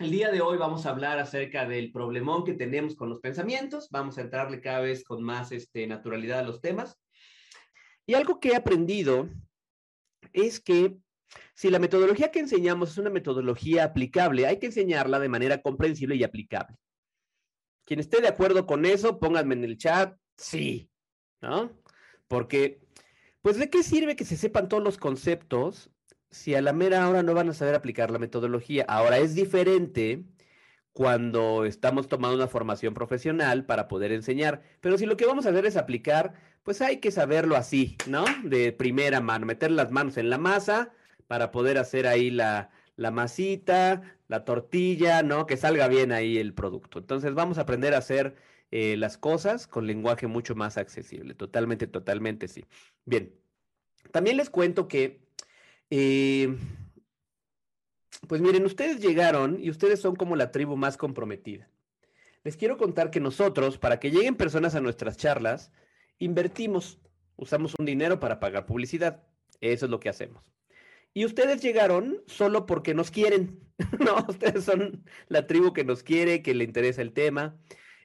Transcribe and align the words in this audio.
El 0.00 0.10
día 0.10 0.32
de 0.32 0.40
hoy 0.40 0.58
vamos 0.58 0.86
a 0.86 0.90
hablar 0.90 1.20
acerca 1.20 1.66
del 1.66 1.92
problemón 1.92 2.44
que 2.44 2.54
tenemos 2.54 2.96
con 2.96 3.08
los 3.08 3.20
pensamientos. 3.20 3.88
Vamos 3.90 4.18
a 4.18 4.22
entrarle 4.22 4.60
cada 4.60 4.80
vez 4.80 5.04
con 5.04 5.22
más 5.22 5.52
este, 5.52 5.86
naturalidad 5.86 6.40
a 6.40 6.42
los 6.42 6.60
temas. 6.60 6.98
Y 8.04 8.14
algo 8.14 8.40
que 8.40 8.50
he 8.50 8.56
aprendido 8.56 9.28
es 10.32 10.58
que 10.58 10.96
si 11.54 11.70
la 11.70 11.78
metodología 11.78 12.32
que 12.32 12.40
enseñamos 12.40 12.90
es 12.90 12.98
una 12.98 13.10
metodología 13.10 13.84
aplicable, 13.84 14.46
hay 14.46 14.58
que 14.58 14.66
enseñarla 14.66 15.20
de 15.20 15.28
manera 15.28 15.62
comprensible 15.62 16.16
y 16.16 16.24
aplicable. 16.24 16.76
Quien 17.84 18.00
esté 18.00 18.20
de 18.20 18.28
acuerdo 18.28 18.66
con 18.66 18.86
eso, 18.86 19.20
pónganme 19.20 19.54
en 19.54 19.64
el 19.64 19.78
chat, 19.78 20.18
sí, 20.36 20.90
¿no? 21.40 21.70
Porque, 22.26 22.80
pues, 23.42 23.58
¿de 23.58 23.70
qué 23.70 23.84
sirve 23.84 24.16
que 24.16 24.24
se 24.24 24.36
sepan 24.36 24.68
todos 24.68 24.82
los 24.82 24.98
conceptos 24.98 25.93
si 26.34 26.54
a 26.54 26.60
la 26.62 26.72
mera 26.72 27.08
hora 27.08 27.22
no 27.22 27.32
van 27.32 27.48
a 27.48 27.54
saber 27.54 27.74
aplicar 27.74 28.10
la 28.10 28.18
metodología? 28.18 28.84
Ahora, 28.88 29.18
es 29.18 29.34
diferente 29.34 30.24
cuando 30.92 31.64
estamos 31.64 32.08
tomando 32.08 32.36
una 32.36 32.48
formación 32.48 32.94
profesional 32.94 33.66
para 33.66 33.88
poder 33.88 34.12
enseñar, 34.12 34.62
pero 34.80 34.98
si 34.98 35.06
lo 35.06 35.16
que 35.16 35.26
vamos 35.26 35.46
a 35.46 35.50
hacer 35.50 35.66
es 35.66 35.76
aplicar, 35.76 36.34
pues 36.62 36.80
hay 36.82 36.98
que 36.98 37.10
saberlo 37.10 37.56
así, 37.56 37.96
¿no? 38.06 38.24
De 38.44 38.72
primera 38.72 39.20
mano, 39.20 39.46
meter 39.46 39.70
las 39.70 39.90
manos 39.90 40.16
en 40.16 40.30
la 40.30 40.38
masa 40.38 40.92
para 41.26 41.50
poder 41.50 41.78
hacer 41.78 42.06
ahí 42.06 42.30
la, 42.30 42.70
la 42.96 43.10
masita, 43.10 44.02
la 44.28 44.44
tortilla, 44.44 45.22
¿no? 45.22 45.46
Que 45.46 45.56
salga 45.56 45.88
bien 45.88 46.12
ahí 46.12 46.38
el 46.38 46.54
producto. 46.54 46.98
Entonces 46.98 47.34
vamos 47.34 47.58
a 47.58 47.62
aprender 47.62 47.94
a 47.94 47.98
hacer 47.98 48.36
eh, 48.70 48.96
las 48.96 49.18
cosas 49.18 49.66
con 49.66 49.86
lenguaje 49.86 50.26
mucho 50.26 50.54
más 50.54 50.78
accesible. 50.78 51.34
Totalmente, 51.34 51.86
totalmente 51.86 52.48
sí. 52.48 52.64
Bien. 53.04 53.34
También 54.12 54.36
les 54.36 54.50
cuento 54.50 54.86
que, 54.86 55.23
eh, 55.90 56.56
pues 58.28 58.40
miren, 58.40 58.64
ustedes 58.64 59.00
llegaron 59.00 59.58
y 59.60 59.70
ustedes 59.70 60.00
son 60.00 60.16
como 60.16 60.36
la 60.36 60.50
tribu 60.50 60.76
más 60.76 60.96
comprometida. 60.96 61.68
Les 62.42 62.56
quiero 62.56 62.76
contar 62.76 63.10
que 63.10 63.20
nosotros, 63.20 63.78
para 63.78 63.98
que 64.00 64.10
lleguen 64.10 64.36
personas 64.36 64.74
a 64.74 64.80
nuestras 64.80 65.16
charlas, 65.16 65.72
invertimos, 66.18 66.98
usamos 67.36 67.74
un 67.78 67.86
dinero 67.86 68.20
para 68.20 68.40
pagar 68.40 68.66
publicidad. 68.66 69.22
Eso 69.60 69.86
es 69.86 69.90
lo 69.90 70.00
que 70.00 70.08
hacemos. 70.08 70.44
Y 71.14 71.24
ustedes 71.24 71.62
llegaron 71.62 72.22
solo 72.26 72.66
porque 72.66 72.92
nos 72.92 73.10
quieren, 73.10 73.60
¿no? 73.98 74.26
Ustedes 74.28 74.64
son 74.64 75.04
la 75.28 75.46
tribu 75.46 75.72
que 75.72 75.84
nos 75.84 76.02
quiere, 76.02 76.42
que 76.42 76.54
le 76.54 76.64
interesa 76.64 77.02
el 77.02 77.12
tema. 77.12 77.56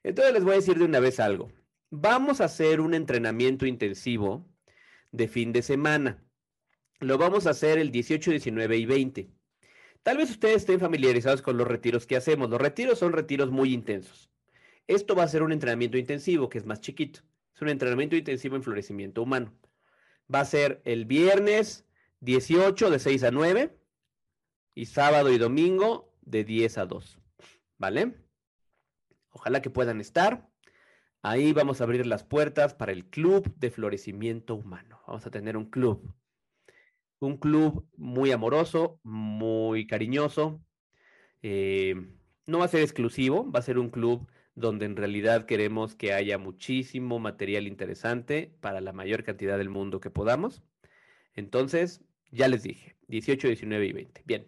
Entonces 0.03 0.33
les 0.33 0.43
voy 0.43 0.53
a 0.53 0.57
decir 0.57 0.77
de 0.77 0.85
una 0.85 0.99
vez 0.99 1.19
algo. 1.19 1.51
Vamos 1.89 2.39
a 2.39 2.45
hacer 2.45 2.81
un 2.81 2.93
entrenamiento 2.93 3.65
intensivo 3.65 4.47
de 5.11 5.27
fin 5.27 5.51
de 5.51 5.63
semana. 5.63 6.23
Lo 6.99 7.17
vamos 7.17 7.47
a 7.47 7.51
hacer 7.51 7.77
el 7.77 7.91
18, 7.91 8.31
19 8.31 8.77
y 8.77 8.85
20. 8.85 9.29
Tal 10.03 10.17
vez 10.17 10.29
ustedes 10.29 10.57
estén 10.57 10.79
familiarizados 10.79 11.41
con 11.41 11.57
los 11.57 11.67
retiros 11.67 12.05
que 12.05 12.17
hacemos. 12.17 12.49
Los 12.49 12.59
retiros 12.59 12.99
son 12.99 13.13
retiros 13.13 13.51
muy 13.51 13.73
intensos. 13.73 14.29
Esto 14.87 15.15
va 15.15 15.23
a 15.23 15.27
ser 15.27 15.43
un 15.43 15.53
entrenamiento 15.53 15.97
intensivo, 15.97 16.49
que 16.49 16.57
es 16.57 16.65
más 16.65 16.81
chiquito. 16.81 17.21
Es 17.55 17.61
un 17.61 17.69
entrenamiento 17.69 18.15
intensivo 18.15 18.55
en 18.55 18.63
florecimiento 18.63 19.21
humano. 19.21 19.53
Va 20.33 20.41
a 20.41 20.45
ser 20.45 20.81
el 20.83 21.05
viernes 21.05 21.85
18 22.19 22.89
de 22.89 22.99
6 22.99 23.23
a 23.23 23.31
9 23.31 23.77
y 24.75 24.85
sábado 24.85 25.31
y 25.31 25.37
domingo 25.37 26.13
de 26.21 26.43
10 26.43 26.79
a 26.79 26.85
2. 26.85 27.19
¿Vale? 27.77 28.15
Ojalá 29.29 29.61
que 29.61 29.69
puedan 29.69 30.01
estar. 30.01 30.49
Ahí 31.21 31.53
vamos 31.53 31.79
a 31.79 31.85
abrir 31.85 32.05
las 32.05 32.23
puertas 32.23 32.73
para 32.73 32.91
el 32.91 33.05
Club 33.05 33.53
de 33.57 33.71
Florecimiento 33.71 34.55
Humano. 34.55 35.01
Vamos 35.07 35.25
a 35.25 35.31
tener 35.31 35.55
un 35.55 35.69
club. 35.69 36.13
Un 37.19 37.37
club 37.37 37.87
muy 37.97 38.31
amoroso, 38.31 38.99
muy 39.03 39.87
cariñoso. 39.87 40.61
Eh, 41.41 41.95
no 42.45 42.59
va 42.59 42.65
a 42.65 42.69
ser 42.69 42.81
exclusivo, 42.81 43.51
va 43.51 43.59
a 43.59 43.63
ser 43.63 43.77
un 43.77 43.89
club 43.89 44.27
donde 44.55 44.85
en 44.85 44.95
realidad 44.95 45.45
queremos 45.45 45.95
que 45.95 46.13
haya 46.13 46.37
muchísimo 46.37 47.19
material 47.19 47.67
interesante 47.67 48.53
para 48.59 48.81
la 48.81 48.93
mayor 48.93 49.23
cantidad 49.23 49.57
del 49.57 49.69
mundo 49.69 49.99
que 49.99 50.09
podamos. 50.09 50.63
Entonces, 51.35 52.01
ya 52.31 52.47
les 52.47 52.63
dije, 52.63 52.95
18, 53.07 53.47
19 53.47 53.85
y 53.85 53.93
20. 53.93 54.23
Bien. 54.25 54.47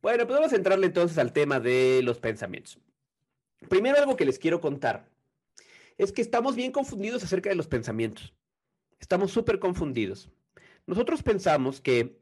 Bueno, 0.00 0.26
pues 0.26 0.38
vamos 0.38 0.52
a 0.52 0.56
entrarle 0.56 0.86
entonces 0.86 1.18
al 1.18 1.32
tema 1.32 1.60
de 1.60 2.00
los 2.02 2.18
pensamientos. 2.18 2.78
Primero 3.68 3.98
algo 3.98 4.16
que 4.16 4.24
les 4.24 4.38
quiero 4.38 4.60
contar 4.60 5.08
es 5.98 6.12
que 6.12 6.22
estamos 6.22 6.56
bien 6.56 6.72
confundidos 6.72 7.22
acerca 7.22 7.50
de 7.50 7.56
los 7.56 7.68
pensamientos. 7.68 8.34
Estamos 8.98 9.30
súper 9.30 9.58
confundidos. 9.58 10.30
Nosotros 10.86 11.22
pensamos 11.22 11.80
que 11.80 12.18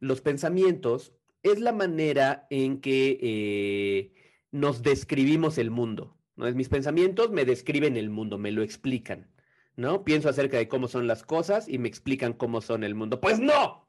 los 0.00 0.20
pensamientos 0.20 1.12
es 1.42 1.60
la 1.60 1.72
manera 1.72 2.46
en 2.50 2.80
que 2.80 3.18
eh, 3.20 4.12
nos 4.50 4.82
describimos 4.82 5.58
el 5.58 5.70
mundo. 5.70 6.16
Mis 6.36 6.68
pensamientos 6.68 7.30
me 7.30 7.44
describen 7.44 7.96
el 7.96 8.10
mundo, 8.10 8.38
me 8.38 8.52
lo 8.52 8.62
explican. 8.62 9.32
¿no? 9.76 10.04
Pienso 10.04 10.28
acerca 10.28 10.58
de 10.58 10.68
cómo 10.68 10.88
son 10.88 11.06
las 11.06 11.22
cosas 11.22 11.68
y 11.68 11.78
me 11.78 11.88
explican 11.88 12.32
cómo 12.32 12.60
son 12.60 12.84
el 12.84 12.94
mundo. 12.94 13.20
Pues 13.20 13.40
no, 13.40 13.86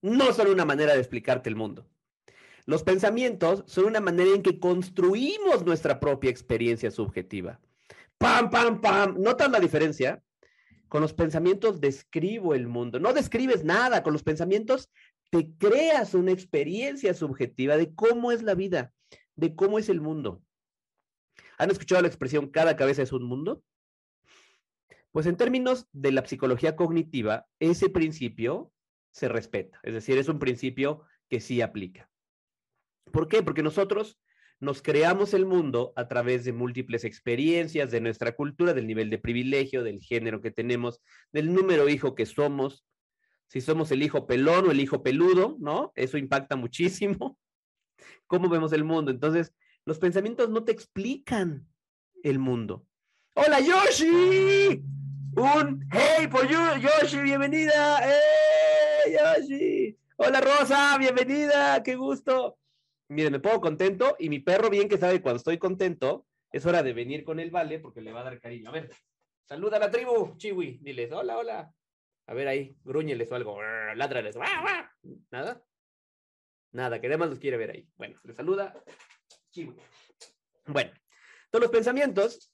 no 0.00 0.32
son 0.32 0.48
una 0.48 0.64
manera 0.64 0.92
de 0.94 1.00
explicarte 1.00 1.48
el 1.48 1.56
mundo. 1.56 1.86
Los 2.64 2.82
pensamientos 2.82 3.64
son 3.66 3.86
una 3.86 4.00
manera 4.00 4.30
en 4.34 4.42
que 4.42 4.60
construimos 4.60 5.64
nuestra 5.64 5.98
propia 5.98 6.30
experiencia 6.30 6.90
subjetiva. 6.90 7.60
¡Pam, 8.18 8.50
pam, 8.50 8.80
pam! 8.80 9.16
¿Notan 9.18 9.50
la 9.50 9.58
diferencia? 9.58 10.22
Con 10.92 11.00
los 11.00 11.14
pensamientos 11.14 11.80
describo 11.80 12.54
el 12.54 12.66
mundo. 12.66 13.00
No 13.00 13.14
describes 13.14 13.64
nada. 13.64 14.02
Con 14.02 14.12
los 14.12 14.22
pensamientos 14.22 14.90
te 15.30 15.50
creas 15.56 16.12
una 16.12 16.32
experiencia 16.32 17.14
subjetiva 17.14 17.78
de 17.78 17.94
cómo 17.94 18.30
es 18.30 18.42
la 18.42 18.54
vida, 18.54 18.92
de 19.34 19.56
cómo 19.56 19.78
es 19.78 19.88
el 19.88 20.02
mundo. 20.02 20.42
¿Han 21.56 21.70
escuchado 21.70 22.02
la 22.02 22.08
expresión 22.08 22.50
cada 22.50 22.76
cabeza 22.76 23.00
es 23.00 23.10
un 23.10 23.22
mundo? 23.22 23.64
Pues 25.12 25.24
en 25.24 25.38
términos 25.38 25.88
de 25.92 26.12
la 26.12 26.26
psicología 26.26 26.76
cognitiva, 26.76 27.46
ese 27.58 27.88
principio 27.88 28.70
se 29.12 29.30
respeta. 29.30 29.80
Es 29.84 29.94
decir, 29.94 30.18
es 30.18 30.28
un 30.28 30.38
principio 30.38 31.04
que 31.30 31.40
sí 31.40 31.62
aplica. 31.62 32.10
¿Por 33.10 33.28
qué? 33.28 33.42
Porque 33.42 33.62
nosotros 33.62 34.20
nos 34.62 34.80
creamos 34.80 35.34
el 35.34 35.44
mundo 35.44 35.92
a 35.96 36.06
través 36.06 36.44
de 36.44 36.52
múltiples 36.52 37.02
experiencias, 37.02 37.90
de 37.90 38.00
nuestra 38.00 38.36
cultura, 38.36 38.72
del 38.72 38.86
nivel 38.86 39.10
de 39.10 39.18
privilegio, 39.18 39.82
del 39.82 40.00
género 40.00 40.40
que 40.40 40.52
tenemos, 40.52 41.02
del 41.32 41.52
número 41.52 41.88
hijo 41.88 42.14
que 42.14 42.26
somos, 42.26 42.86
si 43.48 43.60
somos 43.60 43.90
el 43.90 44.04
hijo 44.04 44.24
pelón 44.24 44.68
o 44.68 44.70
el 44.70 44.78
hijo 44.78 45.02
peludo, 45.02 45.56
¿no? 45.58 45.92
Eso 45.96 46.16
impacta 46.16 46.54
muchísimo 46.54 47.36
cómo 48.28 48.48
vemos 48.48 48.72
el 48.72 48.84
mundo. 48.84 49.10
Entonces, 49.10 49.52
los 49.84 49.98
pensamientos 49.98 50.48
no 50.48 50.62
te 50.62 50.70
explican 50.70 51.66
el 52.22 52.38
mundo. 52.38 52.86
Hola 53.34 53.58
Yoshi, 53.58 54.80
un 55.34 55.88
hey 55.90 56.28
por 56.30 56.46
Yoshi, 56.48 57.18
bienvenida. 57.18 57.98
¡Eh, 58.08 59.18
Yoshi! 59.18 59.98
Hola 60.18 60.40
Rosa, 60.40 60.96
bienvenida, 60.98 61.82
qué 61.82 61.96
gusto. 61.96 62.58
Miren, 63.12 63.32
me 63.32 63.40
pongo 63.40 63.60
contento 63.60 64.16
y 64.18 64.30
mi 64.30 64.40
perro 64.40 64.70
bien 64.70 64.88
que 64.88 64.96
sabe 64.96 65.20
cuando 65.20 65.36
estoy 65.36 65.58
contento, 65.58 66.26
es 66.50 66.64
hora 66.64 66.82
de 66.82 66.94
venir 66.94 67.24
con 67.24 67.40
el 67.40 67.50
vale 67.50 67.78
porque 67.78 68.00
le 68.00 68.10
va 68.10 68.20
a 68.20 68.24
dar 68.24 68.40
cariño. 68.40 68.70
A 68.70 68.72
ver, 68.72 68.90
saluda 69.44 69.76
a 69.76 69.80
la 69.80 69.90
tribu, 69.90 70.34
Chiwi, 70.38 70.78
diles, 70.80 71.12
hola, 71.12 71.36
hola. 71.36 71.74
A 72.26 72.34
ver 72.34 72.48
ahí, 72.48 72.74
gruñeles 72.82 73.30
o 73.30 73.34
algo, 73.34 73.60
ládrales. 73.94 74.36
¿Nada? 75.30 75.62
Nada, 76.70 77.00
que 77.00 77.06
además 77.08 77.28
los 77.28 77.38
quiere 77.38 77.58
ver 77.58 77.72
ahí. 77.72 77.86
Bueno, 77.96 78.18
le 78.24 78.32
saluda 78.32 78.82
Chiwi. 79.50 79.76
Bueno, 80.66 80.92
todos 81.50 81.64
los 81.64 81.70
pensamientos 81.70 82.50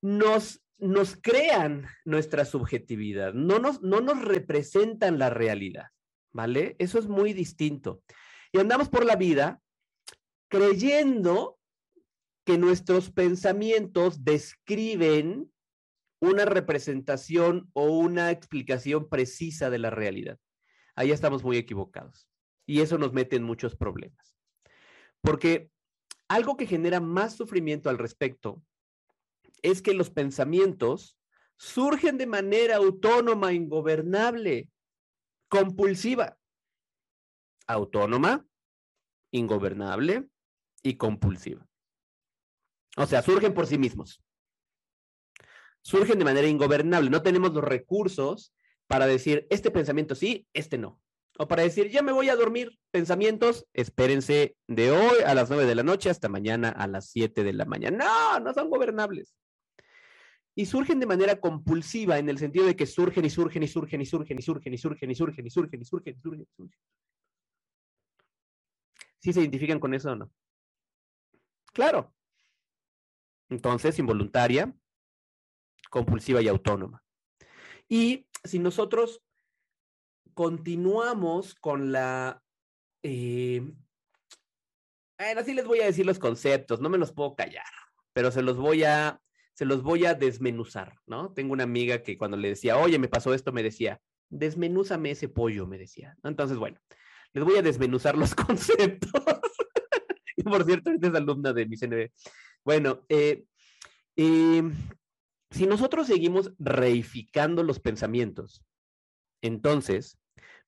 nos, 0.00 0.64
nos 0.78 1.16
crean 1.20 1.86
nuestra 2.06 2.46
subjetividad, 2.46 3.34
no 3.34 3.58
nos, 3.58 3.82
no 3.82 4.00
nos 4.00 4.24
representan 4.24 5.18
la 5.18 5.28
realidad, 5.28 5.88
¿vale? 6.32 6.74
Eso 6.78 6.98
es 6.98 7.06
muy 7.06 7.34
distinto. 7.34 8.02
Y 8.50 8.58
andamos 8.60 8.88
por 8.88 9.04
la 9.04 9.16
vida 9.16 9.60
creyendo 10.48 11.58
que 12.44 12.58
nuestros 12.58 13.10
pensamientos 13.10 14.24
describen 14.24 15.52
una 16.20 16.44
representación 16.44 17.70
o 17.72 17.86
una 17.86 18.30
explicación 18.30 19.08
precisa 19.08 19.70
de 19.70 19.78
la 19.78 19.90
realidad. 19.90 20.38
Ahí 20.94 21.10
estamos 21.10 21.42
muy 21.42 21.56
equivocados. 21.56 22.28
Y 22.66 22.80
eso 22.80 22.98
nos 22.98 23.12
mete 23.12 23.36
en 23.36 23.42
muchos 23.42 23.76
problemas. 23.76 24.36
Porque 25.20 25.70
algo 26.28 26.56
que 26.56 26.66
genera 26.66 27.00
más 27.00 27.34
sufrimiento 27.34 27.90
al 27.90 27.98
respecto 27.98 28.62
es 29.62 29.82
que 29.82 29.94
los 29.94 30.10
pensamientos 30.10 31.18
surgen 31.56 32.18
de 32.18 32.26
manera 32.26 32.76
autónoma, 32.76 33.52
ingobernable, 33.52 34.70
compulsiva. 35.48 36.38
Autónoma, 37.66 38.46
ingobernable 39.30 40.28
y 40.84 40.96
compulsiva. 40.96 41.66
O 42.96 43.06
sea, 43.06 43.22
surgen 43.22 43.54
por 43.54 43.66
sí 43.66 43.78
mismos. 43.78 44.22
Surgen 45.82 46.18
de 46.18 46.24
manera 46.24 46.46
ingobernable. 46.46 47.10
No 47.10 47.22
tenemos 47.22 47.52
los 47.52 47.64
recursos 47.64 48.54
para 48.86 49.06
decir, 49.06 49.46
este 49.50 49.72
pensamiento 49.72 50.14
sí, 50.14 50.46
este 50.52 50.78
no. 50.78 51.00
O 51.38 51.48
para 51.48 51.64
decir, 51.64 51.90
ya 51.90 52.02
me 52.02 52.12
voy 52.12 52.28
a 52.28 52.36
dormir, 52.36 52.78
pensamientos, 52.92 53.66
espérense 53.72 54.56
de 54.68 54.92
hoy 54.92 55.22
a 55.26 55.34
las 55.34 55.48
9 55.48 55.66
de 55.66 55.74
la 55.74 55.82
noche 55.82 56.08
hasta 56.08 56.28
mañana 56.28 56.68
a 56.68 56.86
las 56.86 57.10
7 57.10 57.42
de 57.42 57.52
la 57.52 57.64
mañana. 57.64 58.04
No, 58.04 58.40
no 58.40 58.54
son 58.54 58.70
gobernables. 58.70 59.34
Y 60.54 60.66
surgen 60.66 61.00
de 61.00 61.06
manera 61.06 61.40
compulsiva 61.40 62.18
en 62.18 62.28
el 62.28 62.38
sentido 62.38 62.66
de 62.66 62.76
que 62.76 62.86
surgen 62.86 63.24
y 63.24 63.30
surgen 63.30 63.64
y 63.64 63.68
surgen 63.68 64.00
y 64.00 64.06
surgen 64.06 64.38
y 64.38 64.42
surgen 64.42 64.74
y 64.74 64.78
surgen 64.78 65.10
y 65.10 65.14
surgen 65.14 65.46
y 65.46 65.50
surgen 65.50 65.80
y 65.80 65.84
surgen 65.84 66.14
y 66.14 66.46
surgen. 66.54 66.78
¿Sí 69.18 69.32
se 69.32 69.40
identifican 69.40 69.80
con 69.80 69.94
eso 69.94 70.12
o 70.12 70.16
no? 70.16 70.30
Claro. 71.74 72.14
Entonces, 73.50 73.98
involuntaria, 73.98 74.74
compulsiva 75.90 76.40
y 76.40 76.48
autónoma. 76.48 77.04
Y 77.88 78.26
si 78.42 78.58
nosotros 78.58 79.22
continuamos 80.32 81.54
con 81.54 81.92
la... 81.92 82.42
Eh, 83.02 83.74
así 85.18 85.52
les 85.52 85.66
voy 85.66 85.80
a 85.80 85.86
decir 85.86 86.06
los 86.06 86.18
conceptos, 86.18 86.80
no 86.80 86.88
me 86.88 86.98
los 86.98 87.12
puedo 87.12 87.34
callar, 87.34 87.64
pero 88.12 88.30
se 88.30 88.42
los 88.42 88.56
voy 88.56 88.84
a, 88.84 89.20
se 89.52 89.64
los 89.64 89.82
voy 89.82 90.06
a 90.06 90.14
desmenuzar, 90.14 90.98
¿no? 91.06 91.32
Tengo 91.32 91.52
una 91.52 91.64
amiga 91.64 92.02
que 92.02 92.16
cuando 92.16 92.36
le 92.36 92.48
decía, 92.48 92.78
oye, 92.78 92.98
me 92.98 93.08
pasó 93.08 93.34
esto, 93.34 93.52
me 93.52 93.62
decía, 93.62 94.00
desmenúzame 94.30 95.10
ese 95.10 95.28
pollo, 95.28 95.66
me 95.66 95.78
decía. 95.78 96.16
Entonces, 96.22 96.56
bueno, 96.56 96.80
les 97.32 97.44
voy 97.44 97.56
a 97.56 97.62
desmenuzar 97.62 98.16
los 98.16 98.34
conceptos. 98.34 99.10
por 100.50 100.64
cierto, 100.64 100.90
esta 100.90 101.08
es 101.08 101.14
alumna 101.14 101.52
de 101.52 101.66
mi 101.66 101.76
CNB. 101.76 102.10
Bueno, 102.64 103.04
eh, 103.08 103.44
eh, 104.16 104.62
si 105.50 105.66
nosotros 105.66 106.06
seguimos 106.06 106.52
reificando 106.58 107.62
los 107.62 107.80
pensamientos, 107.80 108.64
entonces 109.42 110.18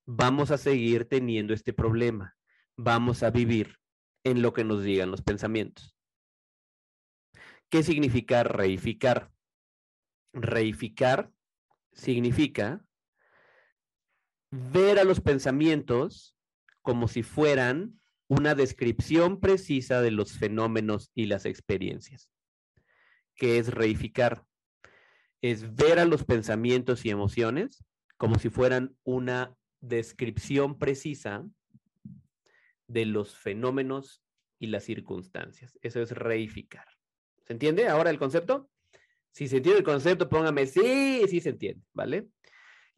vamos 0.05 0.51
a 0.51 0.59
seguir 0.59 1.07
teniendo 1.09 1.55
este 1.55 1.73
problema. 1.73 2.37
Vamos 2.77 3.23
a 3.23 3.31
vivir 3.31 3.77
en 4.25 4.43
lo 4.43 4.53
que 4.53 4.65
nos 4.65 4.83
digan 4.83 5.11
los 5.11 5.23
pensamientos. 5.23 5.97
¿Qué 7.71 7.83
significa 7.83 8.45
reificar? 8.45 9.33
Reificar 10.33 11.31
significa 11.93 12.85
ver 14.51 14.99
a 14.99 15.05
los 15.05 15.21
pensamientos 15.21 16.37
como 16.83 17.09
si 17.09 17.23
fueran 17.23 17.99
una 18.29 18.55
descripción 18.55 19.41
precisa 19.41 20.01
de 20.01 20.11
los 20.11 20.33
fenómenos 20.33 21.11
y 21.15 21.27
las 21.27 21.47
experiencias. 21.47 22.31
¿Qué 23.35 23.59
es 23.59 23.73
reificar? 23.73 24.45
Es 25.43 25.75
ver 25.75 25.99
a 25.99 26.05
los 26.05 26.25
pensamientos 26.25 27.05
y 27.05 27.11
emociones 27.11 27.85
como 28.17 28.39
si 28.39 28.49
fueran 28.49 28.97
una 29.05 29.55
descripción 29.81 30.79
precisa 30.79 31.45
de 32.89 33.05
los 33.05 33.37
fenómenos 33.37 34.23
y 34.59 34.69
las 34.69 34.85
circunstancias. 34.85 35.79
Eso 35.83 36.01
es 36.01 36.13
reificar. 36.13 36.87
¿Se 37.45 37.53
entiende 37.53 37.89
ahora 37.89 38.11
el 38.11 38.19
concepto? 38.19 38.71
Si 39.31 39.49
se 39.49 39.59
entiende 39.59 39.81
el 39.81 39.85
concepto, 39.85 40.29
póngame 40.29 40.67
sí, 40.67 41.23
sí 41.29 41.41
se 41.41 41.51
entiende, 41.51 41.85
¿vale? 41.93 42.29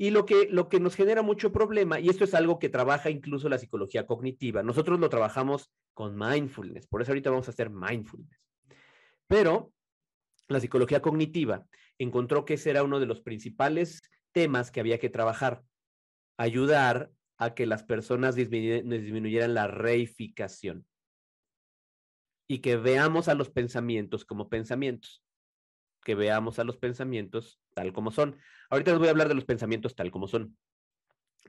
Y 0.01 0.11
lo 0.11 0.25
que, 0.27 0.49
lo 0.49 0.69
que 0.69 0.79
nos 0.79 0.95
genera 0.95 1.23
mucho 1.23 1.51
problema, 1.51 1.99
y 1.99 2.09
esto 2.09 2.23
es 2.23 2.33
algo 2.33 2.61
que 2.61 2.69
trabaja 2.69 3.11
incluso 3.11 3.49
la 3.49 3.59
psicología 3.59 4.07
cognitiva, 4.07 4.63
nosotros 4.63 5.01
lo 5.01 5.09
trabajamos 5.09 5.73
con 5.93 6.17
mindfulness, 6.17 6.87
por 6.87 7.03
eso 7.03 7.11
ahorita 7.11 7.31
vamos 7.31 7.49
a 7.49 7.51
hacer 7.51 7.69
mindfulness. 7.69 8.41
Pero 9.27 9.73
la 10.47 10.61
psicología 10.61 11.03
cognitiva 11.03 11.67
encontró 11.99 12.45
que 12.45 12.55
ese 12.55 12.71
era 12.71 12.85
uno 12.85 13.01
de 13.01 13.07
los 13.07 13.21
principales 13.21 14.01
temas 14.31 14.71
que 14.71 14.79
había 14.79 15.01
que 15.01 15.11
trabajar, 15.11 15.65
ayudar 16.37 17.11
a 17.37 17.55
que 17.55 17.67
las 17.67 17.83
personas 17.83 18.37
disminuyeran 18.37 19.55
la 19.55 19.67
reificación 19.67 20.87
y 22.49 22.61
que 22.61 22.77
veamos 22.77 23.29
a 23.29 23.35
los 23.35 23.51
pensamientos 23.51 24.25
como 24.25 24.49
pensamientos, 24.49 25.25
que 26.09 26.15
veamos 26.15 26.59
a 26.59 26.65
los 26.65 26.79
pensamientos 26.79 27.61
tal 27.75 27.93
como 27.93 28.11
son. 28.11 28.39
Ahorita 28.71 28.93
les 28.93 28.99
voy 28.99 29.09
a 29.09 29.11
hablar 29.11 29.29
de 29.29 29.35
los 29.35 29.45
pensamientos 29.45 29.95
tal 29.95 30.11
como 30.11 30.27
son, 30.27 30.57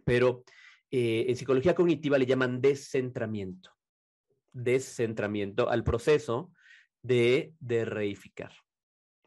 pero 0.03 0.43
eh, 0.91 1.27
en 1.29 1.37
psicología 1.37 1.73
cognitiva 1.73 2.17
le 2.17 2.25
llaman 2.25 2.59
descentramiento, 2.59 3.71
descentramiento 4.51 5.69
al 5.69 5.85
proceso 5.85 6.51
de, 7.01 7.53
de 7.61 7.85
reificar. 7.85 8.51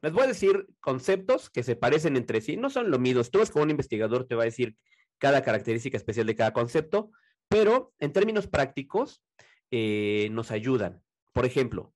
Les 0.02 0.12
voy 0.12 0.24
a 0.24 0.26
decir 0.26 0.66
conceptos 0.80 1.48
que 1.48 1.62
se 1.62 1.76
parecen 1.76 2.18
entre 2.18 2.42
sí, 2.42 2.58
no 2.58 2.68
son 2.68 2.90
lo 2.90 2.98
mismo. 2.98 3.24
Tú 3.24 3.40
es 3.40 3.50
como 3.50 3.64
un 3.64 3.70
investigador, 3.70 4.26
te 4.26 4.34
va 4.34 4.42
a 4.42 4.52
decir 4.52 4.76
cada 5.16 5.40
característica 5.42 5.96
especial 5.96 6.26
de 6.26 6.36
cada 6.36 6.52
concepto, 6.52 7.10
pero 7.48 7.94
en 8.00 8.12
términos 8.12 8.48
prácticos 8.48 9.24
eh, 9.70 10.28
nos 10.30 10.50
ayudan. 10.50 11.02
Por 11.32 11.46
ejemplo, 11.46 11.94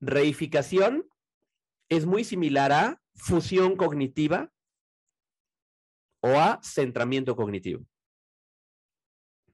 reificación 0.00 1.06
es 1.88 2.06
muy 2.06 2.24
similar 2.24 2.72
a 2.72 3.00
fusión 3.14 3.76
cognitiva 3.76 4.52
o 6.20 6.28
a 6.28 6.60
centramiento 6.62 7.36
cognitivo. 7.36 7.84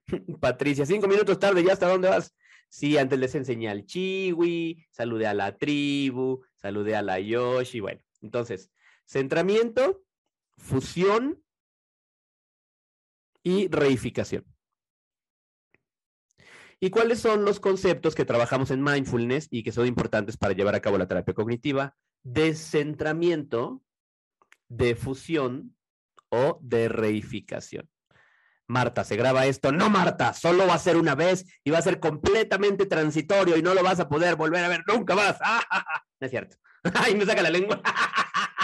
Patricia, 0.41 0.87
cinco 0.87 1.09
minutos 1.09 1.39
tarde, 1.39 1.65
¿ya 1.65 1.73
hasta 1.73 1.89
dónde 1.89 2.09
vas? 2.09 2.35
Sí, 2.69 2.99
antes 2.99 3.19
les 3.19 3.35
enseñé 3.35 3.69
al 3.69 3.87
chiwi, 3.87 4.85
saludé 4.91 5.27
a 5.27 5.35
la 5.35 5.57
tribu, 5.57 6.45
saludé 6.57 6.97
a 6.97 7.03
la 7.03 7.21
yoshi, 7.21 7.81
bueno. 7.81 8.03
Entonces, 8.21 8.71
centramiento, 9.05 10.05
fusión 10.57 11.43
y 13.43 13.69
reificación. 13.69 14.45
¿Y 16.81 16.91
cuáles 16.91 17.21
son 17.21 17.45
los 17.45 17.61
conceptos 17.61 18.15
que 18.15 18.25
trabajamos 18.25 18.71
en 18.71 18.83
mindfulness 18.83 19.49
y 19.51 19.63
que 19.63 19.73
son 19.73 19.87
importantes 19.87 20.37
para 20.37 20.55
llevar 20.55 20.75
a 20.75 20.81
cabo 20.81 20.99
la 20.99 21.07
terapia 21.07 21.33
cognitiva? 21.33 21.97
Descentramiento, 22.25 23.83
de 24.69 24.97
fusión 24.97 25.77
o 26.31 26.59
de 26.63 26.89
reificación. 26.89 27.89
Marta, 28.67 29.05
¿se 29.05 29.17
graba 29.17 29.47
esto? 29.47 29.73
No, 29.73 29.91
Marta, 29.91 30.33
solo 30.33 30.67
va 30.67 30.75
a 30.75 30.79
ser 30.79 30.97
una 30.97 31.15
vez 31.15 31.45
y 31.63 31.71
va 31.71 31.79
a 31.79 31.83
ser 31.83 32.01
completamente 32.01 32.87
transitorio 32.87 33.57
y 33.57 33.63
no 33.63 33.75
lo 33.75 33.83
vas 33.83 34.01
a 34.01 34.09
poder 34.09 34.37
volver 34.37 34.65
a 34.65 34.69
ver 34.69 34.83
nunca 34.87 35.15
más. 35.15 35.39
No 36.21 36.27
es 36.27 36.31
cierto. 36.31 36.57
Ay, 36.95 37.15
me 37.15 37.27
saca 37.27 37.43
la 37.43 37.51
lengua. 37.51 37.81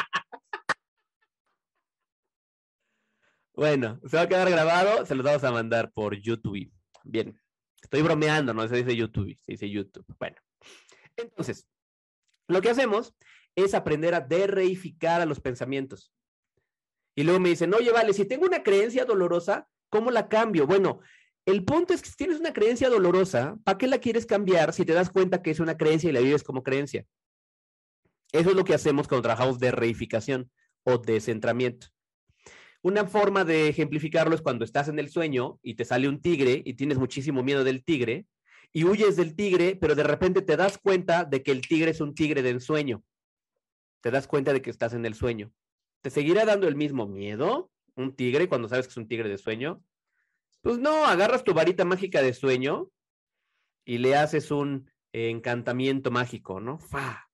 Bueno, 3.52 4.00
se 4.06 4.16
va 4.16 4.22
a 4.22 4.26
quedar 4.26 4.48
grabado, 4.48 5.04
se 5.04 5.14
los 5.14 5.22
vamos 5.22 5.44
a 5.44 5.50
mandar 5.50 5.92
por 5.92 6.14
YouTube. 6.14 6.72
Bien, 7.04 7.38
estoy 7.82 8.00
bromeando, 8.00 8.54
no 8.54 8.66
se 8.66 8.76
dice 8.76 8.96
YouTube, 8.96 9.36
se 9.42 9.52
dice 9.52 9.68
YouTube. 9.68 10.06
Bueno, 10.18 10.36
entonces, 11.14 11.66
lo 12.50 12.60
que 12.60 12.70
hacemos 12.70 13.14
es 13.54 13.74
aprender 13.74 14.14
a 14.14 14.20
derreificar 14.20 15.20
a 15.20 15.26
los 15.26 15.40
pensamientos. 15.40 16.12
Y 17.14 17.24
luego 17.24 17.40
me 17.40 17.48
dicen, 17.50 17.74
oye, 17.74 17.90
vale, 17.90 18.12
si 18.12 18.24
tengo 18.24 18.46
una 18.46 18.62
creencia 18.62 19.04
dolorosa, 19.04 19.68
¿Cómo 19.90 20.12
la 20.12 20.28
cambio? 20.28 20.66
Bueno, 20.66 21.00
el 21.44 21.64
punto 21.64 21.92
es 21.92 22.00
que 22.00 22.10
si 22.10 22.16
tienes 22.16 22.38
una 22.38 22.52
creencia 22.52 22.88
dolorosa, 22.88 23.58
¿para 23.64 23.76
qué 23.76 23.88
la 23.88 23.98
quieres 23.98 24.24
cambiar 24.24 24.72
si 24.72 24.84
te 24.84 24.92
das 24.92 25.10
cuenta 25.10 25.42
que 25.42 25.50
es 25.50 25.60
una 25.60 25.76
creencia 25.76 26.08
y 26.08 26.12
la 26.12 26.20
vives 26.20 26.44
como 26.44 26.62
creencia? 26.62 27.04
Eso 28.32 28.50
es 28.50 28.56
lo 28.56 28.64
que 28.64 28.74
hacemos 28.74 29.08
cuando 29.08 29.22
trabajamos 29.22 29.58
de 29.58 29.72
reificación 29.72 30.50
o 30.84 30.98
descentramiento. 30.98 31.88
Una 32.82 33.04
forma 33.04 33.44
de 33.44 33.68
ejemplificarlo 33.68 34.34
es 34.34 34.40
cuando 34.40 34.64
estás 34.64 34.88
en 34.88 34.98
el 35.00 35.10
sueño 35.10 35.58
y 35.62 35.74
te 35.74 35.84
sale 35.84 36.08
un 36.08 36.22
tigre 36.22 36.62
y 36.64 36.74
tienes 36.74 36.98
muchísimo 36.98 37.42
miedo 37.42 37.64
del 37.64 37.84
tigre 37.84 38.26
y 38.72 38.84
huyes 38.84 39.16
del 39.16 39.34
tigre, 39.34 39.76
pero 39.80 39.94
de 39.94 40.02
repente 40.02 40.42
te 40.42 40.56
das 40.56 40.78
cuenta 40.78 41.24
de 41.24 41.42
que 41.42 41.50
el 41.50 41.60
tigre 41.60 41.90
es 41.90 42.00
un 42.00 42.14
tigre 42.14 42.42
de 42.42 42.50
ensueño. 42.50 43.02
Te 44.00 44.10
das 44.10 44.26
cuenta 44.26 44.52
de 44.52 44.62
que 44.62 44.70
estás 44.70 44.94
en 44.94 45.04
el 45.04 45.14
sueño. 45.14 45.52
¿Te 46.02 46.10
seguirá 46.10 46.44
dando 46.44 46.68
el 46.68 46.76
mismo 46.76 47.06
miedo? 47.06 47.70
un 47.96 48.14
tigre 48.14 48.48
cuando 48.48 48.68
sabes 48.68 48.86
que 48.86 48.92
es 48.92 48.96
un 48.96 49.08
tigre 49.08 49.28
de 49.28 49.38
sueño? 49.38 49.82
Pues 50.62 50.78
no, 50.78 51.06
agarras 51.06 51.44
tu 51.44 51.54
varita 51.54 51.84
mágica 51.84 52.22
de 52.22 52.34
sueño 52.34 52.90
y 53.84 53.98
le 53.98 54.16
haces 54.16 54.50
un 54.50 54.90
encantamiento 55.12 56.10
mágico, 56.10 56.60
¿no? 56.60 56.78
¡Fa! 56.78 57.28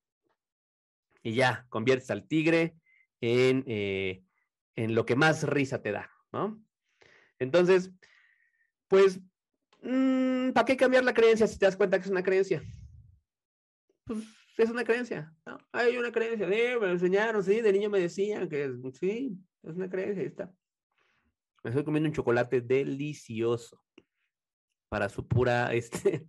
Y 1.22 1.34
ya, 1.34 1.66
conviertes 1.68 2.10
al 2.10 2.26
tigre 2.26 2.76
en, 3.20 3.64
eh, 3.66 4.22
en 4.76 4.94
lo 4.94 5.04
que 5.04 5.16
más 5.16 5.42
risa 5.42 5.82
te 5.82 5.92
da, 5.92 6.10
¿no? 6.32 6.62
Entonces, 7.38 7.90
pues, 8.86 9.20
mm, 9.86 10.52
¿para 10.52 10.64
qué 10.64 10.76
cambiar 10.76 11.04
la 11.04 11.14
creencia 11.14 11.46
si 11.46 11.58
te 11.58 11.66
das 11.66 11.76
cuenta 11.76 11.98
que 11.98 12.04
es 12.04 12.10
una 12.10 12.22
creencia? 12.22 12.62
Pues 14.04 14.24
es 14.58 14.70
una 14.70 14.84
creencia, 14.84 15.32
¿no? 15.46 15.58
Hay 15.72 15.96
una 15.96 16.12
creencia, 16.12 16.46
me 16.46 16.74
lo 16.74 16.90
enseñaron, 16.90 17.42
sí, 17.42 17.60
de 17.60 17.72
niño 17.72 17.90
me 17.90 18.00
decían 18.00 18.48
que 18.48 18.72
sí, 18.94 19.38
es 19.62 19.76
una 19.76 19.88
creencia, 19.88 20.22
ahí 20.22 20.28
está. 20.28 20.52
Me 21.62 21.70
estoy 21.70 21.84
comiendo 21.84 22.08
un 22.08 22.14
chocolate 22.14 22.60
delicioso. 22.60 23.82
Para 24.88 25.08
su 25.08 25.26
pura, 25.26 25.72
este, 25.74 26.26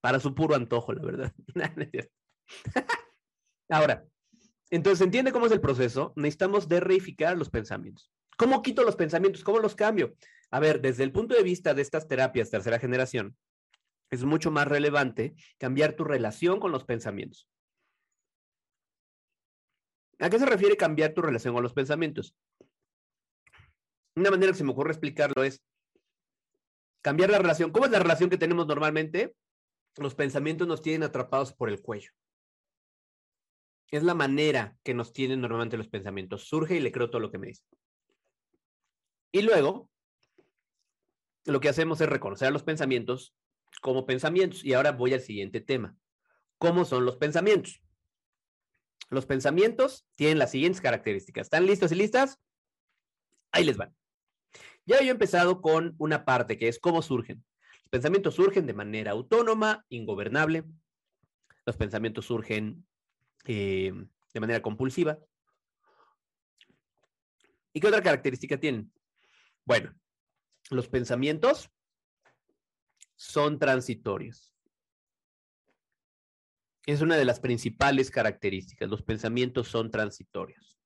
para 0.00 0.20
su 0.20 0.34
puro 0.34 0.54
antojo, 0.54 0.92
la 0.92 1.02
verdad. 1.02 1.34
Ahora, 3.70 4.06
entonces, 4.70 5.00
¿entiende 5.00 5.32
cómo 5.32 5.46
es 5.46 5.52
el 5.52 5.60
proceso? 5.60 6.12
Necesitamos 6.16 6.68
de 6.68 6.80
reificar 6.80 7.36
los 7.36 7.50
pensamientos. 7.50 8.12
¿Cómo 8.36 8.62
quito 8.62 8.82
los 8.82 8.96
pensamientos? 8.96 9.44
¿Cómo 9.44 9.58
los 9.58 9.74
cambio? 9.74 10.14
A 10.50 10.60
ver, 10.60 10.80
desde 10.80 11.04
el 11.04 11.12
punto 11.12 11.34
de 11.34 11.42
vista 11.42 11.74
de 11.74 11.82
estas 11.82 12.08
terapias 12.08 12.50
tercera 12.50 12.78
generación, 12.78 13.36
es 14.10 14.24
mucho 14.24 14.50
más 14.50 14.68
relevante 14.68 15.34
cambiar 15.58 15.94
tu 15.94 16.04
relación 16.04 16.60
con 16.60 16.72
los 16.72 16.84
pensamientos. 16.84 17.48
¿A 20.20 20.30
qué 20.30 20.38
se 20.38 20.46
refiere 20.46 20.76
cambiar 20.76 21.12
tu 21.12 21.22
relación 21.22 21.54
con 21.54 21.62
los 21.62 21.72
pensamientos? 21.72 22.36
Una 24.16 24.30
manera 24.30 24.52
que 24.52 24.58
se 24.58 24.64
me 24.64 24.70
ocurre 24.70 24.92
explicarlo 24.92 25.42
es 25.42 25.62
cambiar 27.02 27.30
la 27.30 27.38
relación. 27.38 27.72
¿Cómo 27.72 27.86
es 27.86 27.90
la 27.90 27.98
relación 27.98 28.30
que 28.30 28.38
tenemos 28.38 28.66
normalmente? 28.66 29.34
Los 29.96 30.14
pensamientos 30.14 30.68
nos 30.68 30.82
tienen 30.82 31.02
atrapados 31.02 31.52
por 31.52 31.68
el 31.68 31.82
cuello. 31.82 32.10
Es 33.90 34.02
la 34.02 34.14
manera 34.14 34.76
que 34.82 34.94
nos 34.94 35.12
tienen 35.12 35.40
normalmente 35.40 35.76
los 35.76 35.88
pensamientos. 35.88 36.48
Surge 36.48 36.76
y 36.76 36.80
le 36.80 36.92
creo 36.92 37.10
todo 37.10 37.20
lo 37.20 37.30
que 37.30 37.38
me 37.38 37.48
dice. 37.48 37.64
Y 39.32 39.42
luego, 39.42 39.90
lo 41.44 41.60
que 41.60 41.68
hacemos 41.68 42.00
es 42.00 42.08
reconocer 42.08 42.48
a 42.48 42.50
los 42.50 42.62
pensamientos 42.62 43.34
como 43.80 44.06
pensamientos. 44.06 44.64
Y 44.64 44.72
ahora 44.72 44.92
voy 44.92 45.14
al 45.14 45.20
siguiente 45.20 45.60
tema. 45.60 45.96
¿Cómo 46.58 46.84
son 46.84 47.04
los 47.04 47.16
pensamientos? 47.16 47.82
Los 49.10 49.26
pensamientos 49.26 50.06
tienen 50.14 50.38
las 50.38 50.50
siguientes 50.50 50.80
características. 50.80 51.46
¿Están 51.46 51.66
listos 51.66 51.92
y 51.92 51.96
listas? 51.96 52.40
Ahí 53.52 53.64
les 53.64 53.76
van. 53.76 53.94
Ya 54.86 55.00
yo 55.00 55.08
he 55.08 55.10
empezado 55.10 55.60
con 55.60 55.94
una 55.98 56.24
parte 56.24 56.58
que 56.58 56.68
es 56.68 56.78
cómo 56.78 57.02
surgen. 57.02 57.44
Los 57.82 57.90
pensamientos 57.90 58.34
surgen 58.34 58.66
de 58.66 58.74
manera 58.74 59.12
autónoma, 59.12 59.84
ingobernable. 59.88 60.64
Los 61.66 61.76
pensamientos 61.76 62.26
surgen 62.26 62.86
eh, 63.44 63.92
de 64.32 64.40
manera 64.40 64.60
compulsiva. 64.62 65.18
¿Y 67.72 67.80
qué 67.80 67.86
otra 67.86 68.02
característica 68.02 68.58
tienen? 68.58 68.92
Bueno, 69.64 69.94
los 70.70 70.88
pensamientos 70.88 71.70
son 73.16 73.58
transitorios. 73.58 74.54
Es 76.86 77.00
una 77.00 77.16
de 77.16 77.24
las 77.24 77.40
principales 77.40 78.10
características. 78.10 78.88
Los 78.88 79.02
pensamientos 79.02 79.68
son 79.68 79.90
transitorios. 79.90 80.78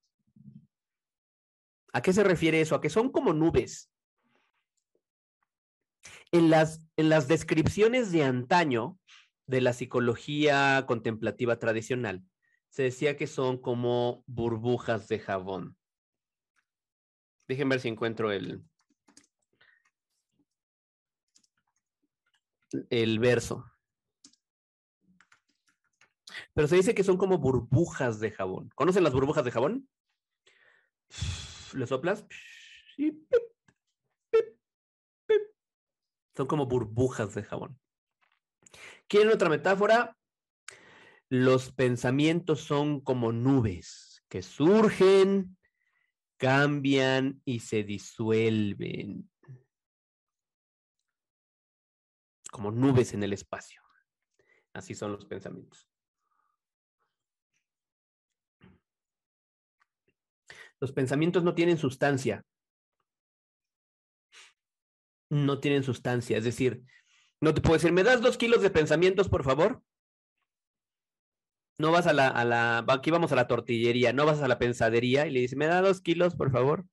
¿A 1.92 2.02
qué 2.02 2.12
se 2.12 2.22
refiere 2.22 2.60
eso? 2.60 2.74
A 2.74 2.80
que 2.80 2.90
son 2.90 3.10
como 3.10 3.32
nubes. 3.32 3.90
En 6.30 6.50
las, 6.50 6.86
en 6.96 7.08
las 7.08 7.26
descripciones 7.26 8.12
de 8.12 8.22
antaño 8.22 8.98
de 9.46 9.60
la 9.62 9.72
psicología 9.72 10.84
contemplativa 10.86 11.58
tradicional, 11.58 12.22
se 12.68 12.82
decía 12.82 13.16
que 13.16 13.26
son 13.26 13.58
como 13.58 14.22
burbujas 14.26 15.08
de 15.08 15.18
jabón. 15.18 15.76
Déjenme 17.48 17.76
ver 17.76 17.80
si 17.80 17.88
encuentro 17.88 18.30
el, 18.30 18.62
el 22.90 23.18
verso. 23.18 23.64
Pero 26.54 26.68
se 26.68 26.76
dice 26.76 26.94
que 26.94 27.04
son 27.04 27.16
como 27.16 27.38
burbujas 27.38 28.20
de 28.20 28.30
jabón. 28.30 28.70
¿Conocen 28.74 29.04
las 29.04 29.12
burbujas 29.12 29.44
de 29.44 29.50
jabón? 29.50 29.88
Le 31.74 31.86
soplas 31.86 32.26
son 36.38 36.46
como 36.46 36.66
burbujas 36.66 37.34
de 37.34 37.42
jabón. 37.42 37.80
¿Quieren 39.08 39.32
otra 39.32 39.48
metáfora? 39.48 40.16
Los 41.28 41.72
pensamientos 41.72 42.60
son 42.60 43.00
como 43.00 43.32
nubes 43.32 44.22
que 44.28 44.42
surgen, 44.42 45.56
cambian 46.36 47.42
y 47.44 47.58
se 47.58 47.82
disuelven. 47.82 49.28
Como 52.50 52.70
nubes 52.70 53.14
en 53.14 53.22
el 53.22 53.32
espacio. 53.32 53.82
Así 54.72 54.94
son 54.94 55.12
los 55.12 55.26
pensamientos. 55.26 55.88
Los 60.80 60.92
pensamientos 60.92 61.42
no 61.42 61.54
tienen 61.54 61.78
sustancia. 61.78 62.44
No 65.30 65.60
tienen 65.60 65.82
sustancia. 65.82 66.38
Es 66.38 66.44
decir, 66.44 66.84
no 67.40 67.54
te 67.54 67.60
puedo 67.60 67.74
decir, 67.74 67.92
¿me 67.92 68.02
das 68.02 68.20
dos 68.20 68.38
kilos 68.38 68.62
de 68.62 68.70
pensamientos, 68.70 69.28
por 69.28 69.44
favor? 69.44 69.82
No 71.78 71.92
vas 71.92 72.06
a 72.06 72.12
la, 72.12 72.28
a 72.28 72.44
la, 72.44 72.84
aquí 72.88 73.10
vamos 73.10 73.30
a 73.30 73.36
la 73.36 73.46
tortillería, 73.46 74.12
no 74.12 74.26
vas 74.26 74.40
a 74.40 74.48
la 74.48 74.58
pensadería 74.58 75.26
y 75.26 75.30
le 75.30 75.40
dices, 75.40 75.56
¿me 75.56 75.66
da 75.66 75.80
dos 75.80 76.00
kilos, 76.00 76.34
por 76.34 76.50
favor? 76.50 76.86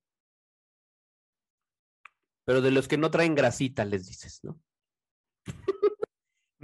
Pero 2.45 2.61
de 2.61 2.69
los 2.69 2.87
que 2.87 2.97
no 2.97 3.09
traen 3.09 3.33
grasita, 3.33 3.85
les 3.85 4.05
dices, 4.05 4.43
¿no? 4.43 4.59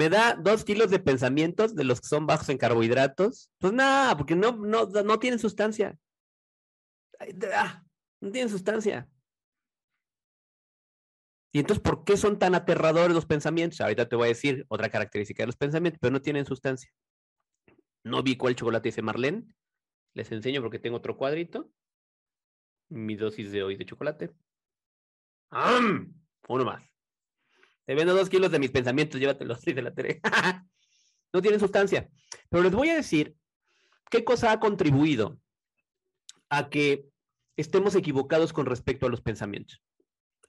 ¿Me 0.01 0.09
da 0.09 0.33
dos 0.33 0.65
kilos 0.65 0.89
de 0.89 0.97
pensamientos 0.97 1.75
de 1.75 1.83
los 1.83 2.01
que 2.01 2.07
son 2.07 2.25
bajos 2.25 2.49
en 2.49 2.57
carbohidratos? 2.57 3.51
Pues 3.59 3.71
nada, 3.71 4.17
porque 4.17 4.35
no, 4.35 4.53
no, 4.53 4.87
no 4.87 5.19
tienen 5.19 5.37
sustancia. 5.37 5.95
Ah, 7.53 7.85
no 8.19 8.31
tienen 8.31 8.49
sustancia. 8.49 9.07
Y 11.51 11.59
entonces, 11.59 11.83
¿por 11.83 12.03
qué 12.03 12.17
son 12.17 12.39
tan 12.39 12.55
aterradores 12.55 13.13
los 13.13 13.27
pensamientos? 13.27 13.79
Ahorita 13.79 14.09
te 14.09 14.15
voy 14.15 14.25
a 14.25 14.29
decir 14.29 14.65
otra 14.69 14.89
característica 14.89 15.43
de 15.43 15.47
los 15.47 15.55
pensamientos, 15.55 15.99
pero 16.01 16.13
no 16.13 16.21
tienen 16.23 16.47
sustancia. 16.47 16.91
No 18.03 18.23
vi 18.23 18.37
cuál 18.37 18.55
chocolate 18.55 18.89
dice 18.89 19.03
Marlene. 19.03 19.53
Les 20.15 20.31
enseño 20.31 20.63
porque 20.63 20.79
tengo 20.79 20.97
otro 20.97 21.15
cuadrito. 21.15 21.71
Mi 22.89 23.15
dosis 23.15 23.51
de 23.51 23.61
hoy 23.61 23.75
de 23.75 23.85
chocolate. 23.85 24.31
¡Am! 25.51 26.19
Uno 26.47 26.65
más. 26.65 26.90
Te 27.85 27.95
vendo 27.95 28.13
dos 28.13 28.29
kilos 28.29 28.51
de 28.51 28.59
mis 28.59 28.71
pensamientos, 28.71 29.19
llévatelos, 29.19 29.61
dice 29.65 29.81
la 29.81 29.93
Tere. 29.93 30.21
no 31.33 31.41
tienen 31.41 31.59
sustancia. 31.59 32.09
Pero 32.49 32.63
les 32.63 32.71
voy 32.73 32.89
a 32.89 32.95
decir 32.95 33.35
qué 34.09 34.23
cosa 34.23 34.51
ha 34.51 34.59
contribuido 34.59 35.39
a 36.49 36.69
que 36.69 37.07
estemos 37.55 37.95
equivocados 37.95 38.53
con 38.53 38.65
respecto 38.65 39.05
a 39.05 39.09
los 39.09 39.21
pensamientos. 39.21 39.81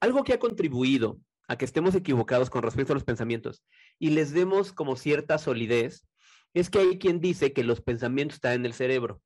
Algo 0.01 0.25
que 0.25 0.33
ha 0.33 0.39
contribuido 0.39 1.21
a 1.49 1.57
que 1.57 1.65
estemos 1.65 1.95
equivocados 1.95 2.51
con 2.51 2.63
respecto 2.63 2.93
a 2.93 2.95
los 2.95 3.05
pensamientos 3.05 3.65
y 3.99 4.11
les 4.11 4.33
demos 4.33 4.73
como 4.73 4.97
cierta 4.97 5.39
solidez 5.39 6.07
es 6.55 6.71
que 6.71 6.81
hay 6.81 6.99
quien 6.99 7.21
dice 7.21 7.53
que 7.53 7.65
los 7.65 7.81
pensamientos 7.81 8.37
están 8.37 8.55
en 8.55 8.67
el 8.67 8.75
cerebro. 8.75 9.23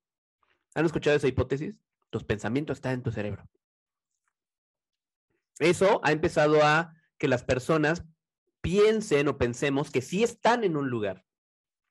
¿Han 0.75 0.85
escuchado 0.85 1.15
esa 1.15 1.27
hipótesis? 1.27 1.75
Los 2.11 2.23
pensamientos 2.23 2.77
están 2.77 2.93
en 2.93 3.03
tu 3.03 3.11
cerebro. 3.11 3.47
Eso 5.59 5.99
ha 6.03 6.11
empezado 6.11 6.63
a 6.63 6.93
que 7.17 7.27
las 7.27 7.43
personas 7.43 8.03
piensen 8.61 9.27
o 9.27 9.37
pensemos 9.37 9.91
que 9.91 10.01
sí 10.01 10.23
están 10.23 10.63
en 10.63 10.77
un 10.77 10.89
lugar, 10.89 11.25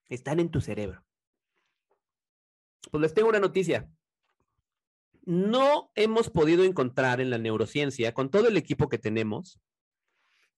están 0.09 0.41
en 0.41 0.51
tu 0.51 0.61
cerebro. 0.61 1.05
Pues 2.91 3.01
les 3.01 3.15
tengo 3.15 3.29
una 3.29 3.41
noticia. 3.41 3.91
No 5.23 5.91
hemos 5.95 6.31
podido 6.31 6.65
encontrar 6.65 7.21
en 7.21 7.31
la 7.31 7.39
neurociencia, 7.39 8.15
con 8.15 8.31
todo 8.31 8.47
el 8.47 8.57
equipo 8.57 8.89
que 8.89 8.99
tenemos, 8.99 9.61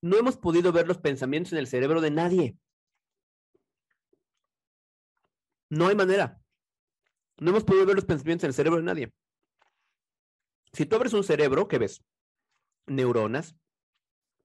no 0.01 0.17
hemos 0.17 0.37
podido 0.37 0.73
ver 0.73 0.87
los 0.87 0.99
pensamientos 0.99 1.53
en 1.53 1.59
el 1.59 1.67
cerebro 1.67 2.01
de 2.01 2.11
nadie. 2.11 2.57
No 5.71 5.89
hay 5.89 5.97
manera. 5.97 6.41
No 7.39 7.51
hemos 7.51 7.65
podido 7.65 7.87
ver 7.87 7.97
los 7.97 8.05
pensamientos 8.05 8.45
en 8.45 8.49
el 8.49 8.55
cerebro 8.55 8.79
de 8.79 8.85
nadie. 8.85 9.13
Si 10.73 10.87
tú 10.87 10.97
abres 10.97 11.13
un 11.13 11.25
cerebro, 11.25 11.67
¿qué 11.67 11.79
ves? 11.79 12.05
Neuronas, 12.87 13.57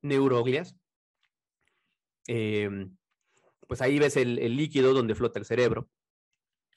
neuroglias. 0.04 0.76
Em, 2.28 2.96
pues 3.68 3.82
ahí 3.82 3.98
ves 4.00 4.18
el, 4.18 4.36
líquido 4.56 4.94
donde 4.94 5.16
flota 5.16 5.40
el 5.40 5.46
cerebro. 5.46 5.90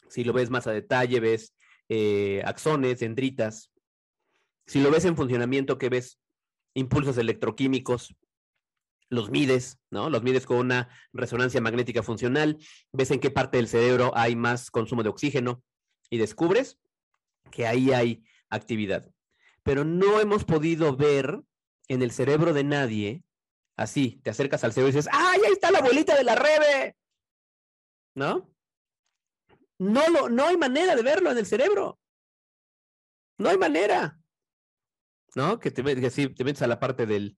Si 0.08 0.24
lo 0.24 0.32
ves 0.32 0.50
más 0.50 0.66
a 0.66 0.72
detalle, 0.72 1.20
ves 1.20 1.54
eh, 1.88 2.42
axones, 2.44 3.00
dendritas. 3.00 3.70
Si 4.66 4.80
lo 4.80 4.90
ves 4.90 5.04
en 5.04 5.16
funcionamiento, 5.16 5.78
¿qué 5.78 5.88
ves? 5.88 6.18
Impulsos 6.74 7.18
electroquímicos, 7.18 8.14
los 9.08 9.30
mides, 9.30 9.78
¿no? 9.90 10.10
Los 10.10 10.22
mides 10.22 10.46
con 10.46 10.58
una 10.58 10.88
resonancia 11.12 11.60
magnética 11.60 12.02
funcional, 12.02 12.58
ves 12.92 13.10
en 13.10 13.20
qué 13.20 13.30
parte 13.30 13.56
del 13.56 13.68
cerebro 13.68 14.12
hay 14.14 14.36
más 14.36 14.70
consumo 14.70 15.02
de 15.02 15.08
oxígeno 15.08 15.62
y 16.10 16.18
descubres 16.18 16.78
que 17.50 17.66
ahí 17.66 17.92
hay 17.92 18.24
actividad. 18.50 19.10
Pero 19.62 19.84
no 19.84 20.20
hemos 20.20 20.44
podido 20.44 20.96
ver 20.96 21.40
en 21.88 22.02
el 22.02 22.10
cerebro 22.10 22.52
de 22.52 22.64
nadie, 22.64 23.24
así, 23.76 24.20
te 24.22 24.30
acercas 24.30 24.64
al 24.64 24.72
cerebro 24.72 24.90
y 24.90 24.96
dices, 24.96 25.10
¡ay, 25.12 25.40
ahí 25.46 25.52
está 25.52 25.70
la 25.70 25.78
abuelita 25.78 26.16
de 26.16 26.24
la 26.24 26.34
Rebe! 26.34 26.96
¿No? 28.14 28.50
No, 29.78 30.08
lo, 30.08 30.28
no 30.28 30.46
hay 30.46 30.56
manera 30.56 30.96
de 30.96 31.02
verlo 31.02 31.30
en 31.30 31.38
el 31.38 31.46
cerebro. 31.46 31.98
No 33.38 33.50
hay 33.50 33.58
manera. 33.58 34.18
¿No? 35.34 35.58
Que 35.58 35.70
te, 35.70 35.82
que 35.82 36.10
sí, 36.10 36.28
te 36.28 36.44
metes 36.44 36.62
a 36.62 36.66
la 36.66 36.80
parte 36.80 37.04
del, 37.04 37.36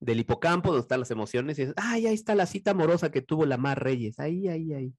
del 0.00 0.20
hipocampo, 0.20 0.70
donde 0.70 0.82
están 0.82 1.00
las 1.00 1.10
emociones, 1.10 1.58
y 1.58 1.62
dices, 1.62 1.74
ay, 1.76 2.06
ahí 2.06 2.14
está 2.14 2.34
la 2.34 2.46
cita 2.46 2.70
amorosa 2.70 3.10
que 3.10 3.22
tuvo 3.22 3.44
la 3.44 3.58
Mar 3.58 3.82
Reyes, 3.82 4.18
ahí, 4.18 4.48
ahí, 4.48 4.72
ahí. 4.72 4.94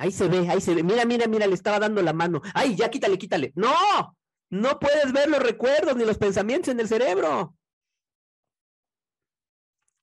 Ahí 0.00 0.12
se 0.12 0.28
ve, 0.28 0.48
ahí 0.48 0.60
se 0.60 0.74
ve, 0.74 0.84
mira, 0.84 1.04
mira, 1.04 1.26
mira, 1.26 1.46
le 1.46 1.54
estaba 1.54 1.80
dando 1.80 2.00
la 2.02 2.12
mano, 2.12 2.40
ay, 2.54 2.76
ya 2.76 2.88
quítale, 2.88 3.18
quítale. 3.18 3.52
No, 3.56 4.16
no 4.50 4.78
puedes 4.78 5.12
ver 5.12 5.28
los 5.28 5.42
recuerdos 5.42 5.96
ni 5.96 6.04
los 6.04 6.18
pensamientos 6.18 6.68
en 6.68 6.80
el 6.80 6.88
cerebro. 6.88 7.56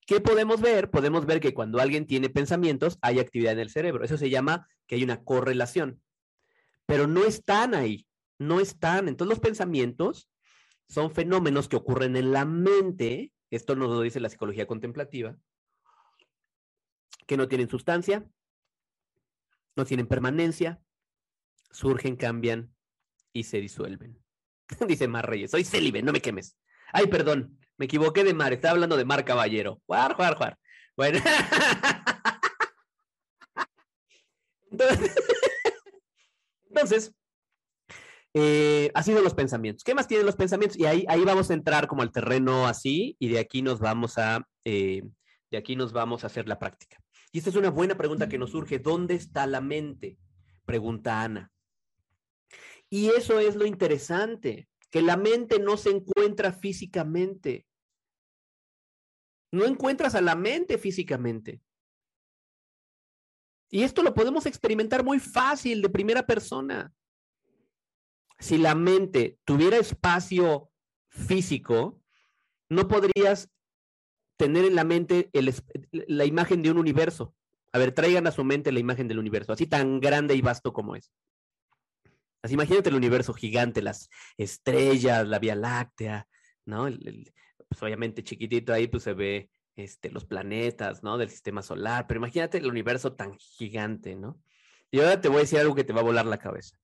¿Qué 0.06 0.22
podemos 0.22 0.62
ver? 0.62 0.92
Podemos 0.92 1.26
ver 1.26 1.40
que 1.40 1.54
cuando 1.54 1.80
alguien 1.80 2.06
tiene 2.06 2.30
pensamientos, 2.30 3.00
hay 3.02 3.20
actividad 3.20 3.54
en 3.54 3.60
el 3.60 3.72
cerebro. 3.72 4.04
Eso 4.04 4.18
se 4.18 4.30
llama 4.30 4.68
que 4.86 4.96
hay 4.96 5.04
una 5.04 5.24
correlación. 5.24 6.02
Pero 6.86 7.08
no 7.08 7.24
están 7.24 7.74
ahí, 7.74 8.06
no 8.38 8.60
están. 8.60 9.08
Entonces 9.08 9.30
los 9.30 9.40
pensamientos 9.40 10.30
son 10.88 11.10
fenómenos 11.10 11.68
que 11.68 11.76
ocurren 11.76 12.16
en 12.16 12.32
la 12.32 12.46
mente, 12.46 13.34
esto 13.50 13.76
nos 13.76 13.90
lo 13.90 14.02
dice 14.02 14.20
la 14.20 14.30
psicología 14.30 14.68
contemplativa, 14.68 15.36
que 17.26 17.38
no 17.38 17.48
tienen 17.48 17.70
sustancia, 17.70 18.30
no 19.76 19.86
tienen 19.86 20.08
permanencia, 20.08 20.80
surgen, 21.72 22.16
cambian 22.16 22.76
y 23.34 23.44
se 23.44 23.60
disuelven. 23.60 24.25
Dice 24.88 25.08
Mar 25.08 25.30
Reyes, 25.30 25.52
soy 25.52 25.64
célibe, 25.64 26.02
no 26.02 26.12
me 26.12 26.22
quemes. 26.22 26.58
Ay, 26.94 27.08
perdón, 27.08 27.60
me 27.78 27.86
equivoqué 27.86 28.24
de 28.24 28.34
Mar, 28.34 28.54
estaba 28.54 28.74
hablando 28.74 28.98
de 28.98 29.06
Mar 29.06 29.26
Caballero. 29.26 29.82
Juar, 29.86 30.14
juar, 30.16 30.36
juar. 30.36 30.58
Bueno. 30.96 31.20
Entonces, 36.70 37.14
eh, 38.34 38.92
así 38.94 39.14
son 39.14 39.24
los 39.24 39.34
pensamientos. 39.34 39.84
¿Qué 39.84 39.96
más 39.96 40.08
tienen 40.08 40.26
los 40.26 40.36
pensamientos? 40.36 40.78
Y 40.78 40.86
ahí, 40.86 41.06
ahí 41.08 41.24
vamos 41.24 41.50
a 41.50 41.54
entrar 41.54 41.88
como 41.88 42.02
al 42.02 42.12
terreno 42.12 42.68
así 42.68 43.16
y 43.20 43.30
de 43.30 43.40
aquí 43.40 43.62
nos 43.62 43.80
vamos 43.80 44.18
a, 44.18 44.46
eh, 44.66 45.04
de 45.52 45.58
aquí 45.58 45.76
nos 45.76 45.94
vamos 45.94 46.24
a 46.24 46.28
hacer 46.28 46.48
la 46.48 46.60
práctica. 46.60 46.98
Y 47.32 47.38
esta 47.40 47.50
es 47.50 47.56
una 47.56 47.70
buena 47.70 47.96
pregunta 47.96 48.30
que 48.30 48.38
nos 48.38 48.52
surge. 48.52 48.80
¿Dónde 48.80 49.16
está 49.16 49.48
la 49.48 49.62
mente? 49.62 50.18
Pregunta 50.66 51.22
Ana. 51.22 51.52
Y 52.96 53.10
eso 53.10 53.42
es 53.42 53.58
lo 53.58 53.66
interesante, 53.66 54.70
que 54.90 55.02
la 55.02 55.18
mente 55.18 55.60
no 55.60 55.76
se 55.76 55.90
encuentra 55.90 56.54
físicamente. 56.54 57.68
No 59.52 59.66
encuentras 59.66 60.16
a 60.16 60.22
la 60.22 60.34
mente 60.36 60.78
físicamente. 60.78 61.62
Y 63.70 63.84
esto 63.84 64.02
lo 64.02 64.14
podemos 64.14 64.46
experimentar 64.46 65.04
muy 65.04 65.20
fácil 65.20 65.82
de 65.82 65.90
primera 65.90 66.26
persona. 66.26 66.94
Si 68.40 68.58
la 68.58 68.76
mente 68.76 69.40
tuviera 69.44 69.76
espacio 69.76 70.72
físico, 71.10 72.02
no 72.70 72.88
podrías 72.88 73.52
tener 74.38 74.64
en 74.64 74.76
la 74.76 74.86
mente 74.86 75.30
la 75.92 76.24
imagen 76.24 76.62
de 76.62 76.72
un 76.72 76.78
universo. 76.78 77.36
A 77.74 77.78
ver, 77.78 77.92
traigan 77.92 78.26
a 78.26 78.32
su 78.32 78.46
mente 78.46 78.72
la 78.72 78.80
imagen 78.80 79.10
del 79.10 79.20
universo, 79.20 79.52
así 79.52 79.68
tan 79.68 80.00
grande 80.00 80.34
y 80.34 80.42
vasto 80.42 80.72
como 80.72 80.96
es. 80.96 81.12
Imagínate 82.52 82.90
el 82.90 82.96
universo 82.96 83.34
gigante, 83.34 83.82
las 83.82 84.10
estrellas, 84.38 85.28
la 85.28 85.40
Vía 85.40 85.56
Láctea, 85.56 86.28
¿no? 86.66 86.88
pues 87.68 87.82
obviamente 87.82 88.24
chiquitito 88.24 88.74
ahí 88.74 88.88
pues 88.88 89.04
se 89.04 89.14
ve 89.14 89.50
este, 89.76 90.10
los 90.10 90.26
planetas, 90.26 91.04
¿no? 91.04 91.18
Del 91.18 91.30
sistema 91.30 91.62
solar, 91.62 92.08
pero 92.08 92.20
imagínate 92.20 92.58
el 92.58 92.68
universo 92.68 93.14
tan 93.14 93.38
gigante, 93.38 94.16
¿no? 94.16 94.40
Y 94.92 95.00
ahora 95.00 95.20
te 95.20 95.28
voy 95.28 95.38
a 95.38 95.42
decir 95.42 95.60
algo 95.60 95.76
que 95.76 95.84
te 95.84 95.94
va 95.94 96.02
a 96.02 96.06
volar 96.06 96.26
la 96.26 96.38
cabeza. 96.38 96.78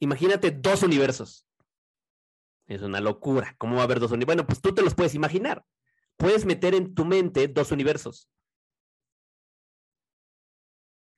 Imagínate 0.00 0.50
dos 0.50 0.82
universos. 0.82 1.46
Es 2.66 2.82
una 2.82 3.00
locura. 3.00 3.54
¿Cómo 3.58 3.76
va 3.76 3.82
a 3.82 3.84
haber 3.84 4.00
dos 4.00 4.10
universos? 4.10 4.34
Bueno, 4.34 4.46
pues 4.46 4.60
tú 4.60 4.74
te 4.74 4.82
los 4.82 4.94
puedes 4.94 5.14
imaginar. 5.14 5.64
Puedes 6.16 6.44
meter 6.44 6.74
en 6.74 6.94
tu 6.94 7.04
mente 7.04 7.48
dos 7.48 7.72
universos. 7.72 8.28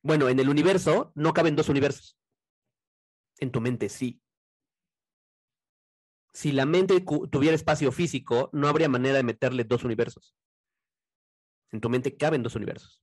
Bueno, 0.03 0.29
en 0.29 0.39
el 0.39 0.49
universo 0.49 1.11
no 1.15 1.33
caben 1.33 1.55
dos 1.55 1.67
universos. 1.67 2.17
En 3.39 3.51
tu 3.51 3.61
mente 3.61 3.89
sí. 3.89 4.21
Si 6.33 6.51
la 6.51 6.65
mente 6.65 6.99
tuviera 7.31 7.55
espacio 7.55 7.91
físico, 7.91 8.49
no 8.51 8.67
habría 8.67 8.89
manera 8.89 9.15
de 9.15 9.23
meterle 9.23 9.63
dos 9.63 9.83
universos. 9.83 10.35
En 11.71 11.81
tu 11.81 11.89
mente 11.89 12.17
caben 12.17 12.43
dos 12.43 12.55
universos. 12.55 13.01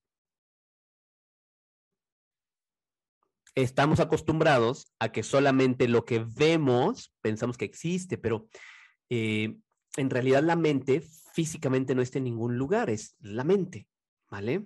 Estamos 3.55 4.01
acostumbrados 4.01 4.93
a 4.99 5.13
que 5.13 5.23
solamente 5.23 5.89
lo 5.89 6.05
que 6.05 6.25
vemos 6.25 7.15
pensamos 7.21 7.59
que 7.59 7.67
existe, 7.67 8.17
pero 8.17 8.49
eh, 9.11 9.59
en 9.97 10.11
realidad 10.11 10.43
la 10.43 10.57
mente 10.57 11.03
físicamente 11.33 11.95
no 11.95 12.03
está 12.03 12.19
en 12.19 12.25
ningún 12.25 12.57
lugar, 12.57 12.89
es 12.89 13.17
la 13.21 13.45
mente, 13.45 13.89
¿vale? 14.31 14.65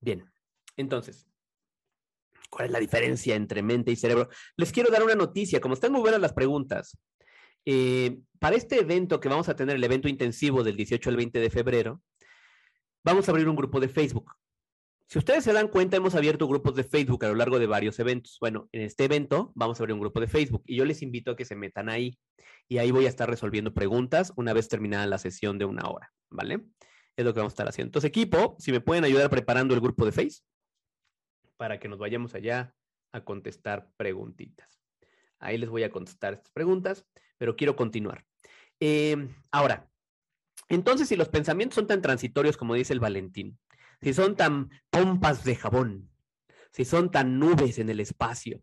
Bien, 0.00 0.30
entonces, 0.76 1.26
¿cuál 2.54 2.66
es 2.66 2.72
la 2.72 2.78
diferencia 2.78 3.34
entre 3.34 3.62
mente 3.62 3.90
y 3.90 3.96
cerebro? 3.96 4.28
Les 4.56 4.72
quiero 4.72 4.90
dar 4.90 5.02
una 5.02 5.14
noticia, 5.14 5.60
como 5.60 5.74
están 5.74 5.92
muy 5.92 6.00
buenas 6.00 6.20
las 6.20 6.32
preguntas. 6.32 6.96
Eh, 7.66 8.18
para 8.38 8.56
este 8.56 8.80
evento 8.80 9.20
que 9.20 9.28
vamos 9.28 9.48
a 9.48 9.56
tener, 9.56 9.76
el 9.76 9.84
evento 9.84 10.08
intensivo 10.08 10.62
del 10.62 10.76
18 10.76 11.10
al 11.10 11.16
20 11.16 11.40
de 11.40 11.50
febrero, 11.50 12.02
vamos 13.02 13.28
a 13.28 13.32
abrir 13.32 13.48
un 13.48 13.56
grupo 13.56 13.80
de 13.80 13.88
Facebook. 13.88 14.30
Si 15.08 15.18
ustedes 15.18 15.44
se 15.44 15.52
dan 15.52 15.68
cuenta, 15.68 15.96
hemos 15.96 16.14
abierto 16.14 16.46
grupos 16.46 16.76
de 16.76 16.84
Facebook 16.84 17.24
a 17.24 17.28
lo 17.28 17.34
largo 17.34 17.58
de 17.58 17.66
varios 17.66 17.98
eventos. 17.98 18.38
Bueno, 18.40 18.68
en 18.72 18.82
este 18.82 19.04
evento 19.04 19.52
vamos 19.54 19.78
a 19.78 19.82
abrir 19.82 19.94
un 19.94 20.00
grupo 20.00 20.20
de 20.20 20.28
Facebook 20.28 20.62
y 20.66 20.76
yo 20.76 20.84
les 20.84 21.02
invito 21.02 21.32
a 21.32 21.36
que 21.36 21.44
se 21.44 21.56
metan 21.56 21.88
ahí 21.88 22.18
y 22.68 22.78
ahí 22.78 22.90
voy 22.90 23.06
a 23.06 23.10
estar 23.10 23.28
resolviendo 23.28 23.74
preguntas 23.74 24.32
una 24.36 24.52
vez 24.52 24.68
terminada 24.68 25.06
la 25.06 25.18
sesión 25.18 25.58
de 25.58 25.64
una 25.64 25.88
hora, 25.88 26.12
¿vale? 26.30 26.64
Es 27.16 27.24
lo 27.24 27.34
que 27.34 27.40
vamos 27.40 27.52
a 27.52 27.54
estar 27.54 27.68
haciendo. 27.68 27.88
Entonces, 27.88 28.08
equipo, 28.08 28.56
si 28.58 28.72
me 28.72 28.80
pueden 28.80 29.04
ayudar 29.04 29.28
preparando 29.28 29.74
el 29.74 29.80
grupo 29.80 30.06
de 30.06 30.12
Facebook 30.12 30.53
para 31.56 31.78
que 31.78 31.88
nos 31.88 31.98
vayamos 31.98 32.34
allá 32.34 32.74
a 33.12 33.24
contestar 33.24 33.90
preguntitas. 33.96 34.80
Ahí 35.38 35.58
les 35.58 35.68
voy 35.68 35.82
a 35.82 35.90
contestar 35.90 36.34
estas 36.34 36.52
preguntas, 36.52 37.06
pero 37.38 37.56
quiero 37.56 37.76
continuar. 37.76 38.24
Em, 38.80 39.34
ahora, 39.50 39.90
entonces, 40.68 41.08
si 41.08 41.16
los 41.16 41.28
pensamientos 41.28 41.76
son 41.76 41.86
tan 41.86 42.02
transitorios 42.02 42.56
como 42.56 42.74
dice 42.74 42.92
el 42.92 43.00
Valentín, 43.00 43.58
si 44.00 44.12
son 44.14 44.36
tan 44.36 44.70
pompas 44.90 45.44
de 45.44 45.56
jabón, 45.56 46.10
si 46.72 46.84
son 46.84 47.10
tan 47.10 47.38
nubes 47.38 47.78
en 47.78 47.88
el 47.88 48.00
espacio, 48.00 48.62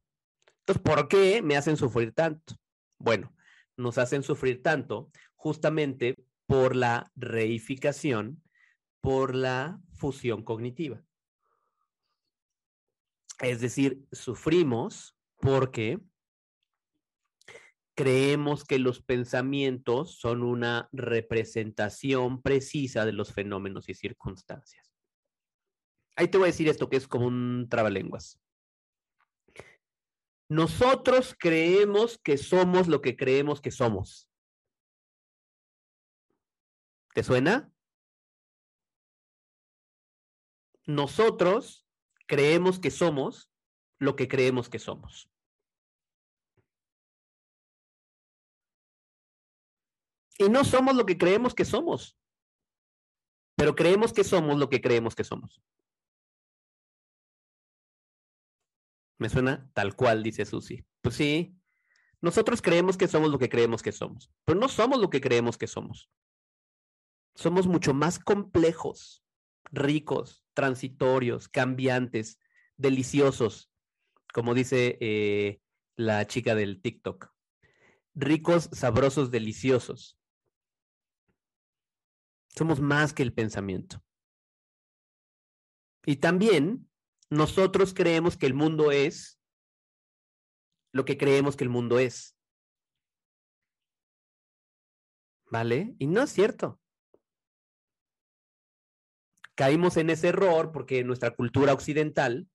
entonces, 0.59 0.83
¿por 0.83 1.07
qué 1.07 1.41
me 1.41 1.57
hacen 1.57 1.77
sufrir 1.77 2.13
tanto? 2.13 2.55
Bueno, 2.99 3.33
nos 3.77 3.97
hacen 3.97 4.23
sufrir 4.23 4.61
tanto 4.61 5.09
justamente 5.35 6.15
por 6.45 6.75
la 6.75 7.11
reificación, 7.15 8.43
por 9.01 9.35
la 9.35 9.79
fusión 9.93 10.43
cognitiva. 10.43 11.03
Es 13.41 13.59
decir, 13.59 14.07
sufrimos 14.11 15.17
porque 15.37 15.99
creemos 17.95 18.63
que 18.63 18.77
los 18.77 19.01
pensamientos 19.01 20.19
son 20.19 20.43
una 20.43 20.89
representación 20.91 22.43
precisa 22.43 23.03
de 23.03 23.13
los 23.13 23.33
fenómenos 23.33 23.89
y 23.89 23.95
circunstancias. 23.95 24.93
Ahí 26.15 26.27
te 26.27 26.37
voy 26.37 26.45
a 26.45 26.51
decir 26.51 26.69
esto 26.69 26.87
que 26.87 26.97
es 26.97 27.07
como 27.07 27.25
un 27.25 27.67
trabalenguas. 27.67 28.39
Nosotros 30.47 31.35
creemos 31.37 32.19
que 32.19 32.37
somos 32.37 32.87
lo 32.87 33.01
que 33.01 33.17
creemos 33.17 33.59
que 33.59 33.71
somos. 33.71 34.29
¿Te 37.15 37.23
suena? 37.23 37.73
Nosotros 40.85 41.87
creemos 42.31 42.79
que 42.79 42.91
somos 42.91 43.51
lo 43.99 44.15
que 44.15 44.29
creemos 44.29 44.69
que 44.69 44.79
somos. 44.79 45.29
Y 50.37 50.47
no 50.47 50.63
somos 50.63 50.95
lo 50.95 51.05
que 51.05 51.17
creemos 51.17 51.53
que 51.53 51.65
somos, 51.65 52.17
pero 53.57 53.75
creemos 53.75 54.13
que 54.13 54.23
somos 54.23 54.57
lo 54.57 54.69
que 54.69 54.79
creemos 54.79 55.13
que 55.13 55.25
somos. 55.25 55.61
Me 59.19 59.27
suena 59.27 59.69
tal 59.73 59.93
cual, 59.97 60.23
dice 60.23 60.45
Susi. 60.45 60.85
Pues 61.01 61.15
sí, 61.15 61.59
nosotros 62.21 62.61
creemos 62.61 62.95
que 62.95 63.09
somos 63.09 63.29
lo 63.29 63.39
que 63.39 63.49
creemos 63.49 63.83
que 63.83 63.91
somos, 63.91 64.31
pero 64.45 64.57
no 64.57 64.69
somos 64.69 65.01
lo 65.01 65.09
que 65.09 65.19
creemos 65.19 65.57
que 65.57 65.67
somos. 65.67 66.09
Somos 67.35 67.67
mucho 67.67 67.93
más 67.93 68.19
complejos, 68.19 69.20
ricos, 69.71 70.45
transitorios, 70.53 71.47
cambiantes, 71.47 72.39
deliciosos, 72.77 73.71
como 74.33 74.53
dice 74.53 74.97
eh, 75.01 75.61
la 75.95 76.25
chica 76.27 76.55
del 76.55 76.81
TikTok. 76.81 77.31
Ricos, 78.13 78.69
sabrosos, 78.73 79.31
deliciosos. 79.31 80.19
Somos 82.49 82.81
más 82.81 83.13
que 83.13 83.23
el 83.23 83.33
pensamiento. 83.33 84.03
Y 86.05 86.17
también 86.17 86.89
nosotros 87.29 87.93
creemos 87.93 88.35
que 88.35 88.47
el 88.47 88.53
mundo 88.53 88.91
es 88.91 89.39
lo 90.91 91.05
que 91.05 91.17
creemos 91.17 91.55
que 91.55 91.63
el 91.63 91.69
mundo 91.69 91.99
es. 91.99 92.37
¿Vale? 95.49 95.95
Y 95.99 96.07
no 96.07 96.21
es 96.21 96.31
cierto. 96.31 96.80
Caímos 99.61 99.95
en 99.97 100.09
ese 100.09 100.29
error 100.29 100.71
porque 100.71 101.03
nuestra 101.03 101.35
cultura 101.35 101.71
occidental 101.71 102.47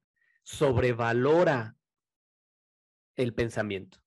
sobrevalora 0.42 1.76
el 3.14 3.32
pensamiento. 3.32 3.98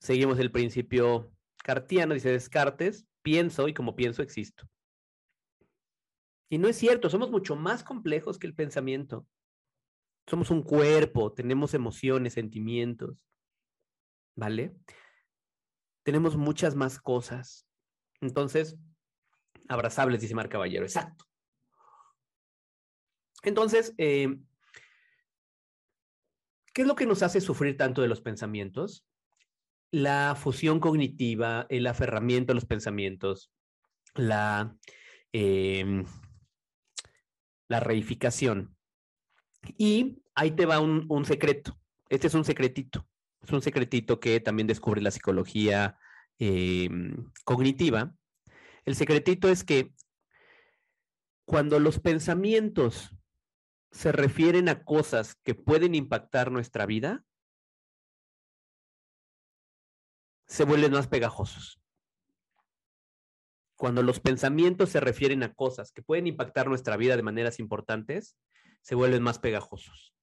Seguimos 0.00 0.38
el 0.38 0.50
principio 0.50 1.34
cartiano, 1.62 2.14
dice 2.14 2.30
Descartes, 2.30 3.06
pienso 3.20 3.68
y 3.68 3.74
como 3.74 3.94
pienso 3.94 4.22
existo. 4.22 4.66
Y 6.48 6.56
no 6.56 6.66
es 6.66 6.78
cierto, 6.78 7.10
somos 7.10 7.30
mucho 7.30 7.56
más 7.56 7.84
complejos 7.84 8.38
que 8.38 8.46
el 8.46 8.54
pensamiento. 8.54 9.26
Somos 10.26 10.50
un 10.50 10.62
cuerpo, 10.62 11.34
tenemos 11.34 11.74
emociones, 11.74 12.32
sentimientos, 12.32 13.18
¿vale? 14.34 14.74
Tenemos 16.04 16.38
muchas 16.38 16.74
más 16.74 16.98
cosas. 16.98 17.68
Entonces, 18.22 18.78
abrazables, 19.68 20.22
dice 20.22 20.34
Mar 20.34 20.48
Caballero, 20.48 20.86
exacto. 20.86 21.26
Entonces, 23.42 23.94
eh, 23.98 24.36
¿qué 26.72 26.82
es 26.82 26.88
lo 26.88 26.96
que 26.96 27.06
nos 27.06 27.22
hace 27.22 27.40
sufrir 27.40 27.76
tanto 27.76 28.02
de 28.02 28.08
los 28.08 28.20
pensamientos? 28.20 29.06
La 29.90 30.34
fusión 30.34 30.80
cognitiva, 30.80 31.66
el 31.68 31.86
aferramiento 31.86 32.52
a 32.52 32.54
los 32.54 32.66
pensamientos, 32.66 33.52
la, 34.14 34.76
em, 35.32 36.04
la 37.68 37.80
reificación. 37.80 38.76
Y 39.78 40.22
ahí 40.34 40.52
te 40.52 40.66
va 40.66 40.80
un, 40.80 41.06
un 41.08 41.24
secreto. 41.24 41.78
Este 42.08 42.26
es 42.26 42.34
un 42.34 42.44
secretito. 42.44 43.06
Es 43.42 43.52
un 43.52 43.62
secretito 43.62 44.18
que 44.18 44.40
también 44.40 44.66
descubre 44.66 45.00
la 45.00 45.10
psicología 45.10 45.98
em, 46.38 47.30
cognitiva. 47.44 48.14
El 48.84 48.96
secretito 48.96 49.48
es 49.48 49.64
que 49.64 49.92
cuando 51.44 51.78
los 51.78 52.00
pensamientos 52.00 53.15
se 53.96 54.12
refieren 54.12 54.68
a 54.68 54.84
cosas 54.84 55.36
que 55.42 55.54
pueden 55.54 55.94
impactar 55.94 56.52
nuestra 56.52 56.84
vida, 56.84 57.24
se 60.46 60.64
vuelven 60.64 60.92
más 60.92 61.08
pegajosos. 61.08 61.80
Cuando 63.74 64.02
los 64.02 64.20
pensamientos 64.20 64.90
se 64.90 65.00
refieren 65.00 65.42
a 65.42 65.54
cosas 65.54 65.92
que 65.92 66.02
pueden 66.02 66.26
impactar 66.26 66.68
nuestra 66.68 66.98
vida 66.98 67.16
de 67.16 67.22
maneras 67.22 67.58
importantes, 67.58 68.36
se 68.82 68.94
vuelven 68.94 69.22
más 69.22 69.38
pegajosos. 69.38 70.14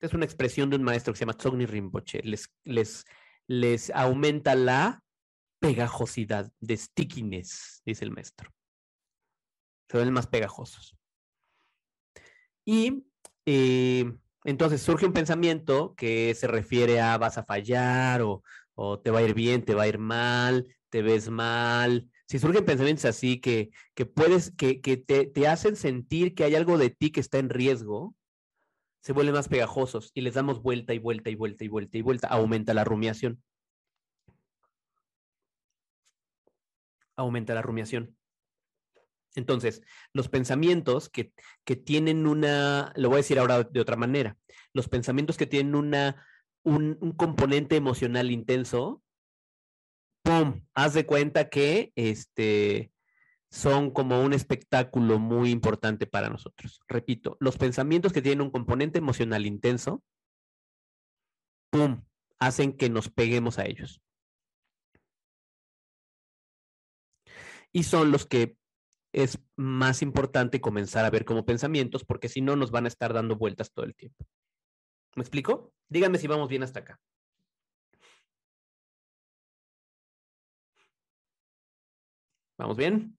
Es 0.00 0.12
una 0.12 0.24
expresión 0.24 0.68
de 0.68 0.76
un 0.76 0.82
maestro 0.82 1.12
que 1.12 1.18
se 1.18 1.22
llama 1.22 1.38
Tsogni 1.38 1.64
Rinpoche. 1.64 2.22
Les, 2.24 2.52
les, 2.64 3.04
les 3.46 3.90
aumenta 3.90 4.56
la 4.56 5.04
pegajosidad, 5.60 6.50
de 6.58 6.76
stickiness, 6.76 7.82
dice 7.86 8.04
el 8.04 8.10
maestro. 8.10 8.50
Se 9.88 9.96
vuelven 9.96 10.14
más 10.14 10.26
pegajosos. 10.26 10.98
Y 12.70 13.06
eh, 13.46 14.12
entonces 14.44 14.82
surge 14.82 15.06
un 15.06 15.14
pensamiento 15.14 15.94
que 15.96 16.34
se 16.34 16.46
refiere 16.46 17.00
a 17.00 17.16
vas 17.16 17.38
a 17.38 17.44
fallar 17.44 18.20
o, 18.20 18.42
te 19.00 19.10
va 19.10 19.20
a 19.20 19.22
ir 19.22 19.32
bien, 19.32 19.64
te 19.64 19.74
va 19.74 19.84
a 19.84 19.88
ir 19.88 19.96
mal, 19.98 20.66
te 20.90 21.00
ves 21.00 21.30
mal. 21.30 22.10
Si 22.26 22.38
surgen 22.38 22.66
pensamientos 22.66 23.06
así 23.06 23.40
que, 23.40 23.70
que 23.94 24.04
puedes, 24.04 24.50
que, 24.54 24.82
que 24.82 24.98
te, 24.98 25.24
te 25.24 25.48
hacen 25.48 25.76
sentir 25.76 26.34
que 26.34 26.44
hay 26.44 26.56
algo 26.56 26.76
de 26.76 26.90
ti 26.90 27.10
que 27.10 27.20
está 27.20 27.38
en 27.38 27.48
riesgo, 27.48 28.14
se 29.00 29.14
vuelven 29.14 29.34
más 29.34 29.48
pegajosos 29.48 30.10
y 30.12 30.20
les 30.20 30.34
damos 30.34 30.60
vuelta 30.60 30.92
y 30.92 30.98
vuelta 30.98 31.30
y 31.30 31.36
vuelta 31.36 31.64
y 31.64 31.68
vuelta 31.68 31.96
y 31.96 32.02
vuelta. 32.02 32.28
Aumenta 32.28 32.74
la 32.74 32.84
rumiación. 32.84 33.42
Aumenta 37.16 37.54
la 37.54 37.62
rumiación. 37.62 38.17
Entonces, 39.34 39.82
los 40.12 40.28
pensamientos 40.28 41.08
que, 41.08 41.32
que, 41.64 41.76
tienen 41.76 42.26
una, 42.26 42.92
lo 42.96 43.08
voy 43.08 43.16
a 43.16 43.18
decir 43.18 43.38
ahora 43.38 43.62
de 43.62 43.80
otra 43.80 43.96
manera, 43.96 44.36
los 44.72 44.88
pensamientos 44.88 45.36
que 45.36 45.46
tienen 45.46 45.74
una, 45.74 46.26
un, 46.62 46.98
un 47.00 47.12
componente 47.12 47.76
emocional 47.76 48.30
intenso, 48.30 49.02
¡pum! 50.22 50.62
Haz 50.74 50.94
de 50.94 51.06
cuenta 51.06 51.48
que 51.48 51.92
este, 51.94 52.92
son 53.50 53.90
como 53.90 54.22
un 54.22 54.32
espectáculo 54.32 55.18
muy 55.18 55.50
importante 55.50 56.06
para 56.06 56.28
nosotros. 56.28 56.80
Repito, 56.88 57.36
los 57.40 57.56
pensamientos 57.56 58.12
que 58.12 58.22
tienen 58.22 58.42
un 58.42 58.50
componente 58.50 58.98
emocional 58.98 59.46
intenso, 59.46 60.02
¡pum! 61.70 62.02
hacen 62.38 62.76
que 62.76 62.88
nos 62.88 63.08
peguemos 63.08 63.58
a 63.58 63.66
ellos. 63.66 64.00
Y 67.72 67.82
son 67.84 68.10
los 68.10 68.26
que 68.26 68.57
es 69.18 69.40
más 69.56 70.00
importante 70.02 70.60
comenzar 70.60 71.04
a 71.04 71.10
ver 71.10 71.24
como 71.24 71.44
pensamientos, 71.44 72.04
porque 72.04 72.28
si 72.28 72.40
no 72.40 72.54
nos 72.54 72.70
van 72.70 72.84
a 72.84 72.88
estar 72.88 73.12
dando 73.12 73.34
vueltas 73.36 73.72
todo 73.72 73.84
el 73.84 73.96
tiempo. 73.96 74.24
¿Me 75.16 75.22
explico? 75.22 75.72
Díganme 75.88 76.18
si 76.18 76.28
vamos 76.28 76.48
bien 76.48 76.62
hasta 76.62 76.80
acá. 76.80 77.00
¿Vamos 82.56 82.76
bien? 82.76 83.18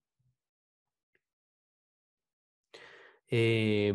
Eh, 3.28 3.94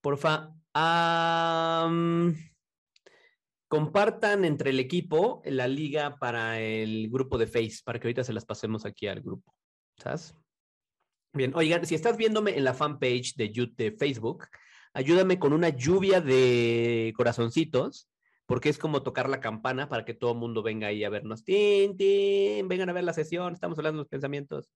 porfa, 0.00 0.54
compartan 3.66 4.44
entre 4.44 4.70
el 4.70 4.78
equipo 4.78 5.42
la 5.44 5.66
liga 5.66 6.18
para 6.18 6.60
el 6.60 7.10
grupo 7.10 7.36
de 7.36 7.48
Face, 7.48 7.80
para 7.84 7.98
que 7.98 8.06
ahorita 8.06 8.22
se 8.22 8.32
las 8.32 8.44
pasemos 8.44 8.86
aquí 8.86 9.08
al 9.08 9.20
grupo. 9.22 9.52
¿Sabes? 9.96 10.37
Bien, 11.32 11.52
oigan, 11.54 11.84
si 11.84 11.94
estás 11.94 12.16
viéndome 12.16 12.56
en 12.56 12.64
la 12.64 12.72
fanpage 12.72 13.34
de, 13.36 13.52
YouTube, 13.52 13.76
de 13.76 13.92
Facebook, 13.92 14.46
ayúdame 14.94 15.38
con 15.38 15.52
una 15.52 15.68
lluvia 15.68 16.22
de 16.22 17.12
corazoncitos, 17.16 18.08
porque 18.46 18.70
es 18.70 18.78
como 18.78 19.02
tocar 19.02 19.28
la 19.28 19.40
campana 19.40 19.90
para 19.90 20.06
que 20.06 20.14
todo 20.14 20.32
el 20.32 20.38
mundo 20.38 20.62
venga 20.62 20.88
ahí 20.88 21.04
a 21.04 21.10
vernos. 21.10 21.44
¡Tin, 21.44 21.98
tin! 21.98 22.66
Vengan 22.66 22.88
a 22.88 22.94
ver 22.94 23.04
la 23.04 23.12
sesión, 23.12 23.52
estamos 23.52 23.78
hablando 23.78 23.98
de 23.98 24.04
los 24.04 24.08
pensamientos. 24.08 24.70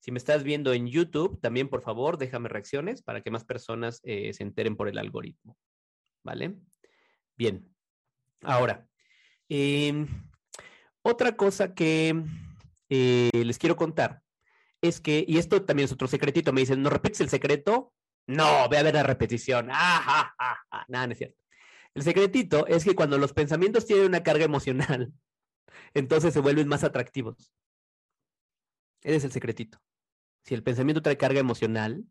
Si 0.00 0.10
me 0.10 0.18
estás 0.18 0.42
viendo 0.44 0.72
en 0.72 0.88
YouTube, 0.88 1.38
también 1.40 1.68
por 1.68 1.82
favor 1.82 2.16
déjame 2.16 2.48
reacciones 2.48 3.02
para 3.02 3.20
que 3.20 3.30
más 3.30 3.44
personas 3.44 4.00
eh, 4.02 4.32
se 4.32 4.42
enteren 4.42 4.76
por 4.76 4.88
el 4.88 4.96
algoritmo. 4.96 5.58
¿Vale? 6.24 6.56
Bien. 7.36 7.68
Ahora, 8.40 8.88
eh, 9.50 10.06
otra 11.02 11.36
cosa 11.36 11.74
que 11.74 12.24
eh, 12.88 13.30
les 13.32 13.58
quiero 13.58 13.76
contar 13.76 14.22
es 14.82 15.00
que, 15.00 15.24
y 15.26 15.38
esto 15.38 15.64
también 15.64 15.86
es 15.86 15.92
otro 15.92 16.08
secretito, 16.08 16.52
me 16.52 16.60
dicen, 16.60 16.82
¿no 16.82 16.90
repites 16.90 17.20
el 17.20 17.30
secreto? 17.30 17.94
No, 18.26 18.68
ve 18.68 18.78
a 18.78 18.82
ver 18.82 18.94
la 18.94 19.02
repetición. 19.02 19.68
Ah, 19.70 20.34
Nada, 20.88 21.06
no 21.06 21.12
es 21.12 21.18
cierto. 21.18 21.38
El 21.94 22.02
secretito 22.02 22.66
es 22.66 22.84
que 22.84 22.94
cuando 22.94 23.18
los 23.18 23.32
pensamientos 23.32 23.86
tienen 23.86 24.06
una 24.06 24.22
carga 24.22 24.44
emocional, 24.44 25.12
entonces 25.94 26.34
se 26.34 26.40
vuelven 26.40 26.68
más 26.68 26.84
atractivos. 26.84 27.52
Ese 29.02 29.16
es 29.16 29.24
el 29.24 29.32
secretito. 29.32 29.78
Si 30.44 30.54
el 30.54 30.62
pensamiento 30.62 31.02
trae 31.02 31.16
carga 31.16 31.40
emocional, 31.40 32.04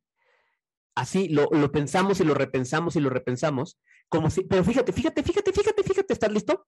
así 0.95 1.27
lo, 1.29 1.49
lo, 1.51 1.71
pensamos 1.71 2.19
y 2.19 2.23
lo 2.23 2.33
repensamos 2.33 2.95
y 2.95 3.01
lo 3.01 3.09
repensamos, 3.09 3.79
como 4.07 4.29
si, 4.29 4.43
pero 4.43 4.63
fíjate, 4.63 4.93
fíjate, 4.93 5.23
fíjate, 5.23 5.51
fíjate, 5.51 5.83
fíjate, 5.83 6.13
¿estás 6.13 6.31
listo? 6.31 6.67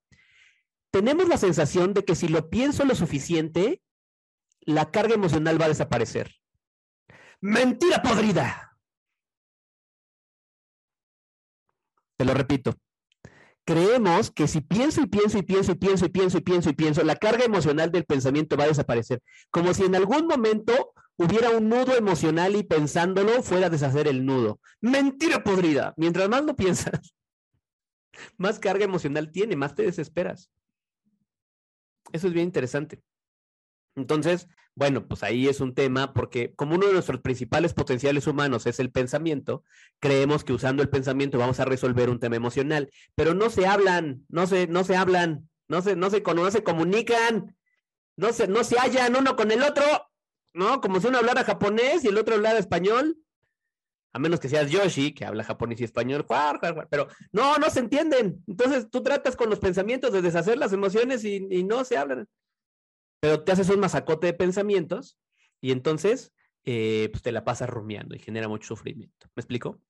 Tenemos 0.92 1.28
la 1.28 1.38
sensación 1.38 1.94
de 1.94 2.04
que 2.04 2.16
si 2.16 2.28
lo 2.28 2.50
pienso 2.50 2.86
lo 2.86 2.96
suficiente, 2.96 3.82
la 4.66 4.92
carga 4.92 5.16
emocional 5.16 5.60
va 5.60 5.66
a 5.66 5.70
desaparecer. 5.70 6.32
Mentira 7.42 8.02
podrida. 8.02 8.78
Te 12.18 12.26
lo 12.26 12.34
repito. 12.34 12.76
Creemos 13.66 14.30
que 14.30 14.48
si 14.48 14.62
pienso 14.62 15.02
y 15.02 15.08
pienso 15.08 15.38
y 15.38 15.44
pienso 15.44 15.72
y 15.72 15.76
pienso 15.76 16.06
y 16.06 16.10
pienso 16.10 16.38
y 16.38 16.42
pienso 16.42 16.70
y 16.70 16.74
pienso, 16.74 17.04
la 17.04 17.16
carga 17.16 17.46
emocional 17.46 17.92
del 17.92 18.06
pensamiento 18.06 18.58
va 18.58 18.66
a 18.66 18.68
desaparecer. 18.68 19.22
Como 19.50 19.74
si 19.74 19.84
en 19.84 19.96
algún 19.96 20.28
momento 20.28 20.94
hubiera 21.16 21.52
un 21.52 21.70
nudo 21.70 21.96
emocional 21.96 22.56
y 22.56 22.64
pensándolo 22.64 23.42
fuera 23.42 23.68
a 23.68 23.70
deshacer 23.70 24.08
el 24.08 24.26
nudo. 24.26 24.60
Mentira 24.82 25.44
podrida. 25.44 25.94
Mientras 25.96 26.28
más 26.28 26.44
lo 26.44 26.56
piensas, 26.56 27.14
más 28.38 28.60
carga 28.60 28.84
emocional 28.84 29.32
tiene, 29.32 29.56
más 29.56 29.76
te 29.76 29.84
desesperas. 29.84 30.52
Eso 32.12 32.28
es 32.28 32.34
bien 32.34 32.48
interesante. 32.48 33.02
Entonces, 33.96 34.48
bueno, 34.76 35.08
pues 35.08 35.22
ahí 35.24 35.48
es 35.48 35.60
un 35.60 35.76
tema 35.76 36.14
porque 36.14 36.54
como 36.56 36.76
uno 36.76 36.88
de 36.88 36.94
nuestros 36.94 37.22
principales 37.22 37.74
potenciales 37.74 38.26
humanos 38.26 38.66
es 38.66 38.80
el 38.80 38.92
pensamiento, 38.92 39.64
creemos 40.00 40.44
que 40.44 40.54
usando 40.54 40.82
el 40.82 40.90
pensamiento 40.90 41.38
vamos 41.38 41.60
a 41.60 41.66
resolver 41.66 42.10
un 42.10 42.20
tema 42.20 42.36
emocional, 42.36 42.90
pero 43.16 43.36
no 43.36 43.50
se 43.50 43.68
hablan, 43.68 44.26
no 44.30 44.48
se, 44.48 44.68
no 44.68 44.84
se 44.84 44.96
hablan, 44.96 45.50
no 45.68 45.82
se, 45.82 45.96
no 45.96 46.10
se, 46.10 46.22
no 46.22 46.52
se 46.52 46.64
comunican, 46.64 47.56
no 48.18 48.34
se, 48.34 48.48
no 48.48 48.64
se 48.64 48.80
hallan 48.80 49.16
uno 49.16 49.36
con 49.36 49.52
el 49.52 49.62
otro, 49.62 49.84
¿no? 50.54 50.82
Como 50.82 51.00
si 51.00 51.08
uno 51.08 51.20
hablara 51.20 51.44
japonés 51.44 52.04
y 52.04 52.08
el 52.08 52.18
otro 52.18 52.36
hablara 52.36 52.58
español, 52.58 53.18
a 54.12 54.20
menos 54.20 54.40
que 54.40 54.50
seas 54.50 54.70
Yoshi, 54.70 55.14
que 55.14 55.26
habla 55.26 55.44
japonés 55.44 55.82
y 55.82 55.84
español, 55.84 56.26
pero 56.90 57.08
no, 57.32 57.58
no 57.58 57.70
se 57.72 57.80
entienden. 57.80 58.44
Entonces 58.48 58.88
tú 58.92 59.02
tratas 59.02 59.36
con 59.36 59.50
los 59.50 59.60
pensamientos 59.60 60.14
de 60.14 60.22
deshacer 60.22 60.58
las 60.58 60.72
emociones 60.72 61.24
y, 61.26 61.48
y 61.50 61.64
no 61.64 61.84
se 61.84 61.98
hablan 61.98 62.28
pero 63.24 63.42
te 63.42 63.54
haces 63.54 63.70
un 63.70 63.80
masacote 63.80 64.28
de 64.28 64.34
pensamientos 64.34 65.18
y 65.62 65.72
entonces 65.72 66.34
eh, 66.66 67.08
pues 67.10 67.24
te 67.24 67.32
la 67.32 67.46
pasas 67.46 67.70
rumiando 67.70 68.16
y 68.16 68.20
genera 68.20 68.50
mucho 68.50 68.68
sufrimiento. 68.68 69.30
¿Me 69.34 69.40
explico? 69.40 69.82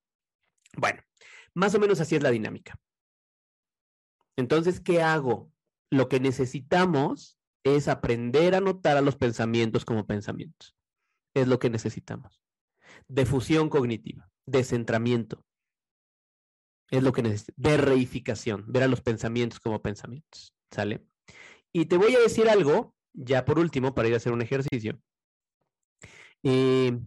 Bueno, 0.76 1.02
más 1.52 1.74
o 1.74 1.80
menos 1.80 2.00
así 2.00 2.14
es 2.14 2.22
la 2.22 2.30
dinámica. 2.30 2.80
Entonces, 4.36 4.78
¿qué 4.78 5.02
hago? 5.02 5.50
Lo 5.90 6.08
que 6.08 6.20
necesitamos 6.20 7.36
es 7.64 7.88
aprender 7.88 8.54
a 8.54 8.60
notar 8.60 8.96
a 8.96 9.00
los 9.00 9.16
pensamientos 9.16 9.84
como 9.84 10.06
pensamientos. 10.06 10.76
Es 11.34 11.48
lo 11.48 11.58
que 11.58 11.70
necesitamos. 11.70 12.40
Defusión 13.08 13.68
cognitiva, 13.68 14.30
descentramiento. 14.46 15.44
Es 16.88 17.02
lo 17.02 17.10
que 17.10 17.22
necesita. 17.24 17.52
De 17.56 17.78
reificación, 17.78 18.64
ver 18.68 18.84
a 18.84 18.88
los 18.88 19.00
pensamientos 19.00 19.58
como 19.58 19.82
pensamientos. 19.82 20.54
¿Sale? 20.70 21.04
Y 21.72 21.86
te 21.86 21.96
voy 21.96 22.14
a 22.14 22.20
decir 22.20 22.48
algo, 22.48 22.93
ya 23.14 23.44
por 23.44 23.58
último, 23.58 23.94
para 23.94 24.08
ir 24.08 24.14
a 24.14 24.18
hacer 24.18 24.32
un 24.32 24.42
ejercicio. 24.42 25.00
Eh, 26.42 26.98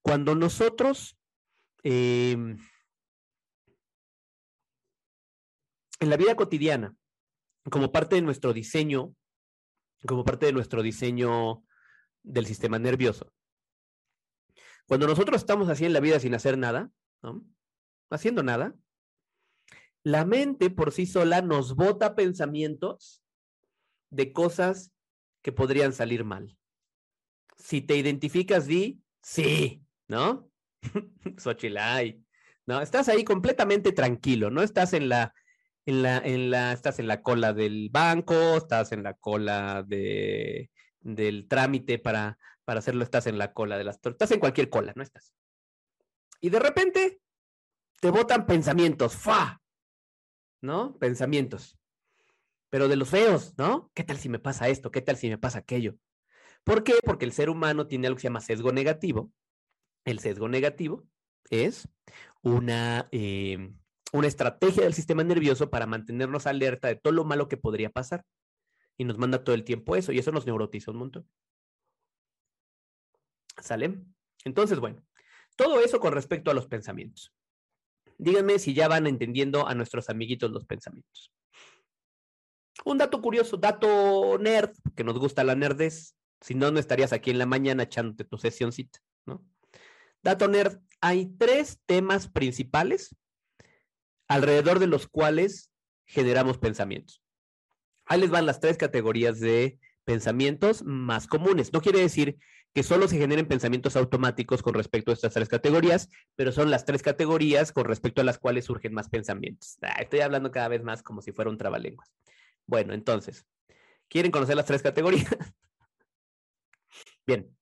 cuando 0.00 0.34
nosotros 0.34 1.18
eh, 1.84 2.32
en 6.00 6.10
la 6.10 6.16
vida 6.16 6.34
cotidiana, 6.34 6.96
como 7.70 7.92
parte 7.92 8.16
de 8.16 8.22
nuestro 8.22 8.52
diseño, 8.52 9.14
como 10.06 10.24
parte 10.24 10.46
de 10.46 10.52
nuestro 10.52 10.82
diseño 10.82 11.64
del 12.22 12.46
sistema 12.46 12.78
nervioso, 12.78 13.32
cuando 14.86 15.06
nosotros 15.06 15.40
estamos 15.40 15.68
así 15.68 15.84
en 15.84 15.92
la 15.92 16.00
vida 16.00 16.18
sin 16.18 16.34
hacer 16.34 16.58
nada, 16.58 16.90
¿no? 17.22 17.44
haciendo 18.10 18.42
nada, 18.42 18.74
la 20.02 20.24
mente 20.24 20.70
por 20.70 20.92
sí 20.92 21.06
sola 21.06 21.40
nos 21.40 21.76
bota 21.76 22.16
pensamientos 22.16 23.22
de 24.10 24.32
cosas 24.32 24.92
que 25.42 25.52
podrían 25.52 25.92
salir 25.92 26.24
mal. 26.24 26.56
Si 27.56 27.80
te 27.80 27.96
identificas, 27.96 28.66
di 28.66 29.02
sí, 29.22 29.84
¿no? 30.08 30.50
Xochilay, 31.38 32.24
¿no? 32.66 32.80
Estás 32.80 33.08
ahí 33.08 33.24
completamente 33.24 33.92
tranquilo, 33.92 34.50
no 34.50 34.62
estás 34.62 34.92
en 34.94 35.08
la, 35.08 35.34
en 35.86 36.02
la, 36.02 36.18
en 36.18 36.50
la, 36.50 36.72
estás 36.72 36.98
en 36.98 37.08
la 37.08 37.22
cola 37.22 37.52
del 37.52 37.88
banco, 37.90 38.56
estás 38.56 38.92
en 38.92 39.02
la 39.02 39.14
cola 39.14 39.84
de, 39.86 40.70
del 41.00 41.48
trámite 41.48 41.98
para, 41.98 42.38
para 42.64 42.78
hacerlo, 42.78 43.04
estás 43.04 43.26
en 43.26 43.38
la 43.38 43.52
cola 43.52 43.76
de 43.78 43.84
las 43.84 43.98
estás 44.02 44.30
en 44.30 44.40
cualquier 44.40 44.70
cola, 44.70 44.92
no 44.96 45.02
estás. 45.02 45.34
Y 46.40 46.50
de 46.50 46.58
repente 46.58 47.20
te 48.00 48.10
botan 48.10 48.46
pensamientos, 48.46 49.16
¡fa! 49.16 49.60
¿No? 50.60 50.96
Pensamientos. 50.98 51.78
Pero 52.72 52.88
de 52.88 52.96
los 52.96 53.10
feos, 53.10 53.52
¿no? 53.58 53.90
¿Qué 53.92 54.02
tal 54.02 54.16
si 54.16 54.30
me 54.30 54.38
pasa 54.38 54.70
esto? 54.70 54.90
¿Qué 54.90 55.02
tal 55.02 55.18
si 55.18 55.28
me 55.28 55.36
pasa 55.36 55.58
aquello? 55.58 55.94
¿Por 56.64 56.84
qué? 56.84 56.94
Porque 57.04 57.26
el 57.26 57.32
ser 57.32 57.50
humano 57.50 57.86
tiene 57.86 58.06
algo 58.06 58.16
que 58.16 58.22
se 58.22 58.28
llama 58.28 58.40
sesgo 58.40 58.72
negativo. 58.72 59.30
El 60.06 60.20
sesgo 60.20 60.48
negativo 60.48 61.06
es 61.50 61.86
una, 62.40 63.10
eh, 63.12 63.74
una 64.14 64.26
estrategia 64.26 64.84
del 64.84 64.94
sistema 64.94 65.22
nervioso 65.22 65.68
para 65.68 65.84
mantenernos 65.84 66.46
alerta 66.46 66.88
de 66.88 66.96
todo 66.96 67.12
lo 67.12 67.24
malo 67.26 67.46
que 67.46 67.58
podría 67.58 67.90
pasar. 67.90 68.24
Y 68.96 69.04
nos 69.04 69.18
manda 69.18 69.44
todo 69.44 69.54
el 69.54 69.64
tiempo 69.64 69.94
eso, 69.94 70.10
y 70.12 70.18
eso 70.18 70.32
nos 70.32 70.46
neurotiza 70.46 70.92
un 70.92 70.96
montón. 70.96 71.28
¿Sale? 73.60 74.02
Entonces, 74.46 74.80
bueno, 74.80 75.04
todo 75.56 75.78
eso 75.80 76.00
con 76.00 76.14
respecto 76.14 76.50
a 76.50 76.54
los 76.54 76.68
pensamientos. 76.68 77.34
Díganme 78.16 78.58
si 78.58 78.72
ya 78.72 78.88
van 78.88 79.06
entendiendo 79.06 79.68
a 79.68 79.74
nuestros 79.74 80.08
amiguitos 80.08 80.50
los 80.50 80.64
pensamientos. 80.64 81.30
Un 82.84 82.98
dato 82.98 83.20
curioso, 83.20 83.56
dato 83.56 84.38
nerd, 84.38 84.72
que 84.96 85.04
nos 85.04 85.18
gusta 85.18 85.44
la 85.44 85.54
nerdez. 85.54 86.16
Si 86.40 86.54
no, 86.54 86.70
no 86.70 86.80
estarías 86.80 87.12
aquí 87.12 87.30
en 87.30 87.38
la 87.38 87.46
mañana 87.46 87.84
echándote 87.84 88.24
tu 88.24 88.36
sesioncita, 88.36 88.98
¿no? 89.26 89.44
Dato 90.22 90.48
nerd, 90.48 90.80
hay 91.00 91.26
tres 91.36 91.80
temas 91.86 92.28
principales 92.28 93.14
alrededor 94.28 94.78
de 94.78 94.86
los 94.86 95.06
cuales 95.06 95.70
generamos 96.04 96.58
pensamientos. 96.58 97.22
Ahí 98.06 98.20
les 98.20 98.30
van 98.30 98.46
las 98.46 98.60
tres 98.60 98.76
categorías 98.76 99.38
de 99.40 99.78
pensamientos 100.04 100.82
más 100.84 101.26
comunes. 101.26 101.72
No 101.72 101.80
quiere 101.80 102.00
decir 102.00 102.38
que 102.74 102.82
solo 102.82 103.06
se 103.06 103.18
generen 103.18 103.46
pensamientos 103.46 103.96
automáticos 103.96 104.62
con 104.62 104.74
respecto 104.74 105.10
a 105.10 105.14
estas 105.14 105.34
tres 105.34 105.48
categorías, 105.48 106.08
pero 106.34 106.52
son 106.52 106.70
las 106.70 106.84
tres 106.84 107.02
categorías 107.02 107.72
con 107.72 107.84
respecto 107.84 108.20
a 108.20 108.24
las 108.24 108.38
cuales 108.38 108.64
surgen 108.64 108.94
más 108.94 109.08
pensamientos. 109.08 109.78
Ah, 109.82 110.00
estoy 110.00 110.20
hablando 110.20 110.50
cada 110.50 110.68
vez 110.68 110.82
más 110.82 111.02
como 111.02 111.20
si 111.20 111.32
fuera 111.32 111.50
un 111.50 111.58
trabalenguas. 111.58 112.10
Bueno, 112.66 112.94
entonces, 112.94 113.46
¿quieren 114.08 114.30
conocer 114.30 114.56
las 114.56 114.66
tres 114.66 114.82
categorías? 114.82 115.26
Bien, 117.26 117.56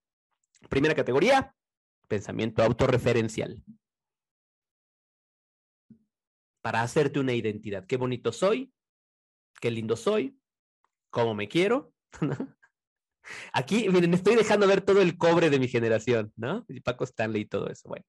primera 0.68 0.94
categoría, 0.94 1.54
pensamiento 2.08 2.62
autorreferencial. 2.62 3.62
Para 6.62 6.82
hacerte 6.82 7.20
una 7.20 7.32
identidad. 7.32 7.86
Qué 7.86 7.96
bonito 7.96 8.32
soy, 8.32 8.72
qué 9.60 9.70
lindo 9.70 9.96
soy, 9.96 10.38
cómo 11.10 11.34
me 11.34 11.48
quiero. 11.48 11.92
Aquí, 13.52 13.88
miren, 13.88 14.14
estoy 14.14 14.34
dejando 14.34 14.66
ver 14.66 14.80
todo 14.80 15.00
el 15.00 15.16
cobre 15.16 15.50
de 15.50 15.58
mi 15.58 15.68
generación, 15.68 16.32
¿no? 16.36 16.64
Y 16.68 16.80
Paco 16.80 17.04
Stanley 17.04 17.42
y 17.42 17.46
todo 17.46 17.68
eso. 17.68 17.88
Bueno. 17.88 18.04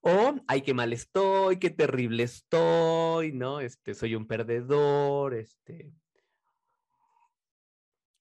O, 0.00 0.36
ay, 0.46 0.62
qué 0.62 0.72
mal 0.72 0.92
estoy, 0.92 1.58
qué 1.58 1.70
terrible 1.70 2.22
estoy, 2.22 3.32
¿no? 3.32 3.60
Este, 3.60 3.94
soy 3.94 4.14
un 4.14 4.26
perdedor, 4.26 5.34
este, 5.34 5.90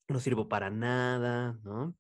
no 0.08 0.20
sirvo 0.20 0.48
para 0.48 0.70
nada, 0.70 1.60
¿no? 1.64 1.96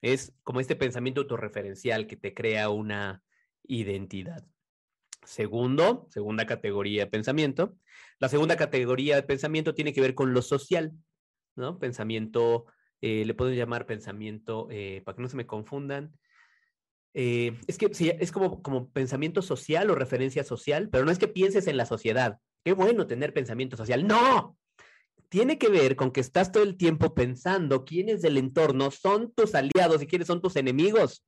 Es 0.00 0.32
como 0.44 0.60
este 0.60 0.76
pensamiento 0.76 1.22
autorreferencial 1.22 2.06
que 2.06 2.16
te 2.16 2.34
crea 2.34 2.70
una 2.70 3.22
identidad. 3.64 4.44
Segundo, 5.24 6.06
segunda 6.10 6.46
categoría 6.46 7.04
de 7.04 7.10
pensamiento. 7.10 7.76
La 8.18 8.28
segunda 8.28 8.56
categoría 8.56 9.16
de 9.16 9.22
pensamiento 9.24 9.74
tiene 9.74 9.92
que 9.92 10.00
ver 10.00 10.14
con 10.14 10.32
lo 10.32 10.42
social, 10.42 10.92
¿no? 11.56 11.78
Pensamiento, 11.78 12.66
eh, 13.00 13.24
le 13.24 13.34
puedo 13.34 13.52
llamar 13.52 13.86
pensamiento, 13.86 14.68
eh, 14.70 15.02
para 15.04 15.16
que 15.16 15.22
no 15.22 15.28
se 15.28 15.36
me 15.36 15.46
confundan. 15.46 16.12
Eh, 17.14 17.58
es 17.66 17.78
que 17.78 17.90
es 18.20 18.32
como, 18.32 18.62
como 18.62 18.90
pensamiento 18.90 19.42
social 19.42 19.90
o 19.90 19.94
referencia 19.94 20.44
social, 20.44 20.88
pero 20.88 21.04
no 21.04 21.10
es 21.10 21.18
que 21.18 21.28
pienses 21.28 21.66
en 21.66 21.76
la 21.76 21.86
sociedad. 21.86 22.38
Qué 22.64 22.72
bueno 22.72 23.06
tener 23.06 23.32
pensamiento 23.32 23.76
social. 23.76 24.06
No, 24.06 24.56
tiene 25.28 25.58
que 25.58 25.68
ver 25.68 25.96
con 25.96 26.10
que 26.10 26.20
estás 26.20 26.52
todo 26.52 26.62
el 26.62 26.76
tiempo 26.76 27.14
pensando 27.14 27.84
quiénes 27.84 28.22
del 28.22 28.38
entorno 28.38 28.90
son 28.90 29.32
tus 29.32 29.54
aliados 29.54 30.02
y 30.02 30.06
quiénes 30.06 30.26
son 30.26 30.40
tus 30.40 30.56
enemigos. 30.56 31.24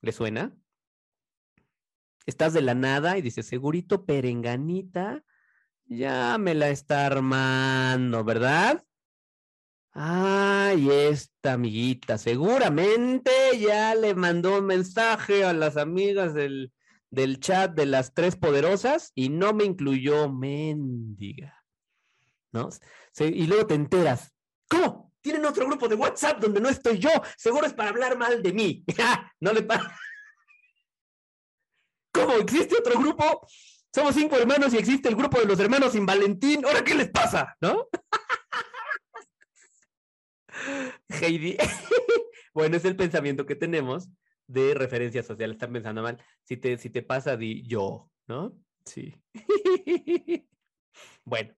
¿Le 0.00 0.12
suena? 0.12 0.56
Estás 2.26 2.52
de 2.52 2.62
la 2.62 2.74
nada 2.74 3.18
y 3.18 3.22
dices, 3.22 3.46
segurito 3.46 4.06
perenganita, 4.06 5.22
ya 5.86 6.38
me 6.38 6.54
la 6.54 6.70
está 6.70 7.06
armando, 7.06 8.24
¿verdad? 8.24 8.84
Ay, 9.92 10.90
esta 10.90 11.52
amiguita, 11.52 12.18
seguramente 12.18 13.30
ya 13.60 13.94
le 13.94 14.14
mandó 14.14 14.58
un 14.58 14.66
mensaje 14.66 15.44
a 15.44 15.52
las 15.52 15.76
amigas 15.76 16.34
del, 16.34 16.72
del 17.10 17.38
chat 17.38 17.74
de 17.74 17.86
las 17.86 18.12
tres 18.14 18.36
poderosas 18.36 19.12
y 19.14 19.28
no 19.28 19.52
me 19.52 19.64
incluyó, 19.64 20.32
mendiga. 20.32 21.63
¿No? 22.54 22.68
y 23.18 23.46
luego 23.46 23.66
te 23.66 23.74
enteras, 23.74 24.32
¿cómo? 24.68 25.12
Tienen 25.20 25.44
otro 25.44 25.66
grupo 25.66 25.88
de 25.88 25.96
WhatsApp 25.96 26.40
donde 26.40 26.60
no 26.60 26.68
estoy 26.68 26.98
yo, 26.98 27.10
seguro 27.36 27.66
es 27.66 27.74
para 27.74 27.90
hablar 27.90 28.16
mal 28.16 28.42
de 28.42 28.52
mí. 28.52 28.84
no 29.40 29.52
le 29.52 29.62
pasa. 29.62 29.96
¿Cómo? 32.12 32.34
¿Existe 32.34 32.76
otro 32.78 32.98
grupo? 33.00 33.46
Somos 33.92 34.14
cinco 34.14 34.36
hermanos 34.36 34.72
y 34.72 34.78
existe 34.78 35.08
el 35.08 35.16
grupo 35.16 35.40
de 35.40 35.46
los 35.46 35.58
hermanos 35.58 35.92
sin 35.92 36.06
Valentín. 36.06 36.64
¿Ahora 36.64 36.84
qué 36.84 36.94
les 36.94 37.10
pasa? 37.10 37.56
¿No? 37.60 37.88
Heidi. 41.08 41.56
bueno, 42.54 42.76
es 42.76 42.84
el 42.84 42.96
pensamiento 42.96 43.46
que 43.46 43.56
tenemos 43.56 44.08
de 44.46 44.74
referencia 44.74 45.22
social. 45.22 45.52
Están 45.52 45.72
pensando 45.72 46.02
mal. 46.02 46.22
Si 46.42 46.56
te, 46.56 46.76
si 46.78 46.90
te 46.90 47.02
pasa, 47.02 47.36
di 47.36 47.66
yo, 47.66 48.10
¿no? 48.28 48.56
Sí. 48.84 49.14
bueno, 51.24 51.54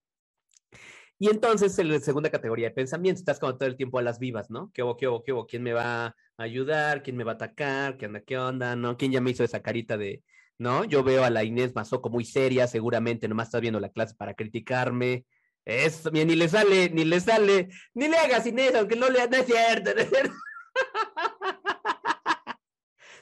y 1.18 1.30
entonces, 1.30 1.78
en 1.78 1.90
la 1.90 1.98
segunda 2.00 2.30
categoría 2.30 2.68
de 2.68 2.74
pensamiento, 2.74 3.18
estás 3.20 3.38
como 3.40 3.56
todo 3.56 3.68
el 3.68 3.76
tiempo 3.76 3.98
a 3.98 4.02
las 4.02 4.18
vivas, 4.18 4.50
¿no? 4.50 4.70
¿Qué 4.74 4.82
hubo, 4.82 4.96
qué 4.96 5.08
hubo, 5.08 5.22
qué 5.24 5.32
hubo? 5.32 5.46
¿Quién 5.46 5.62
me 5.62 5.72
va 5.72 6.06
a 6.06 6.14
ayudar? 6.36 7.02
¿Quién 7.02 7.16
me 7.16 7.24
va 7.24 7.32
a 7.32 7.34
atacar? 7.36 7.96
¿Qué 7.96 8.06
onda, 8.06 8.20
qué 8.20 8.36
onda? 8.38 8.76
¿No? 8.76 8.96
¿Quién 8.96 9.12
ya 9.12 9.20
me 9.20 9.30
hizo 9.30 9.42
esa 9.42 9.62
carita 9.62 9.96
de, 9.96 10.22
¿no? 10.58 10.84
Yo 10.84 11.02
veo 11.02 11.24
a 11.24 11.30
la 11.30 11.44
Inés 11.44 11.74
Mazoco 11.74 12.10
muy 12.10 12.24
seria, 12.24 12.66
seguramente 12.66 13.28
nomás 13.28 13.48
está 13.48 13.60
viendo 13.60 13.80
la 13.80 13.88
clase 13.88 14.14
para 14.14 14.34
criticarme. 14.34 15.24
Eso, 15.64 16.10
ni 16.10 16.24
le 16.24 16.48
sale, 16.48 16.90
ni 16.90 17.04
le 17.04 17.20
sale, 17.20 17.68
ni 17.94 18.08
le 18.08 18.16
hagas 18.18 18.46
Inés, 18.46 18.74
aunque 18.74 18.96
no 18.96 19.08
le 19.08 19.26
no 19.26 19.36
es 19.36 19.46
cierto, 19.46 19.94
no 19.94 20.00
es 20.00 20.08
cierto. 20.08 20.34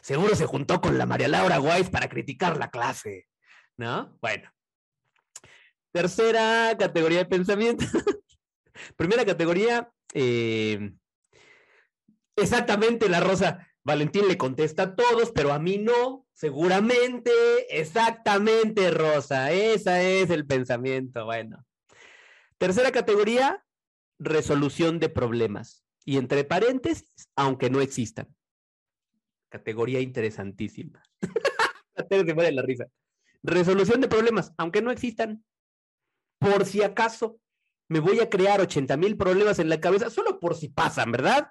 Seguro 0.03 0.35
se 0.35 0.45
juntó 0.45 0.81
con 0.83 0.99
la 0.99 1.07
María 1.07 1.29
Laura 1.29 1.61
Weiss 1.61 1.89
para 1.89 2.09
criticar 2.09 2.59
la 2.59 2.71
clase, 2.71 3.29
¿no? 3.79 4.19
Bueno, 4.21 4.51
Tercera 5.95 6.77
categoría 6.77 7.19
de 7.19 7.27
pensamiento. 7.27 7.85
Primera 8.97 9.25
categoría, 9.25 9.93
eh, 10.13 10.93
exactamente 12.35 13.09
la 13.09 13.21
rosa. 13.21 13.69
Valentín 13.85 14.27
le 14.27 14.37
contesta 14.37 14.83
a 14.83 14.97
todos, 14.97 15.31
pero 15.31 15.53
a 15.53 15.61
mí 15.61 15.79
no. 15.79 16.27
Seguramente, 16.33 17.31
exactamente, 17.71 18.91
Rosa. 18.91 19.53
Ese 19.53 20.23
es 20.23 20.31
el 20.31 20.49
pensamiento. 20.49 21.27
Bueno. 21.27 21.65
Tercera 22.59 22.91
categoría, 22.91 23.65
resolución 24.19 24.99
de 24.99 25.11
problemas. 25.11 25.85
Y 26.05 26.17
entre 26.17 26.43
paréntesis, 26.43 27.07
aunque 27.37 27.71
no 27.71 27.81
existan. 27.81 28.35
categoría 29.49 30.01
interesantísima. 30.01 31.01
Tengo 32.11 32.25
que 32.25 32.51
la 32.51 32.63
risa. 32.63 32.87
Resolución 33.45 34.01
de 34.01 34.09
problemas, 34.09 34.53
aunque 34.57 34.83
no 34.83 34.91
existan. 34.91 35.45
Por 36.45 36.67
si 36.67 36.83
acaso, 36.83 37.41
me 37.89 38.01
voy 38.01 38.21
a 38.21 38.29
crear 38.29 38.61
80 38.61 38.99
mil 38.99 39.17
problemas 39.17 39.59
en 39.61 39.71
la 39.71 39.81
cabeza, 39.81 40.11
solo 40.11 40.39
por 40.41 40.55
si 40.55 40.69
pasan, 40.69 41.11
¿verdad? 41.11 41.51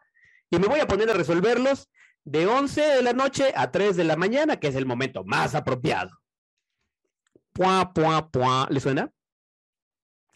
Y 0.52 0.60
me 0.60 0.68
voy 0.68 0.82
a 0.82 0.88
poner 0.88 1.10
a 1.10 1.16
resolverlos 1.16 1.90
de 2.24 2.46
11 2.46 2.80
de 2.80 3.02
la 3.02 3.14
noche 3.14 3.54
a 3.56 3.72
3 3.72 3.96
de 3.96 4.04
la 4.04 4.16
mañana, 4.18 4.60
que 4.60 4.68
es 4.68 4.76
el 4.76 4.86
momento 4.86 5.24
más 5.24 5.56
apropiado. 5.56 6.12
Pua, 7.54 7.92
pua, 7.92 8.30
pua. 8.30 8.68
¿Le 8.70 8.80
suena? 8.80 9.12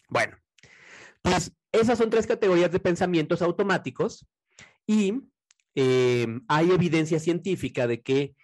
Bueno, 0.08 0.36
pues 1.22 1.52
esas 1.70 1.96
son 1.96 2.10
tres 2.10 2.26
categorías 2.26 2.72
de 2.72 2.80
pensamientos 2.80 3.42
automáticos 3.42 4.26
y 4.88 5.20
eh, 5.76 6.26
hay 6.48 6.72
evidencia 6.72 7.20
científica 7.20 7.86
de 7.86 8.02
que 8.02 8.34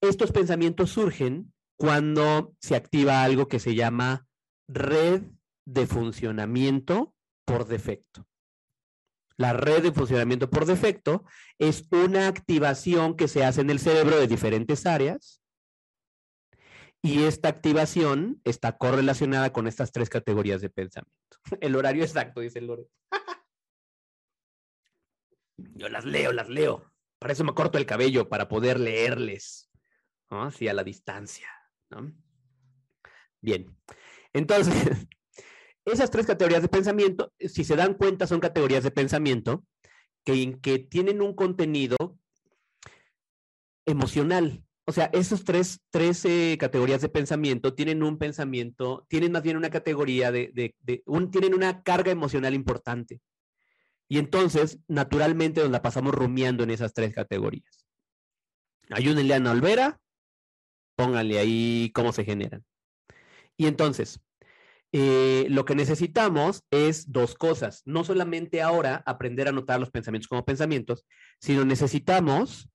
estos 0.00 0.30
pensamientos 0.30 0.90
surgen 0.90 1.52
cuando 1.76 2.54
se 2.60 2.76
activa 2.76 3.24
algo 3.24 3.48
que 3.48 3.58
se 3.58 3.74
llama 3.74 4.28
red 4.68 5.22
de 5.64 5.86
funcionamiento 5.86 7.14
por 7.44 7.66
defecto. 7.66 8.26
La 9.36 9.52
red 9.52 9.82
de 9.82 9.92
funcionamiento 9.92 10.48
por 10.48 10.64
defecto 10.64 11.24
es 11.58 11.88
una 11.90 12.28
activación 12.28 13.16
que 13.16 13.26
se 13.26 13.44
hace 13.44 13.62
en 13.62 13.70
el 13.70 13.80
cerebro 13.80 14.16
de 14.16 14.28
diferentes 14.28 14.86
áreas 14.86 15.42
y 17.02 17.24
esta 17.24 17.48
activación 17.48 18.40
está 18.44 18.78
correlacionada 18.78 19.52
con 19.52 19.66
estas 19.66 19.92
tres 19.92 20.08
categorías 20.08 20.62
de 20.62 20.70
pensamiento. 20.70 21.12
El 21.60 21.76
horario 21.76 22.02
exacto, 22.02 22.40
dice 22.40 22.62
Lore. 22.62 22.86
Yo 25.56 25.88
las 25.88 26.04
leo, 26.04 26.32
las 26.32 26.48
leo. 26.48 26.90
Para 27.18 27.32
eso 27.32 27.44
me 27.44 27.54
corto 27.54 27.78
el 27.78 27.86
cabello, 27.86 28.28
para 28.28 28.48
poder 28.48 28.80
leerles, 28.80 29.70
¿no? 30.30 30.44
Así 30.44 30.68
a 30.68 30.74
la 30.74 30.84
distancia. 30.84 31.48
Bien. 33.40 33.76
Entonces, 34.32 34.74
esas 35.84 36.10
tres 36.10 36.26
categorías 36.26 36.62
de 36.62 36.68
pensamiento, 36.68 37.32
si 37.38 37.64
se 37.64 37.76
dan 37.76 37.94
cuenta, 37.94 38.26
son 38.26 38.40
categorías 38.40 38.84
de 38.84 38.90
pensamiento 38.90 39.64
que, 40.24 40.58
que 40.60 40.78
tienen 40.78 41.20
un 41.20 41.34
contenido 41.34 42.18
emocional. 43.86 44.64
O 44.86 44.92
sea, 44.92 45.06
esas 45.12 45.44
tres, 45.44 45.80
tres 45.90 46.24
eh, 46.24 46.56
categorías 46.60 47.00
de 47.00 47.08
pensamiento 47.08 47.74
tienen 47.74 48.02
un 48.02 48.18
pensamiento, 48.18 49.06
tienen 49.08 49.32
más 49.32 49.42
bien 49.42 49.56
una 49.56 49.70
categoría 49.70 50.30
de, 50.30 50.74
tienen 51.30 51.54
una 51.54 51.82
carga 51.82 52.12
emocional 52.12 52.54
importante. 52.54 53.20
Y 54.08 54.18
entonces, 54.18 54.78
naturalmente, 54.86 55.62
nos 55.62 55.70
la 55.70 55.80
pasamos 55.80 56.14
rumiando 56.14 56.64
en 56.64 56.70
esas 56.70 56.92
tres 56.92 57.14
categorías. 57.14 57.86
Ayúdenle 58.90 59.32
a 59.32 59.38
Ana 59.38 59.52
Olvera, 59.52 59.98
pónganle 60.96 61.38
ahí 61.38 61.90
cómo 61.94 62.12
se 62.12 62.24
generan. 62.24 62.62
Y 63.56 63.66
entonces, 63.66 64.20
eh, 64.96 65.48
lo 65.50 65.64
que 65.64 65.74
necesitamos 65.74 66.62
es 66.70 67.10
dos 67.10 67.34
cosas. 67.34 67.82
No 67.84 68.04
solamente 68.04 68.62
ahora 68.62 69.02
aprender 69.06 69.48
a 69.48 69.52
notar 69.52 69.80
los 69.80 69.90
pensamientos 69.90 70.28
como 70.28 70.44
pensamientos, 70.44 71.04
sino 71.40 71.64
necesitamos 71.64 72.70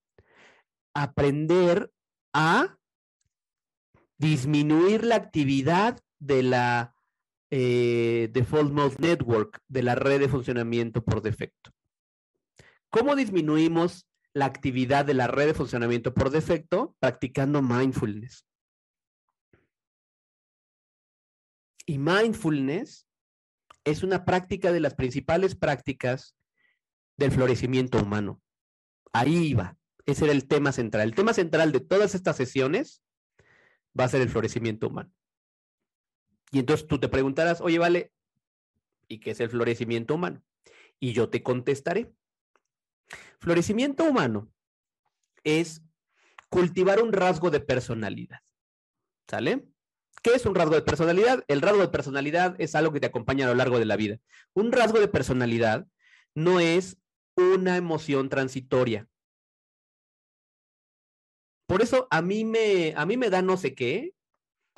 aprender 0.93 1.89
a 2.33 2.75
disminuir 4.17 5.05
la 5.05 5.15
actividad 5.15 5.97
de 6.19 6.43
la 6.43 6.93
eh, 7.51 8.27
Default 8.33 8.73
Mode 8.73 8.97
Network, 8.99 9.61
de 9.69 9.83
la 9.83 9.95
red 9.95 10.19
de 10.19 10.27
funcionamiento 10.27 11.01
por 11.01 11.21
defecto. 11.21 11.71
¿Cómo 12.89 13.15
disminuimos 13.15 14.09
la 14.33 14.43
actividad 14.43 15.05
de 15.05 15.13
la 15.13 15.27
red 15.27 15.45
de 15.45 15.53
funcionamiento 15.53 16.13
por 16.13 16.31
defecto? 16.31 16.97
Practicando 16.99 17.61
mindfulness. 17.61 18.48
Y 21.89 21.97
mindfulness 21.97 23.07
es 23.83 24.03
una 24.03 24.23
práctica 24.23 24.71
de 24.71 24.79
las 24.79 24.93
principales 24.93 25.55
prácticas 25.55 26.35
del 27.17 27.31
florecimiento 27.31 27.97
humano. 27.97 28.43
Ahí 29.11 29.47
iba. 29.47 29.75
Ese 30.05 30.25
era 30.25 30.33
el 30.33 30.47
tema 30.47 30.71
central. 30.71 31.07
El 31.07 31.15
tema 31.15 31.33
central 31.33 31.71
de 31.71 31.79
todas 31.79 32.13
estas 32.13 32.37
sesiones 32.37 33.01
va 33.99 34.03
a 34.03 34.07
ser 34.07 34.21
el 34.21 34.29
florecimiento 34.29 34.85
humano. 34.85 35.11
Y 36.51 36.59
entonces 36.59 36.85
tú 36.85 36.99
te 36.99 37.09
preguntarás, 37.09 37.59
oye, 37.59 37.79
vale, 37.79 38.13
¿y 39.07 39.19
qué 39.19 39.31
es 39.31 39.39
el 39.39 39.49
florecimiento 39.49 40.13
humano? 40.13 40.43
Y 40.99 41.13
yo 41.13 41.31
te 41.31 41.41
contestaré. 41.41 42.13
Florecimiento 43.39 44.03
humano 44.03 44.47
es 45.43 45.81
cultivar 46.49 47.01
un 47.01 47.13
rasgo 47.13 47.49
de 47.49 47.61
personalidad. 47.61 48.41
¿Sale? 49.27 49.65
¿Qué 50.21 50.31
es 50.33 50.45
un 50.45 50.55
rasgo 50.55 50.75
de 50.75 50.81
personalidad? 50.81 51.43
El 51.47 51.61
rasgo 51.61 51.79
de 51.79 51.87
personalidad 51.87 52.55
es 52.59 52.75
algo 52.75 52.91
que 52.91 52.99
te 52.99 53.07
acompaña 53.07 53.45
a 53.45 53.49
lo 53.49 53.55
largo 53.55 53.79
de 53.79 53.85
la 53.85 53.95
vida. 53.95 54.19
Un 54.53 54.71
rasgo 54.71 54.99
de 54.99 55.07
personalidad 55.07 55.87
no 56.35 56.59
es 56.59 56.97
una 57.35 57.77
emoción 57.77 58.29
transitoria. 58.29 59.07
Por 61.67 61.81
eso 61.81 62.07
a 62.09 62.21
mí 62.21 62.45
me, 62.45 62.93
a 62.95 63.05
mí 63.05 63.15
me 63.15 63.29
da 63.29 63.41
no 63.41 63.55
sé 63.55 63.75
qué, 63.75 64.13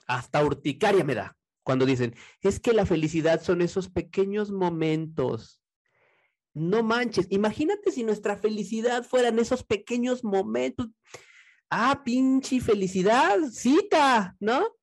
hasta 0.08 0.44
urticaria 0.44 1.04
me 1.04 1.16
da, 1.16 1.38
cuando 1.64 1.86
dicen, 1.86 2.16
es 2.42 2.60
que 2.60 2.74
la 2.74 2.86
felicidad 2.86 3.42
son 3.42 3.62
esos 3.62 3.90
pequeños 3.90 4.52
momentos. 4.52 5.62
No 6.54 6.84
manches, 6.84 7.28
imagínate 7.30 7.92
si 7.92 8.04
nuestra 8.04 8.36
felicidad 8.36 9.06
fueran 9.06 9.40
esos 9.40 9.64
pequeños 9.64 10.24
momentos. 10.26 10.90
Ah, 11.70 12.02
pinche 12.04 12.60
felicidad, 12.60 13.40
cita, 13.50 14.36
¿no? 14.42 14.76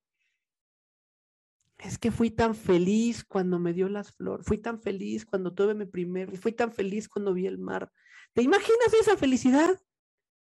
Es 1.79 1.97
que 1.99 2.11
fui 2.11 2.31
tan 2.31 2.55
feliz 2.55 3.25
cuando 3.25 3.59
me 3.59 3.73
dio 3.73 3.88
las 3.88 4.12
flores, 4.12 4.45
fui 4.47 4.59
tan 4.59 4.81
feliz 4.81 5.25
cuando 5.25 5.55
tuve 5.55 5.75
mi 5.75 5.87
primer, 5.87 6.37
fui 6.37 6.53
tan 6.53 6.73
feliz 6.73 7.09
cuando 7.09 7.33
vi 7.33 7.47
el 7.47 7.59
mar. 7.59 7.91
¿Te 8.33 8.43
imaginas 8.43 8.93
esa 9.01 9.17
felicidad? 9.17 9.79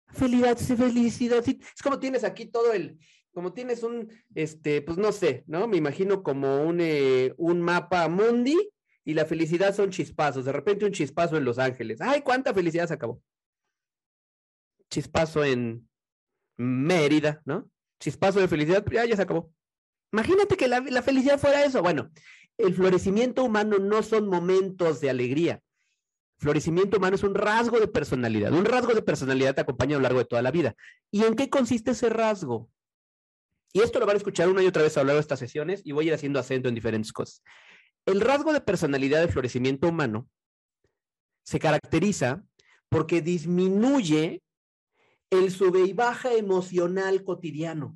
Felicidad, 0.07 0.57
felicidad. 0.57 1.43
Es 1.47 1.81
como 1.83 1.99
tienes 1.99 2.23
aquí 2.23 2.47
todo 2.47 2.73
el, 2.73 2.97
como 3.31 3.53
tienes 3.53 3.83
un, 3.83 4.11
este, 4.33 4.81
pues 4.81 4.97
no 4.97 5.11
sé, 5.11 5.43
¿no? 5.47 5.67
Me 5.67 5.77
imagino 5.77 6.23
como 6.23 6.63
un, 6.63 6.79
eh, 6.81 7.33
un 7.37 7.61
mapa 7.61 8.07
mundi 8.09 8.57
y 9.05 9.13
la 9.13 9.25
felicidad 9.25 9.75
son 9.75 9.91
chispazos. 9.91 10.45
De 10.45 10.51
repente 10.51 10.85
un 10.85 10.91
chispazo 10.91 11.37
en 11.37 11.45
Los 11.45 11.59
Ángeles. 11.59 12.01
¡Ay, 12.01 12.21
cuánta 12.21 12.53
felicidad 12.53 12.87
se 12.87 12.95
acabó! 12.95 13.21
Chispazo 14.89 15.43
en 15.43 15.87
Mérida, 16.57 17.41
¿no? 17.45 17.69
Chispazo 17.99 18.39
de 18.39 18.47
felicidad, 18.47 18.83
ya, 18.91 19.05
ya 19.05 19.15
se 19.15 19.21
acabó. 19.21 19.53
Imagínate 20.11 20.57
que 20.57 20.67
la, 20.67 21.01
felicidad 21.01 21.39
fuera 21.39 21.63
eso. 21.63 21.81
Bueno, 21.81 22.09
el 22.57 22.73
florecimiento 22.73 23.43
humano 23.43 23.77
no 23.77 24.01
son 24.03 24.27
momentos 24.27 25.01
de 25.01 25.09
alegría. 25.09 25.61
Florecimiento 26.37 26.97
humano 26.97 27.15
es 27.15 27.23
un 27.23 27.35
rasgo 27.35 27.79
de 27.79 27.87
personalidad. 27.87 28.53
Un 28.53 28.65
rasgo 28.65 28.93
de 28.93 29.01
personalidad 29.01 29.55
te 29.55 29.61
acompaña 29.61 29.95
a 29.95 29.99
lo 29.99 30.03
largo 30.03 30.19
de 30.19 30.25
toda 30.25 30.41
la 30.41 30.51
vida. 30.51 30.75
¿Y 31.11 31.23
en 31.23 31.35
qué 31.35 31.49
consiste 31.49 31.91
ese 31.91 32.09
rasgo? 32.09 32.69
Y 33.71 33.81
esto 33.81 33.99
lo 33.99 34.05
van 34.05 34.15
a 34.15 34.17
escuchar 34.17 34.49
una 34.49 34.63
y 34.63 34.67
otra 34.67 34.81
vez 34.81 34.97
a 34.97 35.01
lo 35.01 35.07
largo 35.07 35.17
de 35.17 35.21
estas 35.21 35.39
sesiones 35.39 35.81
y 35.83 35.91
voy 35.91 36.05
a 36.05 36.07
ir 36.07 36.13
haciendo 36.13 36.39
acento 36.39 36.69
en 36.69 36.75
diferentes 36.75 37.13
cosas. 37.13 37.43
El 38.05 38.21
rasgo 38.21 38.51
de 38.53 38.61
personalidad 38.61 39.19
del 39.19 39.29
florecimiento 39.29 39.87
humano 39.87 40.27
se 41.43 41.59
caracteriza 41.59 42.43
porque 42.87 43.21
disminuye 43.21 44.41
el 45.29 45.51
sube 45.51 45.81
y 45.81 45.93
baja 45.93 46.33
emocional 46.33 47.23
cotidiano 47.23 47.95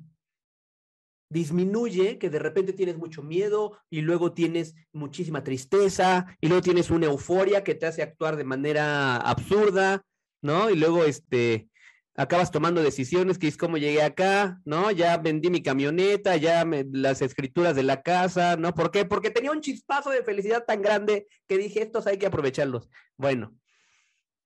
disminuye 1.28 2.18
que 2.18 2.30
de 2.30 2.38
repente 2.38 2.72
tienes 2.72 2.96
mucho 2.96 3.22
miedo 3.22 3.78
y 3.90 4.02
luego 4.02 4.32
tienes 4.32 4.74
muchísima 4.92 5.42
tristeza 5.42 6.26
y 6.40 6.48
luego 6.48 6.62
tienes 6.62 6.90
una 6.90 7.06
euforia 7.06 7.64
que 7.64 7.74
te 7.74 7.86
hace 7.86 8.02
actuar 8.02 8.36
de 8.36 8.44
manera 8.44 9.16
absurda, 9.16 10.04
¿no? 10.42 10.70
Y 10.70 10.76
luego 10.76 11.04
este 11.04 11.68
acabas 12.16 12.52
tomando 12.52 12.80
decisiones 12.80 13.38
que 13.38 13.48
es 13.48 13.56
como 13.56 13.76
llegué 13.76 14.02
acá, 14.02 14.60
¿no? 14.64 14.92
Ya 14.92 15.16
vendí 15.16 15.50
mi 15.50 15.62
camioneta, 15.62 16.36
ya 16.36 16.64
las 16.92 17.22
escrituras 17.22 17.74
de 17.74 17.82
la 17.82 18.02
casa, 18.02 18.56
¿no? 18.56 18.72
¿Por 18.72 18.92
qué? 18.92 19.04
Porque 19.04 19.30
tenía 19.30 19.50
un 19.50 19.60
chispazo 19.60 20.10
de 20.10 20.22
felicidad 20.22 20.64
tan 20.64 20.82
grande 20.82 21.26
que 21.48 21.58
dije, 21.58 21.82
estos 21.82 22.06
hay 22.06 22.18
que 22.18 22.26
aprovecharlos. 22.26 22.88
Bueno, 23.16 23.56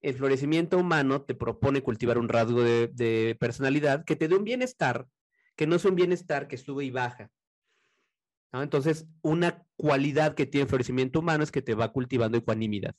el 0.00 0.14
florecimiento 0.14 0.78
humano 0.78 1.22
te 1.22 1.34
propone 1.34 1.82
cultivar 1.82 2.16
un 2.16 2.28
rasgo 2.28 2.62
de 2.62 3.36
personalidad 3.38 4.04
que 4.04 4.16
te 4.16 4.28
dé 4.28 4.36
un 4.36 4.44
bienestar 4.44 5.06
que 5.58 5.66
no 5.66 5.74
es 5.74 5.84
un 5.84 5.96
bienestar 5.96 6.46
que 6.46 6.56
sube 6.56 6.84
y 6.84 6.92
baja. 6.92 7.32
Entonces, 8.52 9.08
una 9.22 9.66
cualidad 9.76 10.36
que 10.36 10.46
tiene 10.46 10.62
el 10.62 10.68
florecimiento 10.68 11.18
humano 11.18 11.42
es 11.42 11.50
que 11.50 11.62
te 11.62 11.74
va 11.74 11.92
cultivando 11.92 12.38
ecuanimidad. 12.38 12.94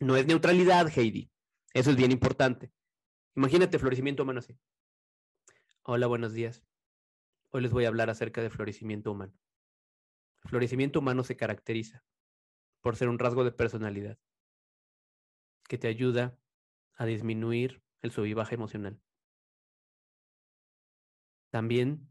No 0.00 0.16
es 0.16 0.26
neutralidad, 0.26 0.88
Heidi. 0.88 1.30
Eso 1.74 1.90
es 1.90 1.96
bien 1.96 2.10
importante. 2.10 2.72
Imagínate 3.36 3.78
florecimiento 3.78 4.22
humano 4.22 4.38
así. 4.38 4.58
Hola, 5.82 6.06
buenos 6.06 6.32
días. 6.32 6.64
Hoy 7.50 7.60
les 7.60 7.70
voy 7.70 7.84
a 7.84 7.88
hablar 7.88 8.08
acerca 8.08 8.40
de 8.40 8.48
florecimiento 8.48 9.12
humano. 9.12 9.34
El 10.44 10.50
florecimiento 10.50 11.00
humano 11.00 11.22
se 11.22 11.36
caracteriza 11.36 12.02
por 12.80 12.96
ser 12.96 13.10
un 13.10 13.18
rasgo 13.18 13.44
de 13.44 13.52
personalidad 13.52 14.18
que 15.68 15.76
te 15.76 15.88
ayuda 15.88 16.38
a 16.94 17.04
disminuir 17.04 17.82
el 18.00 18.10
sub 18.10 18.24
y 18.24 18.32
baja 18.32 18.54
emocional 18.54 18.98
también 21.50 22.08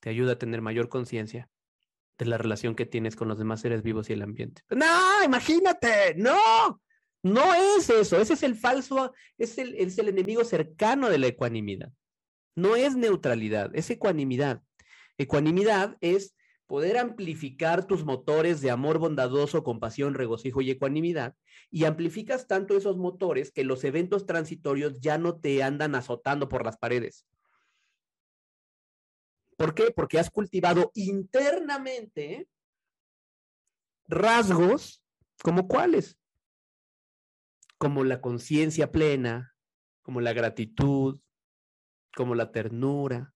te 0.00 0.10
ayuda 0.10 0.32
a 0.32 0.38
tener 0.38 0.62
mayor 0.62 0.88
conciencia 0.88 1.48
de 2.18 2.26
la 2.26 2.38
relación 2.38 2.74
que 2.74 2.86
tienes 2.86 3.16
con 3.16 3.28
los 3.28 3.38
demás 3.38 3.60
seres 3.60 3.82
vivos 3.82 4.10
y 4.10 4.12
el 4.12 4.22
ambiente. 4.22 4.62
No, 4.70 5.24
imagínate, 5.24 6.14
no, 6.16 6.80
no 7.22 7.54
es 7.54 7.88
eso, 7.88 8.18
ese 8.18 8.34
es 8.34 8.42
el 8.42 8.54
falso, 8.54 9.12
es 9.38 9.58
el, 9.58 9.74
es 9.74 9.98
el 9.98 10.08
enemigo 10.08 10.44
cercano 10.44 11.08
de 11.08 11.18
la 11.18 11.28
ecuanimidad. 11.28 11.92
No 12.56 12.76
es 12.76 12.96
neutralidad, 12.96 13.70
es 13.74 13.90
ecuanimidad. 13.90 14.62
Ecuanimidad 15.16 15.96
es 16.00 16.34
poder 16.66 16.98
amplificar 16.98 17.86
tus 17.86 18.04
motores 18.04 18.60
de 18.60 18.70
amor 18.70 18.98
bondadoso, 18.98 19.64
compasión, 19.64 20.14
regocijo 20.14 20.60
y 20.60 20.70
ecuanimidad, 20.70 21.34
y 21.70 21.84
amplificas 21.84 22.46
tanto 22.46 22.76
esos 22.76 22.96
motores 22.96 23.50
que 23.50 23.64
los 23.64 23.82
eventos 23.84 24.24
transitorios 24.24 25.00
ya 25.00 25.18
no 25.18 25.40
te 25.40 25.62
andan 25.62 25.94
azotando 25.94 26.48
por 26.48 26.64
las 26.64 26.76
paredes. 26.76 27.26
¿Por 29.60 29.74
qué? 29.74 29.90
Porque 29.90 30.18
has 30.18 30.30
cultivado 30.30 30.90
internamente 30.94 32.48
rasgos 34.08 35.04
como 35.42 35.68
cuáles, 35.68 36.18
como 37.76 38.02
la 38.04 38.22
conciencia 38.22 38.90
plena, 38.90 39.54
como 40.00 40.22
la 40.22 40.32
gratitud, 40.32 41.20
como 42.16 42.34
la 42.34 42.52
ternura, 42.52 43.34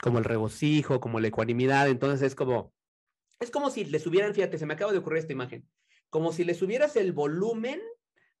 como 0.00 0.18
el 0.18 0.24
regocijo, 0.24 1.00
como 1.00 1.18
la 1.18 1.26
ecuanimidad. 1.26 1.88
Entonces 1.88 2.22
es 2.22 2.36
como, 2.36 2.72
es 3.40 3.50
como 3.50 3.68
si 3.70 3.84
le 3.84 3.98
subieran, 3.98 4.32
fíjate, 4.32 4.58
se 4.58 4.66
me 4.66 4.74
acaba 4.74 4.92
de 4.92 4.98
ocurrir 4.98 5.18
esta 5.18 5.32
imagen, 5.32 5.68
como 6.08 6.32
si 6.32 6.44
le 6.44 6.54
subieras 6.54 6.94
el 6.94 7.12
volumen 7.12 7.82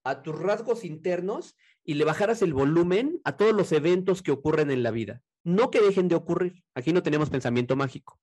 a 0.04 0.22
tus 0.22 0.38
rasgos 0.38 0.84
internos 0.84 1.56
y 1.84 1.94
le 1.94 2.04
bajaras 2.04 2.42
el 2.42 2.54
volumen 2.54 3.20
a 3.24 3.36
todos 3.36 3.52
los 3.52 3.70
eventos 3.72 4.22
que 4.22 4.32
ocurren 4.32 4.70
en 4.70 4.82
la 4.82 4.90
vida. 4.90 5.22
No 5.44 5.70
que 5.70 5.80
dejen 5.80 6.08
de 6.08 6.14
ocurrir. 6.14 6.64
Aquí 6.74 6.92
no 6.92 7.02
tenemos 7.02 7.28
pensamiento 7.30 7.76
mágico. 7.76 8.18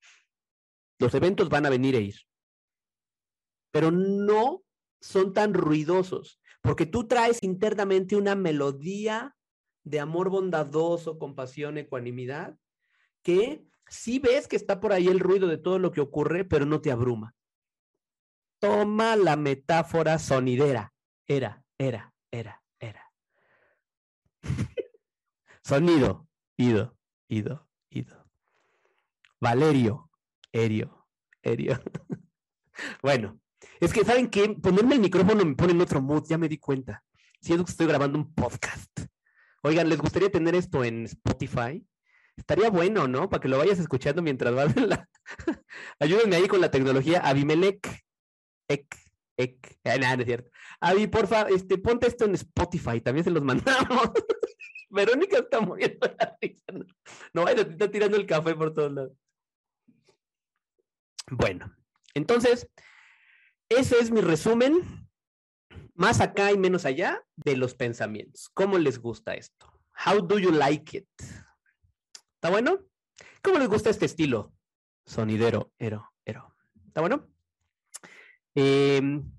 Los 0.99 1.13
eventos 1.13 1.49
van 1.49 1.65
a 1.65 1.69
venir 1.69 1.95
e 1.95 2.01
ir. 2.01 2.15
Pero 3.71 3.91
no 3.91 4.63
son 4.99 5.33
tan 5.33 5.53
ruidosos, 5.53 6.39
porque 6.61 6.85
tú 6.85 7.07
traes 7.07 7.39
internamente 7.41 8.15
una 8.15 8.35
melodía 8.35 9.35
de 9.83 9.99
amor 9.99 10.29
bondadoso, 10.29 11.17
compasión, 11.17 11.77
ecuanimidad, 11.77 12.55
que 13.23 13.65
sí 13.87 14.19
ves 14.19 14.47
que 14.47 14.55
está 14.55 14.79
por 14.79 14.93
ahí 14.93 15.07
el 15.07 15.19
ruido 15.19 15.47
de 15.47 15.57
todo 15.57 15.79
lo 15.79 15.91
que 15.91 16.01
ocurre, 16.01 16.45
pero 16.45 16.65
no 16.65 16.81
te 16.81 16.91
abruma. 16.91 17.35
Toma 18.59 19.15
la 19.15 19.35
metáfora 19.35 20.19
sonidera. 20.19 20.93
Era, 21.27 21.63
era, 21.79 22.13
era, 22.31 22.60
era. 22.60 22.60
Sonido, 25.63 26.27
ido, 26.57 26.97
ido, 27.27 27.69
ido. 27.89 28.27
Valerio, 29.39 30.09
erio, 30.51 31.07
erio. 31.41 31.79
bueno, 33.03 33.39
es 33.79 33.93
que, 33.93 34.03
¿saben 34.03 34.29
qué? 34.29 34.49
Ponerme 34.61 34.95
el 34.95 35.01
micrófono 35.01 35.45
me 35.45 35.55
pone 35.55 35.73
en 35.73 35.81
otro 35.81 36.01
mood, 36.01 36.25
ya 36.27 36.37
me 36.37 36.49
di 36.49 36.57
cuenta. 36.57 37.03
Siento 37.39 37.65
que 37.65 37.71
estoy 37.71 37.87
grabando 37.87 38.17
un 38.17 38.33
podcast. 38.33 38.91
Oigan, 39.63 39.89
¿les 39.89 39.99
gustaría 39.99 40.31
tener 40.31 40.55
esto 40.55 40.83
en 40.83 41.05
Spotify? 41.05 41.85
Estaría 42.35 42.69
bueno, 42.69 43.07
¿no? 43.07 43.29
Para 43.29 43.41
que 43.41 43.47
lo 43.47 43.57
vayas 43.57 43.79
escuchando 43.79 44.21
mientras 44.21 44.53
vas 44.53 44.75
en 44.75 44.89
la... 44.89 45.07
Ayúdenme 45.99 46.35
ahí 46.35 46.47
con 46.47 46.61
la 46.61 46.71
tecnología. 46.71 47.19
Abimelec. 47.19 48.03
Ek. 48.67 48.87
Ek. 49.37 49.79
Ah, 49.83 49.97
no, 49.97 50.15
no 50.15 50.21
es 50.21 50.25
cierto. 50.25 50.49
Avi, 50.79 51.07
porfa, 51.07 51.43
este, 51.49 51.77
ponte 51.77 52.07
esto 52.07 52.25
en 52.25 52.35
Spotify. 52.35 53.01
También 53.01 53.23
se 53.23 53.31
los 53.31 53.43
mandamos. 53.43 54.11
Verónica 54.91 55.37
está 55.37 55.61
muriendo 55.61 56.07
la 56.19 56.37
risa. 56.41 56.71
No, 57.33 57.45
no 57.45 57.47
está 57.49 57.89
tirando 57.89 58.17
el 58.17 58.25
café 58.25 58.53
por 58.55 58.73
todos 58.73 58.91
lados. 58.91 59.13
Bueno, 61.29 61.73
entonces, 62.13 62.67
ese 63.69 63.99
es 63.99 64.11
mi 64.11 64.21
resumen, 64.21 64.81
más 65.93 66.19
acá 66.19 66.51
y 66.51 66.57
menos 66.57 66.85
allá, 66.85 67.23
de 67.37 67.55
los 67.55 67.73
pensamientos. 67.73 68.49
¿Cómo 68.53 68.77
les 68.77 68.99
gusta 68.99 69.33
esto? 69.35 69.71
How 70.05 70.21
do 70.21 70.39
you 70.39 70.51
like 70.51 70.97
it? 70.97 71.09
¿Está 72.35 72.49
bueno? 72.49 72.79
¿Cómo 73.41 73.59
les 73.59 73.69
gusta 73.69 73.89
este 73.89 74.05
estilo? 74.05 74.53
Sonidero, 75.05 75.71
ero, 75.79 76.11
ero. 76.25 76.53
¿Está 76.87 77.01
bueno? 77.01 77.29
Em, 78.55 79.31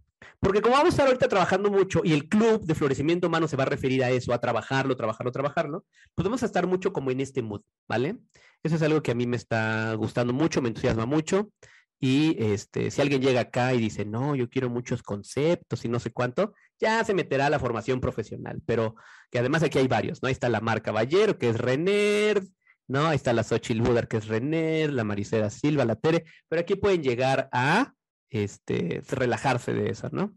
porque 0.43 0.61
como 0.61 0.74
vamos 0.74 0.88
a 0.88 0.90
estar 0.90 1.07
ahorita 1.07 1.28
trabajando 1.28 1.70
mucho 1.70 2.01
y 2.03 2.12
el 2.12 2.28
club 2.28 2.64
de 2.64 2.74
florecimiento 2.74 3.28
humano 3.28 3.47
se 3.47 3.57
va 3.57 3.62
a 3.62 3.66
referir 3.66 4.03
a 4.03 4.11
eso, 4.11 4.34
a 4.34 4.40
trabajarlo, 4.40 4.97
trabajarlo, 4.97 5.30
trabajarlo, 5.30 5.84
podemos 6.16 6.43
estar 6.43 6.66
mucho 6.66 6.93
como 6.93 7.12
en 7.12 7.20
este 7.20 7.43
mood, 7.43 7.61
¿vale? 7.88 8.18
Eso 8.64 8.74
es 8.74 8.82
algo 8.82 9.05
que 9.05 9.12
a 9.12 9.14
mí 9.14 9.24
me 9.24 9.36
está 9.36 9.95
gustando 9.95 10.32
mucho, 10.32 10.61
me 10.61 10.66
entusiasma 10.66 11.07
mucho. 11.07 11.53
Y 12.01 12.36
este, 12.43 12.90
si 12.90 13.01
alguien 13.01 13.22
llega 13.22 13.43
acá 13.43 13.72
y 13.72 13.78
dice, 13.78 14.05
no, 14.05 14.34
yo 14.34 14.51
quiero 14.51 14.68
muchos 14.68 15.05
conceptos 15.05 15.84
y 15.84 15.88
no 15.88 16.01
sé 16.01 16.11
cuánto, 16.11 16.55
ya 16.80 17.05
se 17.05 17.14
meterá 17.14 17.47
a 17.47 17.51
la 17.51 17.61
formación 17.61 18.01
profesional. 18.01 18.61
Pero 18.66 18.97
que 19.30 19.38
además 19.38 19.62
aquí 19.62 19.78
hay 19.78 19.86
varios, 19.86 20.20
¿no? 20.22 20.26
Ahí 20.26 20.32
está 20.32 20.49
la 20.49 20.61
Marca 20.61 20.86
Caballero, 20.86 21.38
que 21.38 21.51
es 21.51 21.59
Renner, 21.59 22.43
¿no? 22.88 23.07
Ahí 23.07 23.16
está 23.16 23.32
la 23.32 23.45
Xochitl 23.45 23.82
Budar, 23.82 24.09
que 24.09 24.16
es 24.16 24.26
Renner, 24.26 24.93
la 24.93 25.05
Maricera 25.05 25.51
Silva, 25.51 25.84
la 25.84 25.95
Tere, 25.95 26.24
pero 26.49 26.62
aquí 26.62 26.74
pueden 26.74 27.05
llegar 27.05 27.49
a 27.53 27.95
este, 28.33 29.03
relajarse 29.09 29.72
de 29.72 29.91
eso, 29.91 30.09
¿no? 30.11 30.37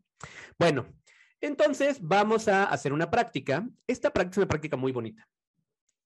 Bueno, 0.59 0.85
entonces 1.41 1.99
vamos 2.01 2.47
a 2.47 2.65
hacer 2.65 2.93
una 2.93 3.09
práctica. 3.09 3.67
Esta 3.87 4.11
práctica 4.11 4.33
es 4.33 4.37
una 4.37 4.47
práctica 4.47 4.77
muy 4.77 4.91
bonita. 4.91 5.27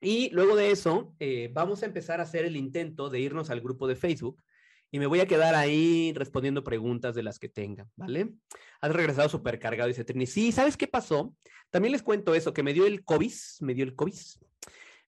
Y 0.02 0.30
luego 0.30 0.56
de 0.56 0.72
eso, 0.72 1.14
eh, 1.20 1.50
vamos 1.54 1.84
a 1.84 1.86
empezar 1.86 2.20
a 2.20 2.24
hacer 2.24 2.46
el 2.46 2.56
intento 2.56 3.10
de 3.10 3.20
irnos 3.20 3.50
al 3.50 3.60
grupo 3.60 3.88
de 3.88 3.96
Facebook 3.96 4.42
y 4.92 5.00
me 5.00 5.08
voy 5.08 5.20
a 5.20 5.28
quedar 5.28 5.56
ahí 5.56 6.14
respondiendo 6.16 6.64
preguntas 6.64 7.14
de 7.16 7.24
las 7.24 7.38
que 7.38 7.50
tengan, 7.50 7.90
¿vale? 7.96 8.32
Has 8.82 8.92
regresado 8.92 9.30
súper 9.30 9.60
cargado, 9.60 9.88
dice 9.88 10.04
Trini. 10.04 10.26
Sí, 10.26 10.52
¿sabes 10.52 10.78
qué 10.78 10.88
pasó? 10.88 11.36
También 11.70 11.92
les 11.92 12.02
cuento 12.02 12.34
eso, 12.34 12.54
que 12.54 12.64
me 12.64 12.74
dio 12.74 12.86
el 12.86 13.04
COVID, 13.04 13.34
me 13.62 13.74
dio 13.74 13.84
el 13.84 13.96
COVID, 13.96 14.16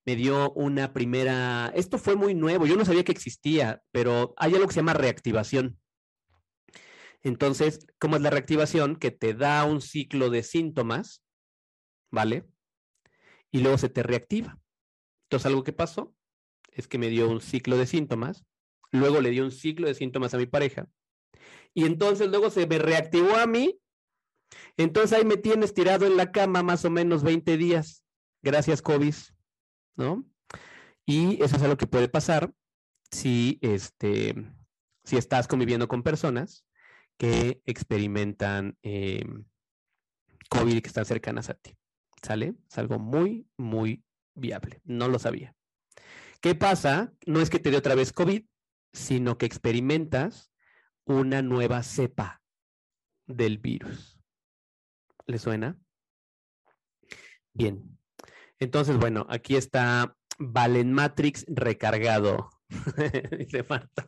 me 0.05 0.15
dio 0.15 0.51
una 0.53 0.93
primera, 0.93 1.71
esto 1.75 1.97
fue 1.97 2.15
muy 2.15 2.35
nuevo, 2.35 2.65
yo 2.65 2.75
no 2.75 2.85
sabía 2.85 3.03
que 3.03 3.11
existía, 3.11 3.81
pero 3.91 4.33
hay 4.37 4.53
algo 4.53 4.67
que 4.67 4.73
se 4.73 4.79
llama 4.81 4.93
reactivación. 4.93 5.77
Entonces, 7.23 7.85
¿cómo 7.99 8.15
es 8.15 8.21
la 8.21 8.29
reactivación? 8.29 8.95
Que 8.95 9.11
te 9.11 9.33
da 9.33 9.63
un 9.65 9.81
ciclo 9.81 10.29
de 10.29 10.43
síntomas, 10.43 11.23
¿vale? 12.09 12.47
Y 13.51 13.59
luego 13.59 13.77
se 13.77 13.89
te 13.89 14.03
reactiva. 14.03 14.59
Entonces, 15.25 15.45
algo 15.45 15.63
que 15.63 15.73
pasó 15.73 16.15
es 16.71 16.87
que 16.87 16.97
me 16.97 17.09
dio 17.09 17.29
un 17.29 17.41
ciclo 17.41 17.77
de 17.77 17.85
síntomas 17.85 18.45
Luego 18.91 19.21
le 19.21 19.29
dio 19.29 19.43
un 19.43 19.51
ciclo 19.51 19.87
de 19.87 19.95
síntomas 19.95 20.33
a 20.33 20.37
mi 20.37 20.45
pareja. 20.45 20.87
Y 21.73 21.85
entonces 21.85 22.29
luego 22.29 22.49
se 22.49 22.67
me 22.67 22.77
reactivó 22.77 23.35
a 23.37 23.47
mí. 23.47 23.79
Entonces 24.75 25.17
ahí 25.17 25.25
me 25.25 25.37
tienes 25.37 25.73
tirado 25.73 26.05
en 26.05 26.17
la 26.17 26.31
cama 26.31 26.61
más 26.61 26.83
o 26.83 26.89
menos 26.89 27.23
20 27.23 27.55
días. 27.57 28.03
Gracias, 28.43 28.81
COVID. 28.81 29.15
¿No? 29.95 30.25
Y 31.05 31.41
eso 31.41 31.55
es 31.55 31.63
algo 31.63 31.77
que 31.77 31.87
puede 31.87 32.09
pasar 32.09 32.53
si, 33.11 33.59
este, 33.61 34.35
si 35.03 35.17
estás 35.17 35.47
conviviendo 35.47 35.87
con 35.87 36.03
personas 36.03 36.65
que 37.21 37.61
experimentan 37.67 38.79
eh, 38.81 39.23
COVID 40.49 40.75
y 40.75 40.81
que 40.81 40.87
están 40.87 41.05
cercanas 41.05 41.51
a 41.51 41.53
ti. 41.53 41.77
¿Sale? 42.23 42.55
Es 42.67 42.79
algo 42.79 42.97
muy, 42.97 43.47
muy 43.57 44.03
viable. 44.33 44.81
No 44.85 45.07
lo 45.07 45.19
sabía. 45.19 45.53
¿Qué 46.41 46.55
pasa? 46.55 47.13
No 47.27 47.39
es 47.39 47.51
que 47.51 47.59
te 47.59 47.69
dé 47.69 47.77
otra 47.77 47.93
vez 47.93 48.11
COVID, 48.11 48.43
sino 48.91 49.37
que 49.37 49.45
experimentas 49.45 50.51
una 51.05 51.43
nueva 51.43 51.83
cepa 51.83 52.41
del 53.27 53.59
virus. 53.59 54.19
¿Le 55.27 55.37
suena? 55.37 55.77
Bien. 57.53 57.99
Entonces, 58.57 58.97
bueno, 58.97 59.27
aquí 59.29 59.57
está 59.57 60.17
Valen 60.39 60.91
Matrix 60.91 61.45
recargado. 61.47 62.49
Dice 63.37 63.63
Marta. 63.69 64.07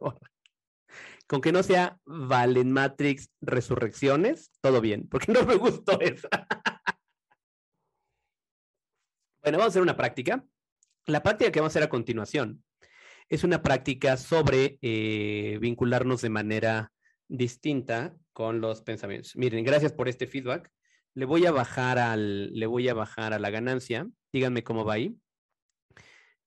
Con 1.33 1.41
que 1.41 1.51
no 1.51 1.63
sea 1.63 1.97
Valen 2.05 2.71
Matrix 2.71 3.31
Resurrecciones, 3.41 4.51
todo 4.61 4.81
bien, 4.81 5.07
porque 5.09 5.31
no 5.31 5.43
me 5.43 5.55
gustó 5.55 5.99
eso. 5.99 6.27
bueno, 9.41 9.57
vamos 9.57 9.63
a 9.63 9.67
hacer 9.69 9.81
una 9.81 9.97
práctica. 9.97 10.45
La 11.07 11.23
práctica 11.23 11.51
que 11.51 11.59
vamos 11.59 11.71
a 11.71 11.73
hacer 11.73 11.87
a 11.87 11.89
continuación 11.89 12.63
es 13.29 13.43
una 13.43 13.63
práctica 13.63 14.15
sobre 14.17 14.77
eh, 14.83 15.57
vincularnos 15.59 16.21
de 16.21 16.29
manera 16.29 16.91
distinta 17.27 18.15
con 18.31 18.61
los 18.61 18.83
pensamientos. 18.83 19.35
Miren, 19.35 19.65
gracias 19.65 19.91
por 19.91 20.09
este 20.09 20.27
feedback. 20.27 20.69
Le 21.15 21.25
voy 21.25 21.47
a 21.47 21.51
bajar 21.51 21.97
al, 21.97 22.53
le 22.53 22.67
voy 22.67 22.89
a 22.89 22.93
bajar 22.93 23.33
a 23.33 23.39
la 23.39 23.49
ganancia. 23.49 24.07
Díganme 24.31 24.63
cómo 24.63 24.85
va 24.85 24.93
ahí. 24.93 25.17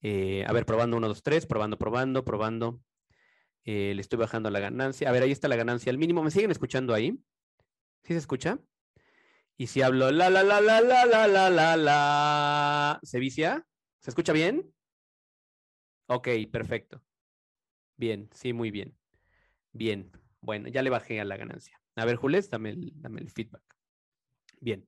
Eh, 0.02 0.44
a 0.46 0.52
ver, 0.52 0.64
probando 0.64 0.96
uno, 0.96 1.08
dos, 1.08 1.24
tres, 1.24 1.44
probando, 1.44 1.76
probando, 1.76 2.24
probando. 2.24 2.80
Eh, 3.66 3.92
le 3.94 4.00
estoy 4.00 4.18
bajando 4.18 4.48
la 4.48 4.60
ganancia. 4.60 5.08
A 5.08 5.12
ver, 5.12 5.24
ahí 5.24 5.32
está 5.32 5.48
la 5.48 5.56
ganancia 5.56 5.90
al 5.90 5.98
mínimo. 5.98 6.22
¿Me 6.22 6.30
siguen 6.30 6.52
escuchando 6.52 6.94
ahí? 6.94 7.18
¿Sí 8.04 8.12
se 8.12 8.18
escucha? 8.18 8.60
Y 9.58 9.66
si 9.66 9.82
hablo 9.82 10.10
la 10.12 10.30
la 10.30 10.44
la 10.44 10.60
la 10.60 10.80
la 10.80 11.04
la 11.06 11.26
la 11.26 11.50
la 11.50 11.76
la, 11.76 13.00
¿se 13.02 13.18
vicia? 13.18 13.66
¿Se 14.00 14.10
escucha 14.10 14.32
bien? 14.32 14.72
Ok, 16.06 16.28
perfecto. 16.52 17.02
Bien, 17.96 18.28
sí, 18.32 18.52
muy 18.52 18.70
bien. 18.70 18.96
Bien, 19.72 20.12
bueno, 20.40 20.68
ya 20.68 20.82
le 20.82 20.90
bajé 20.90 21.20
a 21.20 21.24
la 21.24 21.36
ganancia. 21.36 21.80
A 21.96 22.04
ver, 22.04 22.16
Jules, 22.16 22.48
dame 22.48 22.70
el, 22.70 22.92
dame 23.00 23.20
el 23.20 23.30
feedback. 23.30 23.62
Bien, 24.60 24.86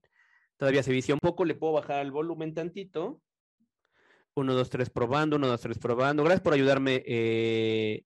todavía 0.55 0.83
se 0.83 0.93
vicia 0.93 1.15
un 1.15 1.19
poco, 1.19 1.43
le 1.43 1.55
puedo 1.55 1.73
bajar 1.73 2.05
el 2.05 2.11
volumen 2.11 2.53
tantito. 2.53 3.21
Uno, 4.35 4.53
dos, 4.53 4.69
tres, 4.69 4.89
probando, 4.89 5.35
uno, 5.35 5.47
dos, 5.47 5.59
tres, 5.59 5.79
probando. 5.79 6.23
Gracias 6.23 6.41
por 6.41 6.53
ayudarme 6.53 7.03
eh, 7.05 8.05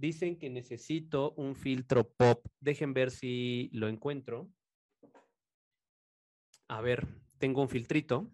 dicen 0.00 0.38
que 0.38 0.50
necesito 0.50 1.32
un 1.36 1.54
filtro 1.54 2.08
pop 2.08 2.44
dejen 2.60 2.94
ver 2.94 3.10
si 3.10 3.70
lo 3.72 3.88
encuentro 3.88 4.48
a 6.68 6.80
ver 6.80 7.06
tengo 7.38 7.62
un 7.62 7.68
filtrito 7.68 8.30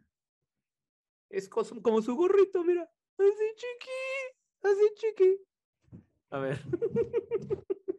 es 1.30 1.48
como 1.48 2.02
su 2.02 2.14
gorrito, 2.16 2.64
mira. 2.64 2.90
Así 3.18 3.54
chiqui, 3.56 3.90
así 4.62 4.94
chiqui. 4.94 5.38
A 6.30 6.38
ver. 6.38 6.58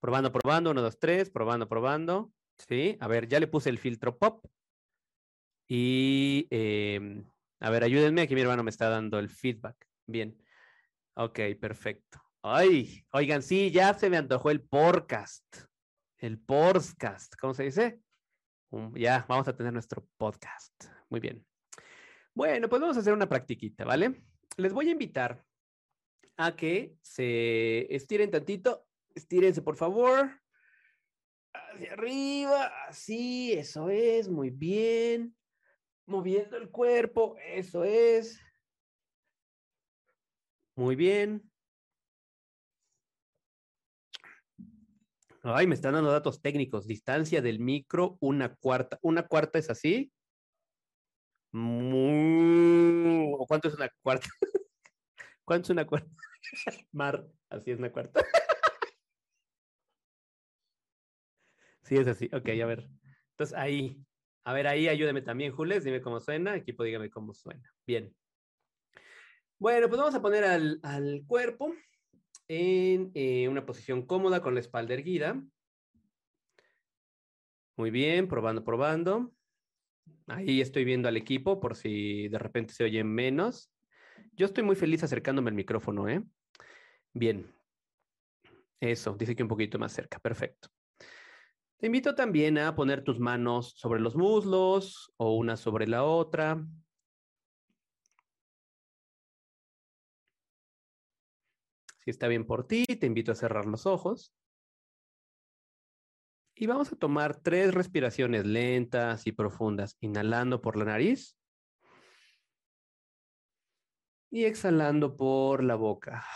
probando, 0.00 0.32
probando, 0.32 0.70
uno, 0.70 0.82
dos, 0.82 0.98
tres, 0.98 1.30
probando, 1.30 1.68
probando. 1.68 2.32
Sí, 2.58 2.96
a 3.00 3.08
ver, 3.08 3.28
ya 3.28 3.40
le 3.40 3.46
puse 3.46 3.70
el 3.70 3.78
filtro 3.78 4.18
pop. 4.18 4.44
Y, 5.68 6.48
eh, 6.50 7.22
a 7.60 7.70
ver, 7.70 7.84
ayúdenme, 7.84 8.22
aquí 8.22 8.34
mi 8.34 8.40
hermano 8.40 8.64
me 8.64 8.70
está 8.70 8.88
dando 8.88 9.18
el 9.18 9.28
feedback. 9.28 9.76
Bien. 10.06 10.36
Ok, 11.14 11.40
perfecto. 11.60 12.22
Ay, 12.42 13.04
oigan, 13.12 13.42
sí, 13.42 13.70
ya 13.70 13.92
se 13.92 14.08
me 14.08 14.16
antojó 14.16 14.50
el 14.50 14.62
podcast. 14.62 15.44
El 16.16 16.38
podcast, 16.38 17.34
¿cómo 17.38 17.52
se 17.54 17.64
dice? 17.64 18.00
ya, 18.94 19.24
vamos 19.28 19.48
a 19.48 19.56
tener 19.56 19.72
nuestro 19.72 20.06
podcast. 20.16 20.84
Muy 21.08 21.20
bien. 21.20 21.44
Bueno, 22.34 22.68
pues 22.68 22.80
vamos 22.80 22.96
a 22.96 23.00
hacer 23.00 23.12
una 23.12 23.28
practiquita, 23.28 23.84
¿vale? 23.84 24.22
Les 24.56 24.72
voy 24.72 24.88
a 24.88 24.92
invitar 24.92 25.44
a 26.36 26.54
que 26.54 26.96
se 27.02 27.94
estiren 27.94 28.30
tantito. 28.30 28.86
Estírense, 29.14 29.62
por 29.62 29.76
favor. 29.76 30.30
Hacia 31.52 31.92
arriba, 31.92 32.72
así, 32.86 33.52
eso 33.52 33.90
es, 33.90 34.28
muy 34.28 34.50
bien. 34.50 35.37
Moviendo 36.08 36.56
el 36.56 36.70
cuerpo, 36.70 37.36
eso 37.38 37.84
es. 37.84 38.40
Muy 40.74 40.96
bien. 40.96 41.42
Ay, 45.42 45.66
me 45.66 45.74
están 45.74 45.92
dando 45.92 46.10
datos 46.10 46.40
técnicos. 46.40 46.86
Distancia 46.86 47.42
del 47.42 47.60
micro, 47.60 48.16
una 48.20 48.54
cuarta. 48.54 48.98
¿Una 49.02 49.26
cuarta 49.26 49.58
es 49.58 49.68
así? 49.68 50.10
¿O 51.52 53.46
cuánto 53.46 53.68
es 53.68 53.74
una 53.74 53.90
cuarta? 54.02 54.28
¿Cuánto 55.44 55.66
es 55.66 55.70
una 55.70 55.86
cuarta? 55.86 56.10
Mar, 56.92 57.26
así 57.50 57.70
es 57.70 57.78
una 57.78 57.92
cuarta. 57.92 58.24
sí, 61.82 61.96
es 61.96 62.06
así. 62.06 62.30
Ok, 62.32 62.48
a 62.62 62.66
ver. 62.66 62.88
Entonces 63.32 63.54
ahí, 63.58 64.02
a 64.48 64.52
ver, 64.54 64.66
ahí 64.66 64.88
ayúdeme 64.88 65.20
también, 65.20 65.52
Jules. 65.52 65.84
Dime 65.84 66.00
cómo 66.00 66.20
suena. 66.20 66.56
Equipo, 66.56 66.82
dígame 66.82 67.10
cómo 67.10 67.34
suena. 67.34 67.70
Bien. 67.86 68.16
Bueno, 69.58 69.88
pues 69.88 69.98
vamos 69.98 70.14
a 70.14 70.22
poner 70.22 70.42
al, 70.42 71.22
cuerpo 71.26 71.74
en 72.48 73.10
eh, 73.12 73.46
una 73.46 73.66
posición 73.66 74.06
cómoda 74.06 74.40
con 74.40 74.54
la 74.54 74.60
espalda 74.60 74.94
erguida. 74.94 75.38
Muy 77.76 77.90
bien, 77.90 78.26
probando, 78.26 78.64
probando. 78.64 79.34
Ahí 80.28 80.62
estoy 80.62 80.86
viendo 80.86 81.08
al 81.08 81.18
equipo 81.18 81.60
por 81.60 81.76
si 81.76 82.28
de 82.28 82.38
repente 82.38 82.72
se 82.72 82.84
oye 82.84 83.04
menos. 83.04 83.70
Yo 84.32 84.46
estoy 84.46 84.64
muy 84.64 84.76
feliz 84.76 85.02
acercándome 85.02 85.50
al 85.50 85.56
micrófono, 85.56 86.08
¿eh? 86.08 86.24
Bien. 87.12 87.54
Eso, 88.80 89.14
dice 89.14 89.36
que 89.36 89.42
un 89.42 89.50
poquito 89.50 89.78
más 89.78 89.92
cerca. 89.92 90.18
Perfecto. 90.18 90.70
Te 91.78 91.86
invito 91.86 92.14
también 92.14 92.58
a 92.58 92.74
poner 92.74 93.04
tus 93.04 93.20
manos 93.20 93.72
sobre 93.76 94.00
los 94.00 94.16
muslos 94.16 95.12
o 95.16 95.36
una 95.36 95.56
sobre 95.56 95.86
la 95.86 96.04
otra. 96.04 96.64
está 102.10 102.28
bien 102.28 102.46
por 102.46 102.66
ti, 102.66 102.84
te 102.84 103.06
invito 103.06 103.32
a 103.32 103.34
cerrar 103.34 103.66
los 103.66 103.86
ojos. 103.86 104.32
Y 106.54 106.66
vamos 106.66 106.92
a 106.92 106.96
tomar 106.96 107.40
tres 107.40 107.72
respiraciones 107.72 108.44
lentas 108.44 109.26
y 109.26 109.32
profundas, 109.32 109.96
inhalando 110.00 110.60
por 110.60 110.76
la 110.76 110.86
nariz 110.86 111.36
y 114.30 114.44
exhalando 114.44 115.16
por 115.16 115.62
la 115.62 115.76
boca. 115.76 116.26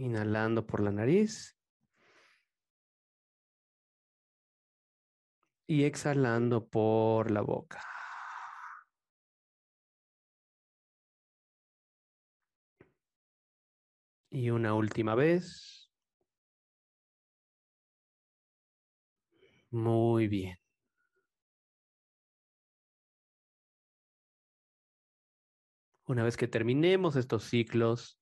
Inhalando 0.00 0.66
por 0.66 0.80
la 0.80 0.90
nariz 0.90 1.58
y 5.66 5.84
exhalando 5.84 6.66
por 6.68 7.30
la 7.30 7.42
boca. 7.42 7.82
Y 14.30 14.50
una 14.50 14.74
última 14.74 15.14
vez. 15.14 15.90
Muy 19.70 20.28
bien. 20.28 20.58
Una 26.06 26.24
vez 26.24 26.36
que 26.36 26.48
terminemos 26.48 27.16
estos 27.16 27.44
ciclos 27.44 28.19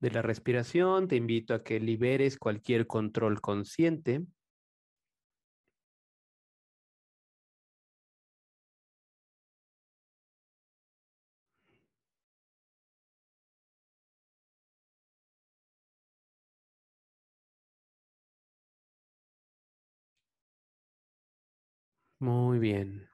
de 0.00 0.10
la 0.10 0.22
respiración, 0.22 1.08
te 1.08 1.16
invito 1.16 1.54
a 1.54 1.62
que 1.64 1.80
liberes 1.80 2.38
cualquier 2.38 2.86
control 2.86 3.40
consciente 3.40 4.24
Muy 22.20 22.58
bien. 22.58 23.10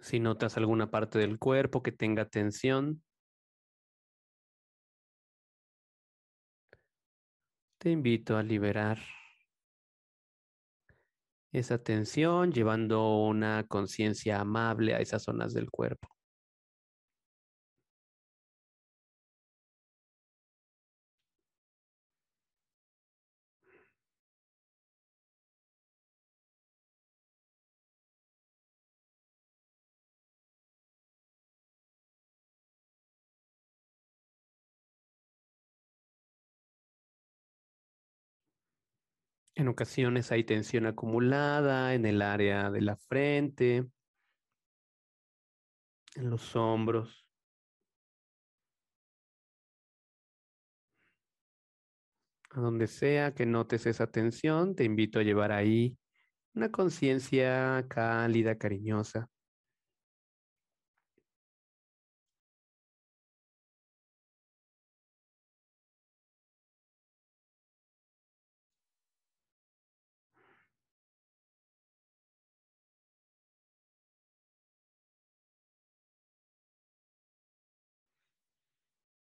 Si 0.00 0.20
notas 0.20 0.56
alguna 0.56 0.90
parte 0.90 1.18
del 1.18 1.38
cuerpo 1.38 1.82
que 1.82 1.92
tenga 1.92 2.24
tensión, 2.28 3.02
te 7.88 7.92
invito 7.92 8.36
a 8.36 8.42
liberar 8.42 8.98
esa 11.52 11.82
tensión 11.82 12.52
llevando 12.52 13.16
una 13.24 13.64
conciencia 13.66 14.40
amable 14.40 14.94
a 14.94 15.00
esas 15.00 15.22
zonas 15.22 15.54
del 15.54 15.70
cuerpo. 15.70 16.06
En 39.58 39.66
ocasiones 39.66 40.30
hay 40.30 40.44
tensión 40.44 40.86
acumulada 40.86 41.92
en 41.94 42.06
el 42.06 42.22
área 42.22 42.70
de 42.70 42.80
la 42.80 42.96
frente, 42.96 43.88
en 46.14 46.30
los 46.30 46.54
hombros. 46.54 47.26
A 52.50 52.60
donde 52.60 52.86
sea 52.86 53.34
que 53.34 53.46
notes 53.46 53.86
esa 53.86 54.06
tensión, 54.06 54.76
te 54.76 54.84
invito 54.84 55.18
a 55.18 55.24
llevar 55.24 55.50
ahí 55.50 55.98
una 56.54 56.70
conciencia 56.70 57.84
cálida, 57.88 58.58
cariñosa. 58.58 59.28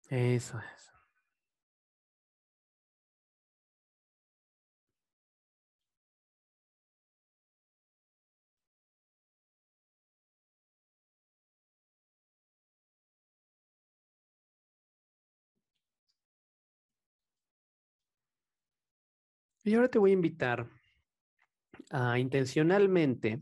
Eso 0.09 0.57
es. 0.59 0.91
Y 19.63 19.75
ahora 19.75 19.89
te 19.89 19.99
voy 19.99 20.11
a 20.11 20.13
invitar 20.13 20.65
a 21.91 22.17
intencionalmente 22.17 23.41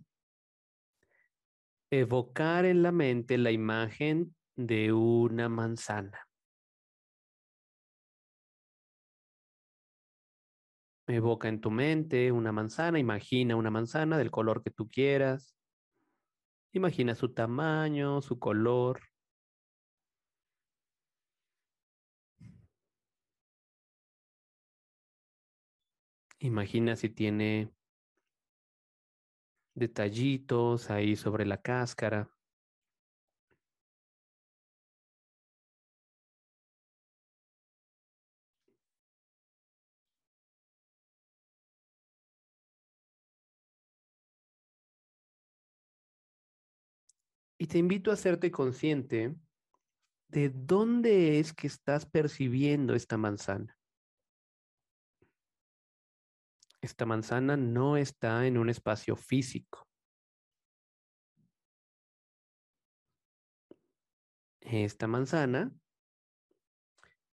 evocar 1.91 2.65
en 2.65 2.81
la 2.83 2.91
mente 2.91 3.37
la 3.37 3.51
imagen 3.51 4.35
de 4.55 4.91
una 4.91 5.49
manzana. 5.49 6.24
Evoca 11.07 11.47
en 11.47 11.61
tu 11.61 11.69
mente 11.69 12.31
una 12.31 12.51
manzana, 12.51 12.97
imagina 12.99 13.55
una 13.55 13.69
manzana 13.69 14.17
del 14.17 14.31
color 14.31 14.63
que 14.63 14.71
tú 14.71 14.89
quieras. 14.89 15.55
Imagina 16.73 17.15
su 17.15 17.33
tamaño, 17.33 18.21
su 18.21 18.39
color. 18.39 18.99
Imagina 26.39 26.95
si 26.95 27.09
tiene 27.09 27.71
detallitos 29.75 30.89
ahí 30.89 31.15
sobre 31.15 31.45
la 31.45 31.61
cáscara. 31.61 32.34
Y 47.65 47.67
te 47.67 47.79
invito 47.79 48.11
a 48.11 48.13
hacerte 48.13 48.51
consciente 48.51 49.35
de 50.27 50.51
dónde 50.51 51.39
es 51.39 51.51
que 51.51 51.65
estás 51.65 52.05
percibiendo 52.05 52.93
esta 52.93 53.17
manzana. 53.17 53.75
Esta 56.79 57.07
manzana 57.07 57.57
no 57.57 57.97
está 57.97 58.45
en 58.45 58.59
un 58.59 58.69
espacio 58.69 59.15
físico. 59.15 59.89
Esta 64.61 65.07
manzana 65.07 65.73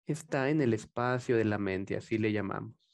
está 0.05 0.49
en 0.49 0.61
el 0.61 0.73
espacio 0.73 1.35
de 1.35 1.43
la 1.43 1.57
mente, 1.57 1.97
así 1.97 2.17
le 2.17 2.31
llamamos. 2.31 2.90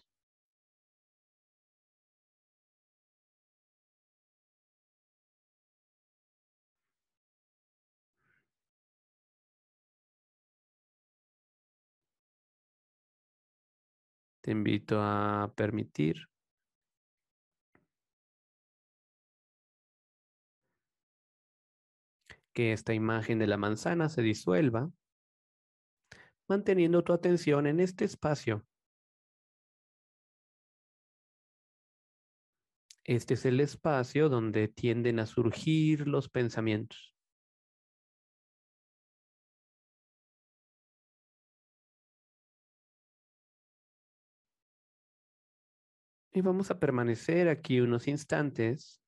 Te 14.47 14.51
invito 14.53 15.01
a 15.01 15.51
permitir 15.57 16.29
que 22.53 22.71
esta 22.71 22.93
imagen 22.93 23.39
de 23.39 23.47
la 23.47 23.57
manzana 23.57 24.07
se 24.07 24.21
disuelva, 24.21 24.89
manteniendo 26.47 27.03
tu 27.03 27.11
atención 27.11 27.67
en 27.67 27.81
este 27.81 28.05
espacio. 28.05 28.65
Este 33.03 33.33
es 33.33 33.45
el 33.45 33.59
espacio 33.59 34.29
donde 34.29 34.69
tienden 34.69 35.19
a 35.19 35.25
surgir 35.25 36.07
los 36.07 36.29
pensamientos. 36.29 37.16
Y 46.37 46.41
vamos 46.41 46.69
a 46.69 46.77
permanecer 46.79 47.49
aquí 47.49 47.79
unos 47.79 48.07
instantes 48.07 49.01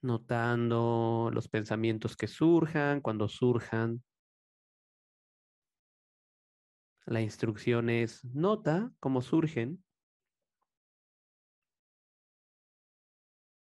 notando 0.00 1.28
los 1.34 1.48
pensamientos 1.48 2.16
que 2.16 2.26
surjan, 2.26 3.02
cuando 3.02 3.28
surjan. 3.28 4.02
La 7.04 7.20
instrucción 7.20 7.90
es 7.90 8.24
nota 8.24 8.90
cómo 9.00 9.20
surgen 9.20 9.84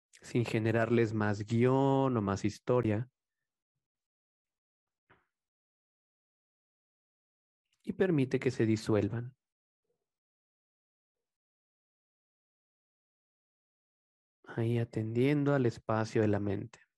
sin 0.09 0.43
generarles 0.43 1.13
más 1.13 1.45
guion 1.45 2.17
o 2.17 2.21
más 2.21 2.43
historia. 2.43 3.09
Y 7.89 7.93
permite 7.93 8.39
que 8.39 8.51
se 8.51 8.67
disuelvan. 8.67 9.35
Ahí 14.43 14.77
atendiendo 14.79 15.55
al 15.55 15.65
espacio 15.65 16.21
de 16.21 16.27
la 16.27 16.39
mente. 16.39 16.88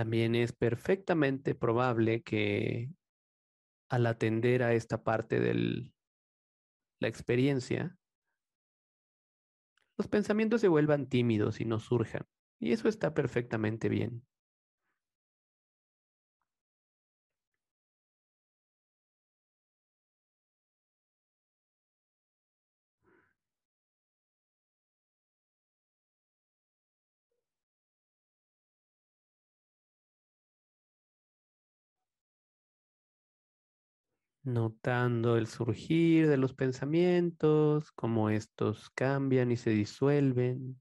También 0.00 0.34
es 0.34 0.54
perfectamente 0.54 1.54
probable 1.54 2.22
que 2.22 2.88
al 3.90 4.06
atender 4.06 4.62
a 4.62 4.72
esta 4.72 5.04
parte 5.04 5.40
de 5.40 5.92
la 7.00 7.08
experiencia, 7.08 7.98
los 9.98 10.08
pensamientos 10.08 10.62
se 10.62 10.68
vuelvan 10.68 11.06
tímidos 11.06 11.60
y 11.60 11.66
no 11.66 11.78
surjan. 11.80 12.26
Y 12.58 12.72
eso 12.72 12.88
está 12.88 13.12
perfectamente 13.12 13.90
bien. 13.90 14.26
Notando 34.42 35.36
el 35.36 35.46
surgir 35.46 36.28
de 36.28 36.36
los 36.36 36.54
pensamientos, 36.54 37.92
cómo 37.92 38.30
estos 38.30 38.90
cambian 38.90 39.50
y 39.52 39.56
se 39.56 39.70
disuelven. 39.70 40.80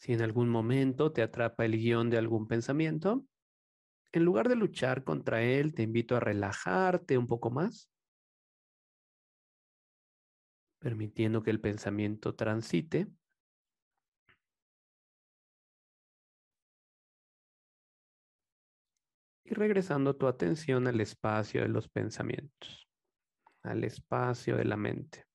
Si 0.00 0.14
en 0.14 0.22
algún 0.22 0.48
momento 0.48 1.12
te 1.12 1.20
atrapa 1.20 1.66
el 1.66 1.76
guion 1.76 2.08
de 2.08 2.16
algún 2.16 2.48
pensamiento, 2.48 3.26
en 4.12 4.24
lugar 4.24 4.48
de 4.48 4.56
luchar 4.56 5.04
contra 5.04 5.42
él, 5.42 5.74
te 5.74 5.82
invito 5.82 6.16
a 6.16 6.20
relajarte 6.20 7.18
un 7.18 7.26
poco 7.26 7.50
más, 7.50 7.90
permitiendo 10.78 11.42
que 11.42 11.50
el 11.50 11.60
pensamiento 11.60 12.34
transite. 12.34 13.08
Y 19.44 19.52
regresando 19.52 20.16
tu 20.16 20.28
atención 20.28 20.86
al 20.86 20.98
espacio 21.02 21.60
de 21.60 21.68
los 21.68 21.90
pensamientos, 21.90 22.88
al 23.62 23.84
espacio 23.84 24.56
de 24.56 24.64
la 24.64 24.78
mente. 24.78 25.29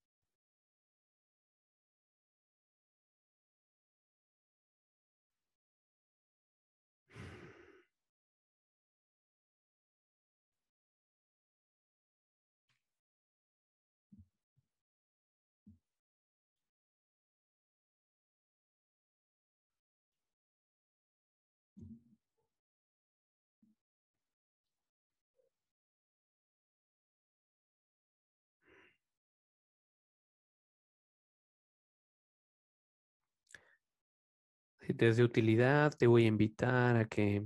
Si 34.85 34.93
te 34.93 35.07
es 35.09 35.17
de 35.17 35.23
utilidad, 35.23 35.97
te 35.97 36.05
voy 36.05 36.25
a 36.25 36.27
invitar 36.27 36.95
a 36.95 37.05
que 37.05 37.43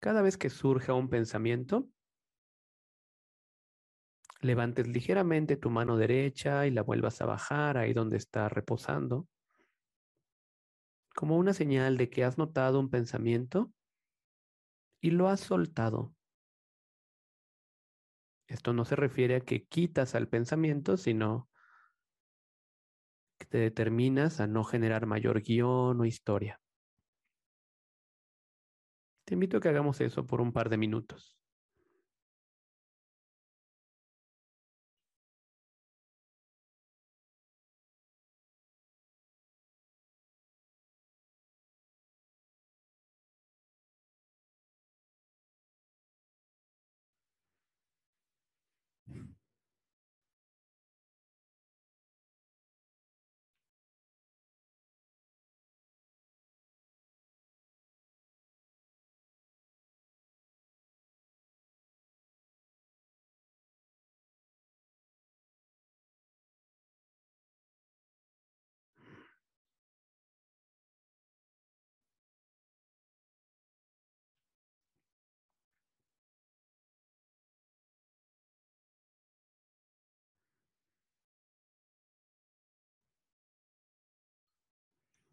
cada 0.00 0.22
vez 0.22 0.38
que 0.38 0.48
surja 0.48 0.94
un 0.94 1.10
pensamiento, 1.10 1.90
levantes 4.40 4.88
ligeramente 4.88 5.58
tu 5.58 5.68
mano 5.68 5.98
derecha 5.98 6.66
y 6.66 6.70
la 6.70 6.82
vuelvas 6.82 7.20
a 7.20 7.26
bajar 7.26 7.76
ahí 7.76 7.92
donde 7.92 8.16
está 8.16 8.48
reposando, 8.48 9.28
como 11.14 11.36
una 11.36 11.52
señal 11.52 11.98
de 11.98 12.08
que 12.08 12.24
has 12.24 12.38
notado 12.38 12.80
un 12.80 12.88
pensamiento 12.88 13.70
y 15.02 15.10
lo 15.10 15.28
has 15.28 15.40
soltado. 15.40 16.14
Esto 18.46 18.72
no 18.72 18.86
se 18.86 18.96
refiere 18.96 19.36
a 19.36 19.40
que 19.40 19.66
quitas 19.66 20.14
al 20.14 20.28
pensamiento, 20.28 20.96
sino 20.96 21.50
que 23.38 23.46
te 23.46 23.58
determinas 23.58 24.40
a 24.40 24.46
no 24.46 24.64
generar 24.64 25.06
mayor 25.06 25.42
guion 25.42 26.00
o 26.00 26.04
historia. 26.04 26.60
Te 29.26 29.34
invito 29.34 29.56
a 29.58 29.60
que 29.60 29.68
hagamos 29.68 30.00
eso 30.00 30.26
por 30.26 30.40
un 30.40 30.52
par 30.52 30.68
de 30.70 30.78
minutos. 30.78 31.43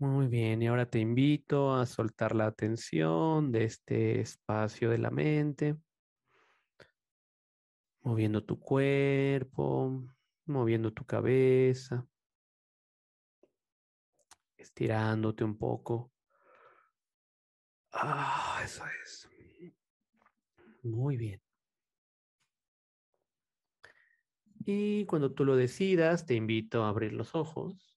Muy 0.02 0.26
bien, 0.26 0.64
y 0.64 0.68
ahora 0.68 0.90
te 0.90 0.98
invito 0.98 1.76
a 1.76 1.86
soltar 1.86 2.34
la 2.34 2.48
atención 2.48 3.52
de 3.52 3.66
este 3.66 4.20
espacio 4.20 4.90
de 4.90 4.98
la 4.98 5.12
mente, 5.12 5.78
moviendo 8.02 8.44
tu 8.44 8.60
cuerpo, 8.60 10.04
moviendo 10.46 10.92
tu 10.92 11.06
cabeza, 11.06 12.08
estirándote 14.58 15.44
un 15.44 15.56
poco. 15.56 16.12
Ah, 17.94 18.60
eso 18.66 18.84
es. 19.04 19.30
Muy 20.84 21.16
bien. 21.16 21.40
Y 24.66 25.06
cuando 25.06 25.34
tú 25.34 25.46
lo 25.46 25.56
decidas, 25.56 26.26
te 26.26 26.34
invito 26.34 26.84
a 26.84 26.90
abrir 26.90 27.14
los 27.14 27.36
ojos. 27.36 27.91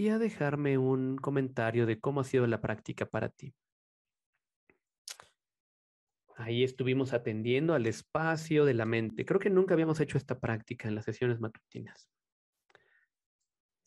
Y 0.00 0.08
a 0.08 0.18
dejarme 0.18 0.78
un 0.78 1.18
comentario 1.18 1.84
de 1.84 2.00
cómo 2.00 2.22
ha 2.22 2.24
sido 2.24 2.46
la 2.46 2.62
práctica 2.62 3.04
para 3.04 3.28
ti. 3.28 3.54
Ahí 6.36 6.64
estuvimos 6.64 7.12
atendiendo 7.12 7.74
al 7.74 7.84
espacio 7.84 8.64
de 8.64 8.72
la 8.72 8.86
mente. 8.86 9.26
Creo 9.26 9.38
que 9.38 9.50
nunca 9.50 9.74
habíamos 9.74 10.00
hecho 10.00 10.16
esta 10.16 10.40
práctica 10.40 10.88
en 10.88 10.94
las 10.94 11.04
sesiones 11.04 11.38
matutinas. 11.38 12.08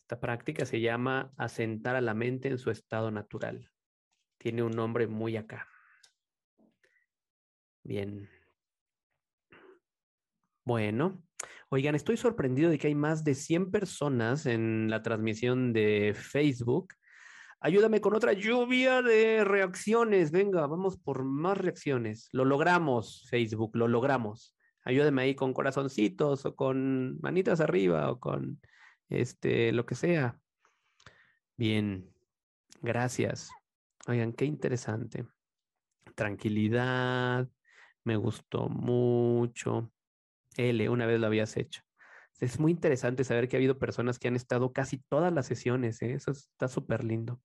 Esta 0.02 0.20
práctica 0.20 0.64
se 0.64 0.80
llama 0.80 1.32
asentar 1.36 1.96
a 1.96 2.00
la 2.00 2.14
mente 2.14 2.46
en 2.46 2.58
su 2.58 2.70
estado 2.70 3.10
natural. 3.10 3.72
Tiene 4.38 4.62
un 4.62 4.70
nombre 4.70 5.08
muy 5.08 5.36
acá. 5.36 5.66
Bien. 7.82 8.30
Bueno, 10.64 11.24
Oigan, 11.68 11.94
estoy 11.94 12.16
sorprendido 12.16 12.70
de 12.70 12.78
que 12.78 12.88
hay 12.88 12.94
más 12.94 13.24
de 13.24 13.34
100 13.34 13.70
personas 13.70 14.46
en 14.46 14.88
la 14.90 15.02
transmisión 15.02 15.72
de 15.72 16.14
Facebook. 16.16 16.94
Ayúdame 17.60 18.00
con 18.00 18.14
otra 18.14 18.32
lluvia 18.32 19.00
de 19.00 19.42
reacciones. 19.44 20.30
Venga, 20.30 20.66
vamos 20.66 20.98
por 20.98 21.24
más 21.24 21.56
reacciones. 21.56 22.28
Lo 22.32 22.44
logramos, 22.44 23.26
Facebook, 23.30 23.74
lo 23.74 23.88
logramos. 23.88 24.54
Ayúdame 24.84 25.22
ahí 25.22 25.34
con 25.34 25.54
corazoncitos 25.54 26.44
o 26.44 26.54
con 26.54 27.18
manitas 27.20 27.60
arriba 27.60 28.10
o 28.10 28.20
con 28.20 28.60
este, 29.08 29.72
lo 29.72 29.86
que 29.86 29.94
sea. 29.94 30.38
Bien, 31.56 32.10
gracias. 32.82 33.50
Oigan, 34.06 34.34
qué 34.34 34.44
interesante. 34.44 35.26
Tranquilidad, 36.14 37.48
me 38.04 38.16
gustó 38.16 38.68
mucho. 38.68 39.90
L, 40.56 40.88
una 40.88 41.06
vez 41.06 41.20
lo 41.20 41.26
habías 41.26 41.56
hecho. 41.56 41.82
Es 42.40 42.58
muy 42.58 42.72
interesante 42.72 43.24
saber 43.24 43.48
que 43.48 43.56
ha 43.56 43.58
habido 43.58 43.78
personas 43.78 44.18
que 44.18 44.28
han 44.28 44.36
estado 44.36 44.72
casi 44.72 44.98
todas 45.08 45.32
las 45.32 45.46
sesiones, 45.46 46.02
¿eh? 46.02 46.14
eso 46.14 46.32
está 46.32 46.68
súper 46.68 47.04
lindo. 47.04 47.40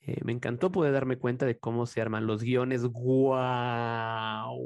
Eh, 0.00 0.20
me 0.24 0.32
encantó 0.32 0.70
poder 0.70 0.92
darme 0.92 1.18
cuenta 1.18 1.46
de 1.46 1.58
cómo 1.58 1.86
se 1.86 2.00
arman 2.00 2.26
los 2.26 2.42
guiones. 2.42 2.82
¡Wow! 2.84 4.58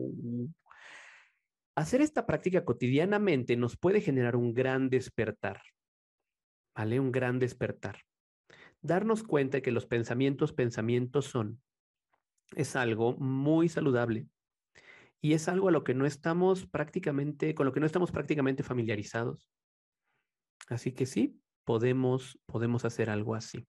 Hacer 1.75 2.01
esta 2.01 2.27
práctica 2.27 2.65
cotidianamente 2.65 3.57
nos 3.57 3.77
puede 3.77 4.01
generar 4.01 4.37
un 4.37 4.53
gran 4.55 4.91
despertar, 4.91 5.63
¿vale? 6.77 7.01
Un 7.01 7.11
gran 7.13 7.39
despertar. 7.39 8.01
Darnos 8.83 9.23
cuenta 9.23 9.59
de 9.59 9.63
que 9.63 9.73
los 9.73 9.87
pensamientos, 9.87 10.53
pensamientos 10.53 11.27
son, 11.27 11.63
es 12.55 12.77
algo 12.77 13.17
muy 13.17 13.69
saludable 13.69 14.27
y 15.23 15.35
es 15.35 15.49
algo 15.49 15.69
a 15.69 15.73
lo 15.73 15.85
que 15.85 15.95
no 15.95 16.05
estamos 16.05 16.67
prácticamente, 16.67 17.55
con 17.55 17.65
lo 17.65 17.73
que 17.73 17.79
no 17.79 17.87
estamos 17.87 18.11
prácticamente 18.11 18.65
familiarizados. 18.65 19.49
Así 20.69 20.93
que 20.93 21.07
sí, 21.07 21.41
podemos, 21.65 22.41
podemos 22.47 22.85
hacer 22.85 23.09
algo 23.09 23.37
así. 23.37 23.67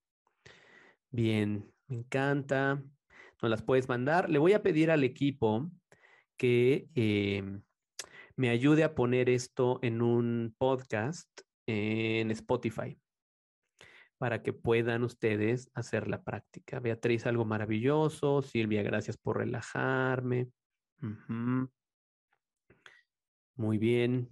Bien, 1.12 1.72
me 1.88 1.97
encanta. 1.97 2.84
Nos 3.39 3.51
las 3.51 3.62
puedes 3.62 3.88
mandar. 3.88 4.32
Le 4.32 4.39
voy 4.39 4.54
a 4.54 4.64
pedir 4.64 4.89
al 4.89 5.04
equipo 5.04 5.70
que 6.38 6.88
em, 6.95 7.62
me 8.36 8.49
ayude 8.49 8.84
a 8.84 8.95
poner 8.95 9.30
esto 9.30 9.78
en 9.84 10.01
un 10.01 10.56
podcast 10.58 11.30
en 11.68 12.32
Spotify 12.32 12.99
para 14.18 14.41
que 14.41 14.54
puedan 14.54 15.04
ustedes 15.04 15.70
hacer 15.76 16.08
la 16.08 16.24
práctica. 16.24 16.80
Beatriz, 16.80 17.28
algo 17.28 17.45
maravilloso. 17.45 18.41
Silvia, 18.41 18.82
gracias 18.82 19.18
por 19.18 19.38
relajarme. 19.38 20.49
Muy 23.56 23.78
bien. 23.78 24.30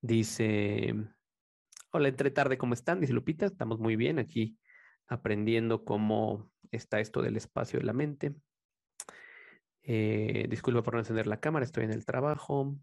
Dice 0.00 0.94
Hola, 1.90 2.08
entre 2.08 2.30
tarde, 2.30 2.58
¿cómo 2.58 2.74
están? 2.74 3.00
Dice 3.00 3.14
Lupita, 3.14 3.46
estamos 3.46 3.78
muy 3.78 3.96
bien 3.96 4.18
aquí 4.18 4.58
aprendiendo 5.06 5.84
cómo 5.84 6.50
está 6.70 7.00
esto 7.00 7.22
del 7.22 7.36
espacio 7.36 7.78
de 7.78 7.86
la 7.86 7.94
mente. 7.94 8.34
Eh, 9.82 10.46
disculpa 10.50 10.82
por 10.82 10.92
no 10.92 11.00
encender 11.00 11.26
la 11.26 11.40
cámara, 11.40 11.64
estoy 11.64 11.84
en 11.84 11.92
el 11.92 12.04
trabajo. 12.04 12.76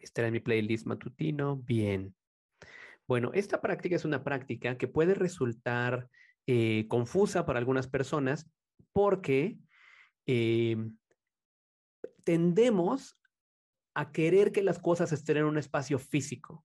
Estará 0.00 0.26
en 0.26 0.34
mi 0.34 0.40
playlist 0.40 0.86
matutino. 0.86 1.56
Bien. 1.56 2.16
Bueno, 3.06 3.30
esta 3.32 3.60
práctica 3.60 3.94
es 3.94 4.04
una 4.04 4.24
práctica 4.24 4.76
que 4.76 4.88
puede 4.88 5.14
resultar 5.14 6.08
eh, 6.48 6.86
confusa 6.88 7.46
para 7.46 7.60
algunas 7.60 7.86
personas 7.86 8.50
porque 8.92 9.56
eh, 10.26 10.76
tendemos 12.24 13.18
a 13.94 14.10
querer 14.10 14.52
que 14.52 14.62
las 14.62 14.78
cosas 14.78 15.12
estén 15.12 15.38
en 15.38 15.44
un 15.44 15.58
espacio 15.58 15.98
físico. 15.98 16.64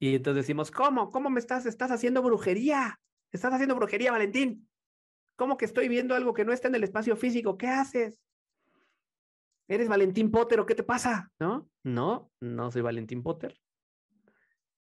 Y 0.00 0.16
entonces 0.16 0.44
decimos, 0.44 0.70
¿cómo? 0.70 1.10
¿Cómo 1.10 1.30
me 1.30 1.38
estás? 1.38 1.66
Estás 1.66 1.90
haciendo 1.90 2.22
brujería. 2.22 2.98
Estás 3.30 3.52
haciendo 3.52 3.76
brujería, 3.76 4.10
Valentín. 4.10 4.68
¿Cómo 5.36 5.56
que 5.56 5.64
estoy 5.64 5.88
viendo 5.88 6.14
algo 6.14 6.34
que 6.34 6.44
no 6.44 6.52
está 6.52 6.68
en 6.68 6.74
el 6.74 6.84
espacio 6.84 7.16
físico? 7.16 7.56
¿Qué 7.56 7.68
haces? 7.68 8.20
¿Eres 9.68 9.88
Valentín 9.88 10.30
Potter 10.30 10.60
o 10.60 10.66
qué 10.66 10.74
te 10.74 10.82
pasa? 10.82 11.30
¿No? 11.38 11.70
No, 11.84 12.30
no 12.40 12.70
soy 12.70 12.82
Valentín 12.82 13.22
Potter. 13.22 13.56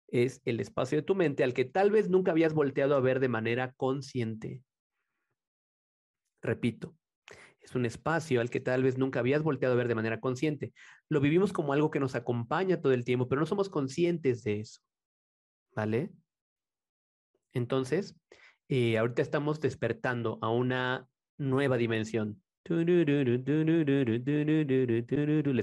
Es 0.08 0.42
el 0.46 0.60
espacio 0.60 1.00
de 1.00 1.02
tu 1.02 1.16
mente 1.16 1.44
al 1.44 1.54
que 1.54 1.66
tal 1.66 1.92
vez 1.92 2.10
nunca 2.10 2.32
habías 2.32 2.54
volteado 2.54 2.96
a 2.96 3.02
ver 3.02 3.20
de 3.20 3.28
manera 3.28 3.74
consciente. 3.74 4.62
Repito, 6.42 6.96
es 7.68 7.76
un 7.76 7.86
espacio 7.86 8.40
al 8.40 8.50
que 8.50 8.60
tal 8.62 8.84
vez 8.84 8.98
nunca 8.98 9.20
habías 9.20 9.44
volteado 9.44 9.74
a 9.74 9.78
ver 9.78 9.88
de 9.90 9.96
manera 9.96 10.20
consciente. 10.20 10.74
Lo 11.10 11.20
vivimos 11.20 11.52
como 11.52 11.74
algo 11.74 11.92
que 11.92 12.00
nos 12.00 12.16
acompaña 12.16 12.82
todo 12.82 12.94
el 12.94 13.04
tiempo, 13.04 13.28
pero 13.28 13.42
no 13.42 13.46
somos 13.46 13.70
conscientes 13.70 14.44
de 14.44 14.62
eso. 14.62 14.82
¿Vale? 15.76 16.12
Entonces, 17.54 18.16
eh, 18.70 18.98
ahorita 18.98 19.22
estamos 19.22 19.60
despertando 19.60 20.40
a 20.42 20.50
una 20.50 21.08
nueva 21.38 21.78
dimensión. 21.78 22.42
¿Le 22.70 22.84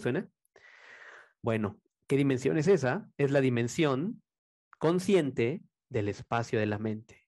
suena? 0.01 0.29
Bueno, 1.43 1.81
¿qué 2.07 2.17
dimensión 2.17 2.59
es 2.59 2.69
esa? 2.69 3.11
Es 3.17 3.31
la 3.31 3.41
dimensión 3.41 4.23
consciente 4.79 5.63
del 5.89 6.09
espacio 6.09 6.59
de 6.59 6.67
la 6.67 6.79
mente. 6.79 7.23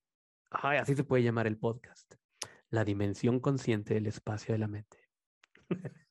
Ay, 0.50 0.78
así 0.78 0.94
se 0.94 1.04
puede 1.04 1.22
llamar 1.22 1.46
el 1.46 1.58
podcast. 1.58 2.14
La 2.70 2.84
dimensión 2.84 3.38
consciente 3.38 3.94
del 3.94 4.06
espacio 4.06 4.52
de 4.52 4.58
la 4.58 4.66
mente. 4.66 4.98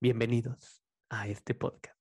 Bienvenidos 0.00 0.82
a 1.08 1.28
este 1.28 1.54
podcast. 1.54 1.94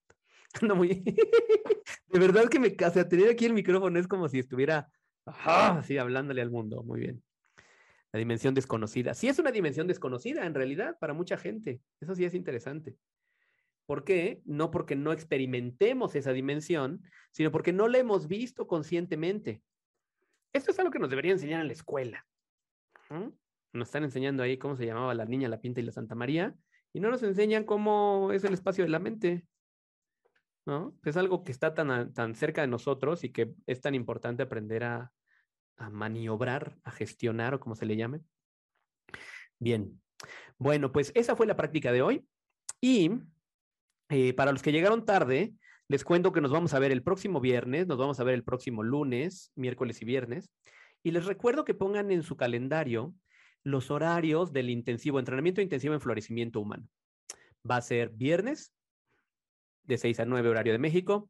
No 0.62 0.76
muy... 0.76 1.04
de 2.08 2.20
verdad 2.20 2.48
que 2.48 2.60
me 2.60 2.76
casa 2.76 3.08
tener 3.08 3.30
aquí 3.30 3.46
el 3.46 3.54
micrófono 3.54 4.00
es 4.00 4.08
como 4.08 4.28
si 4.28 4.40
estuviera 4.40 4.88
así 5.26 5.98
hablándole 6.00 6.42
al 6.42 6.50
mundo. 6.50 6.84
Muy 6.84 7.02
bien. 7.02 7.24
La 8.12 8.20
dimensión 8.20 8.56
desconocida. 8.56 9.14
Sí 9.14 9.28
es 9.28 9.38
una 9.38 9.52
dimensión 9.52 9.88
desconocida 9.88 10.46
en 10.46 10.56
realidad 10.56 10.98
para 11.00 11.14
mucha 11.14 11.38
gente. 11.38 11.80
Eso 12.02 12.16
sí 12.16 12.26
es 12.26 12.34
interesante. 12.34 12.98
¿Por 13.86 14.04
qué? 14.04 14.42
No 14.46 14.72
porque 14.72 14.96
no 14.96 15.12
experimentemos 15.12 16.16
esa 16.16 16.34
dimensión, 16.34 17.04
sino 17.32 17.52
porque 17.52 17.74
no 17.74 17.88
la 17.88 18.00
hemos 18.00 18.28
visto 18.28 18.66
conscientemente. 18.66 19.62
Esto 20.52 20.72
es 20.72 20.80
algo 20.80 20.92
que 20.92 21.00
nos 21.00 21.10
debería 21.10 21.32
enseñar 21.32 21.62
en 21.62 21.68
la 21.68 21.74
escuela. 21.74 22.26
Nos 23.74 23.88
están 23.88 24.04
enseñando 24.04 24.44
ahí 24.44 24.58
cómo 24.58 24.76
se 24.76 24.86
llamaba 24.86 25.14
la 25.14 25.26
niña, 25.26 25.50
la 25.50 25.60
pinta 25.60 25.80
y 25.82 25.84
la 25.84 25.92
Santa 25.92 26.16
María, 26.16 26.56
y 26.94 27.00
no 27.00 27.10
nos 27.10 27.24
enseñan 27.24 27.64
cómo 27.64 28.32
es 28.32 28.44
el 28.44 28.54
espacio 28.54 28.84
de 28.84 28.92
la 28.92 29.00
mente. 29.00 29.48
¿no? 30.66 30.96
Es 31.04 31.18
algo 31.18 31.44
que 31.44 31.52
está 31.52 31.74
tan, 31.74 32.14
tan 32.14 32.36
cerca 32.36 32.62
de 32.62 32.68
nosotros 32.68 33.24
y 33.24 33.32
que 33.32 33.54
es 33.66 33.82
tan 33.82 33.96
importante 33.96 34.44
aprender 34.44 34.84
a, 34.84 35.12
maniobrar, 35.92 36.78
a 36.84 36.92
gestionar 36.92 37.56
o 37.56 37.60
como 37.60 37.76
se 37.76 37.86
le 37.86 37.98
llame. 37.98 38.22
Bien, 39.60 40.00
bueno, 40.58 40.92
pues 40.92 41.12
esa 41.16 41.36
fue 41.36 41.48
la 41.48 41.58
práctica 41.58 41.92
de 41.92 42.02
hoy. 42.02 42.26
Y 42.80 43.12
eh, 44.10 44.34
para 44.34 44.52
los 44.52 44.62
que 44.62 44.72
llegaron 44.72 45.04
tarde, 45.04 45.54
les 45.90 46.06
cuento 46.06 46.32
que 46.32 46.42
nos 46.42 46.52
vamos 46.52 46.74
a 46.74 46.80
ver 46.80 46.92
el 46.92 47.04
próximo 47.04 47.42
viernes, 47.42 47.88
nos 47.88 47.98
vamos 47.98 48.20
a 48.20 48.24
ver 48.24 48.36
el 48.36 48.44
próximo 48.44 48.84
lunes, 48.84 49.52
miércoles 49.56 50.02
y 50.02 50.06
viernes. 50.06 50.50
Y 51.02 51.12
les 51.12 51.26
recuerdo 51.26 51.66
que 51.66 51.74
pongan 51.74 52.12
en 52.12 52.24
su 52.24 52.38
calendario 52.38 53.14
los 53.64 53.92
horarios 53.92 54.52
del 54.52 54.70
intensivo, 54.70 55.20
entrenamiento 55.20 55.62
intensivo 55.62 55.94
en 55.94 56.02
florecimiento 56.02 56.60
humano. 56.60 56.88
Va 57.70 57.78
a 57.78 57.82
ser 57.82 58.10
viernes 58.10 58.74
de 59.84 59.98
6 59.98 60.20
a 60.20 60.26
9 60.26 60.50
horario 60.50 60.74
de 60.74 60.80
México, 60.80 61.30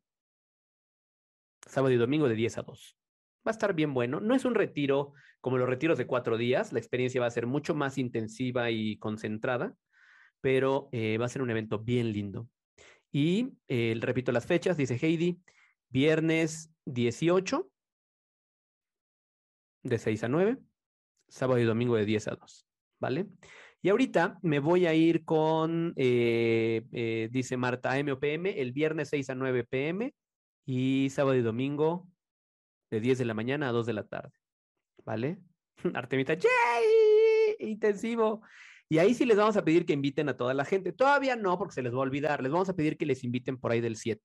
sábado 1.68 1.94
y 1.94 1.98
domingo 1.98 2.28
de 2.28 2.36
10 2.36 2.58
a 2.58 2.62
2. 2.64 2.98
Va 3.46 3.50
a 3.50 3.52
estar 3.52 3.74
bien 3.74 3.94
bueno. 3.94 4.20
No 4.20 4.36
es 4.36 4.46
un 4.46 4.56
retiro 4.56 5.14
como 5.42 5.58
los 5.58 5.68
retiros 5.68 5.98
de 5.98 6.08
cuatro 6.08 6.38
días, 6.38 6.72
la 6.72 6.80
experiencia 6.80 7.20
va 7.20 7.28
a 7.28 7.32
ser 7.32 7.48
mucho 7.48 7.76
más 7.76 7.98
intensiva 7.98 8.72
y 8.72 8.96
concentrada, 8.96 9.76
pero 10.40 10.88
eh, 10.94 11.18
va 11.18 11.26
a 11.26 11.30
ser 11.30 11.42
un 11.42 11.50
evento 11.50 11.80
bien 11.80 12.14
lindo. 12.14 12.48
Y 13.12 13.52
eh, 13.68 13.94
repito 14.00 14.32
las 14.32 14.46
fechas, 14.46 14.78
dice 14.78 14.98
Heidi, 15.02 15.42
viernes 15.90 16.72
18 16.86 17.70
de 19.84 19.98
6 19.98 20.24
a 20.24 20.28
9, 20.30 20.58
sábado 21.34 21.60
y 21.60 21.64
domingo 21.64 21.96
de 21.96 22.06
10 22.06 22.28
a 22.28 22.36
2, 22.36 22.68
¿vale? 23.00 23.28
Y 23.82 23.90
ahorita 23.90 24.40
me 24.44 24.60
voy 24.60 24.86
a 24.86 24.94
ir 24.94 25.26
con, 25.26 25.94
eh, 25.98 26.84
eh, 26.92 27.28
dice 27.32 27.58
Marta, 27.58 27.92
AM 27.92 28.12
o 28.12 28.20
PM, 28.20 28.62
el 28.62 28.72
viernes 28.72 29.10
6 29.10 29.32
a 29.32 29.36
9 29.36 29.64
PM 29.64 30.14
y 30.66 31.10
sábado 31.10 31.36
y 31.36 31.42
domingo 31.42 32.08
de 32.92 33.00
10 33.00 33.18
de 33.18 33.26
la 33.26 33.34
mañana 33.34 33.70
a 33.70 33.72
2 33.72 33.86
de 33.88 33.94
la 33.94 34.04
tarde. 34.04 34.32
¿Vale? 35.04 35.40
Artemita, 35.96 36.36
¡yay! 36.36 37.72
Intensivo. 37.72 38.42
Y 38.88 39.00
ahí 39.00 39.16
sí 39.16 39.26
les 39.26 39.36
vamos 39.36 39.58
a 39.58 39.66
pedir 39.66 39.86
que 39.86 39.94
inviten 39.94 40.30
a 40.30 40.38
toda 40.38 40.54
la 40.54 40.66
gente. 40.66 40.94
Todavía 40.94 41.36
no, 41.36 41.58
porque 41.58 41.74
se 41.74 41.82
les 41.82 41.94
va 41.94 41.98
a 41.98 42.02
olvidar. 42.02 42.44
Les 42.44 42.52
vamos 42.52 42.70
a 42.70 42.76
pedir 42.76 42.96
que 42.96 43.08
les 43.08 43.24
inviten 43.24 43.58
por 43.58 43.72
ahí 43.72 43.82
del 43.82 43.96
7. 43.96 44.22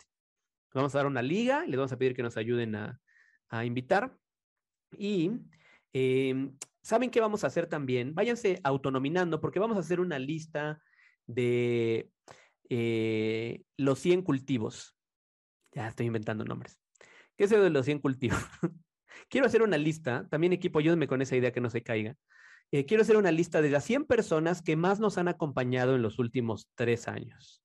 Vamos 0.75 0.95
a 0.95 0.99
dar 0.99 1.07
una 1.07 1.23
liga, 1.23 1.65
les 1.67 1.77
vamos 1.77 1.93
a 1.93 1.97
pedir 1.97 2.15
que 2.15 2.23
nos 2.23 2.37
ayuden 2.37 2.75
a, 2.75 3.01
a 3.49 3.65
invitar. 3.65 4.15
Y 4.97 5.33
eh, 5.93 6.51
¿Saben 6.89 7.11
qué 7.11 7.21
vamos 7.21 7.45
a 7.45 7.49
hacer 7.49 7.67
también? 7.67 8.15
Váyanse 8.15 8.61
autonominando 8.65 9.43
porque 9.43 9.59
vamos 9.59 9.77
a 9.77 9.81
hacer 9.81 10.01
una 10.01 10.19
lista 10.19 10.81
de 11.27 12.09
eh, 12.71 13.63
los 13.77 13.99
100 13.99 14.23
cultivos. 14.23 14.97
Ya 15.73 15.89
estoy 15.89 16.07
inventando 16.07 16.47
nombres. 16.47 16.81
¿Qué 17.37 17.45
es 17.45 17.53
eso 17.53 17.63
de 17.63 17.69
los 17.69 17.85
100 17.85 17.99
cultivos? 17.99 18.39
quiero 19.29 19.47
hacer 19.47 19.61
una 19.61 19.77
lista, 19.77 20.27
también 20.31 20.55
equipo, 20.55 20.79
ayúdenme 20.79 21.09
con 21.09 21.21
esa 21.21 21.37
idea 21.37 21.53
que 21.53 21.61
no 21.61 21.69
se 21.69 21.83
caiga. 21.83 22.17
Eh, 22.73 22.87
quiero 22.87 23.03
hacer 23.03 23.19
una 23.19 23.33
lista 23.33 23.61
de 23.61 23.69
las 23.69 23.85
100 23.85 24.07
personas 24.07 24.63
que 24.63 24.77
más 24.77 24.99
nos 24.99 25.19
han 25.19 25.29
acompañado 25.29 25.95
en 25.95 26.01
los 26.01 26.19
últimos 26.19 26.71
tres 26.75 27.07
años. 27.07 27.63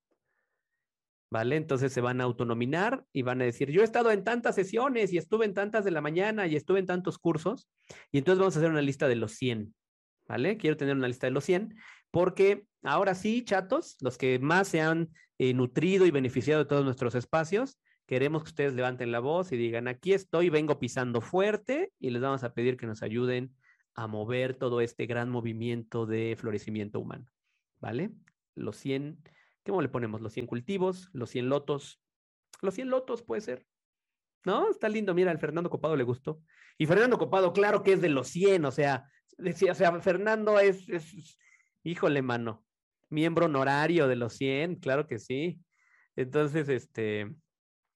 ¿Vale? 1.33 1.55
Entonces 1.55 1.91
se 1.91 1.99
van 1.99 2.21
a 2.21 2.25
autonominar 2.25 3.05
y 3.11 3.23
van 3.23 3.41
a 3.41 3.45
decir, 3.45 3.71
yo 3.71 3.81
he 3.81 3.83
estado 3.83 4.11
en 4.11 4.23
tantas 4.23 4.53
sesiones 4.53 5.11
y 5.11 5.17
estuve 5.17 5.45
en 5.45 5.55
tantas 5.55 5.83
de 5.83 5.89
la 5.89 5.99
mañana 5.99 6.45
y 6.45 6.55
estuve 6.55 6.77
en 6.77 6.85
tantos 6.85 7.17
cursos, 7.17 7.67
y 8.11 8.19
entonces 8.19 8.37
vamos 8.37 8.55
a 8.55 8.59
hacer 8.59 8.69
una 8.69 8.83
lista 8.83 9.07
de 9.07 9.15
los 9.15 9.31
100, 9.31 9.73
¿vale? 10.27 10.57
Quiero 10.57 10.77
tener 10.77 10.95
una 10.95 11.07
lista 11.07 11.25
de 11.25 11.31
los 11.31 11.43
100, 11.43 11.73
porque 12.11 12.67
ahora 12.83 13.15
sí, 13.15 13.43
chatos, 13.43 13.97
los 13.99 14.19
que 14.19 14.37
más 14.37 14.67
se 14.67 14.81
han 14.81 15.09
eh, 15.39 15.55
nutrido 15.55 16.05
y 16.05 16.11
beneficiado 16.11 16.65
de 16.65 16.69
todos 16.69 16.85
nuestros 16.85 17.15
espacios, 17.15 17.79
queremos 18.05 18.43
que 18.43 18.49
ustedes 18.49 18.75
levanten 18.75 19.11
la 19.11 19.19
voz 19.19 19.51
y 19.51 19.57
digan, 19.57 19.87
aquí 19.87 20.13
estoy, 20.13 20.51
vengo 20.51 20.77
pisando 20.77 21.19
fuerte, 21.19 21.93
y 21.99 22.11
les 22.11 22.21
vamos 22.21 22.43
a 22.43 22.53
pedir 22.53 22.77
que 22.77 22.85
nos 22.85 23.01
ayuden 23.01 23.55
a 23.95 24.05
mover 24.05 24.53
todo 24.53 24.81
este 24.81 25.07
gran 25.07 25.31
movimiento 25.31 26.05
de 26.05 26.35
florecimiento 26.37 26.99
humano, 26.99 27.25
¿vale? 27.79 28.11
Los 28.53 28.77
100 28.77 29.17
¿Cómo 29.65 29.81
le 29.81 29.89
ponemos? 29.89 30.21
Los 30.21 30.33
100 30.33 30.47
cultivos, 30.47 31.09
los 31.13 31.29
100 31.29 31.49
lotos. 31.49 32.01
Los 32.61 32.73
100 32.73 32.89
lotos 32.89 33.23
puede 33.23 33.41
ser. 33.41 33.65
¿No? 34.45 34.69
Está 34.69 34.89
lindo. 34.89 35.13
Mira, 35.13 35.31
al 35.31 35.39
Fernando 35.39 35.69
Copado 35.69 35.95
le 35.95 36.03
gustó. 36.03 36.41
Y 36.77 36.85
Fernando 36.85 37.17
Copado, 37.17 37.53
claro 37.53 37.83
que 37.83 37.93
es 37.93 38.01
de 38.01 38.09
los 38.09 38.27
100. 38.27 38.65
O 38.65 38.71
sea, 38.71 39.09
decía, 39.37 39.71
o 39.71 39.75
sea 39.75 39.99
Fernando 40.01 40.59
es, 40.59 40.85
híjole, 41.83 42.21
mano. 42.21 42.65
Miembro 43.09 43.45
honorario 43.45 44.07
de 44.07 44.15
los 44.15 44.33
100. 44.33 44.77
Claro 44.77 45.07
que 45.07 45.19
sí. 45.19 45.61
Entonces, 46.15 46.67
este. 46.67 47.33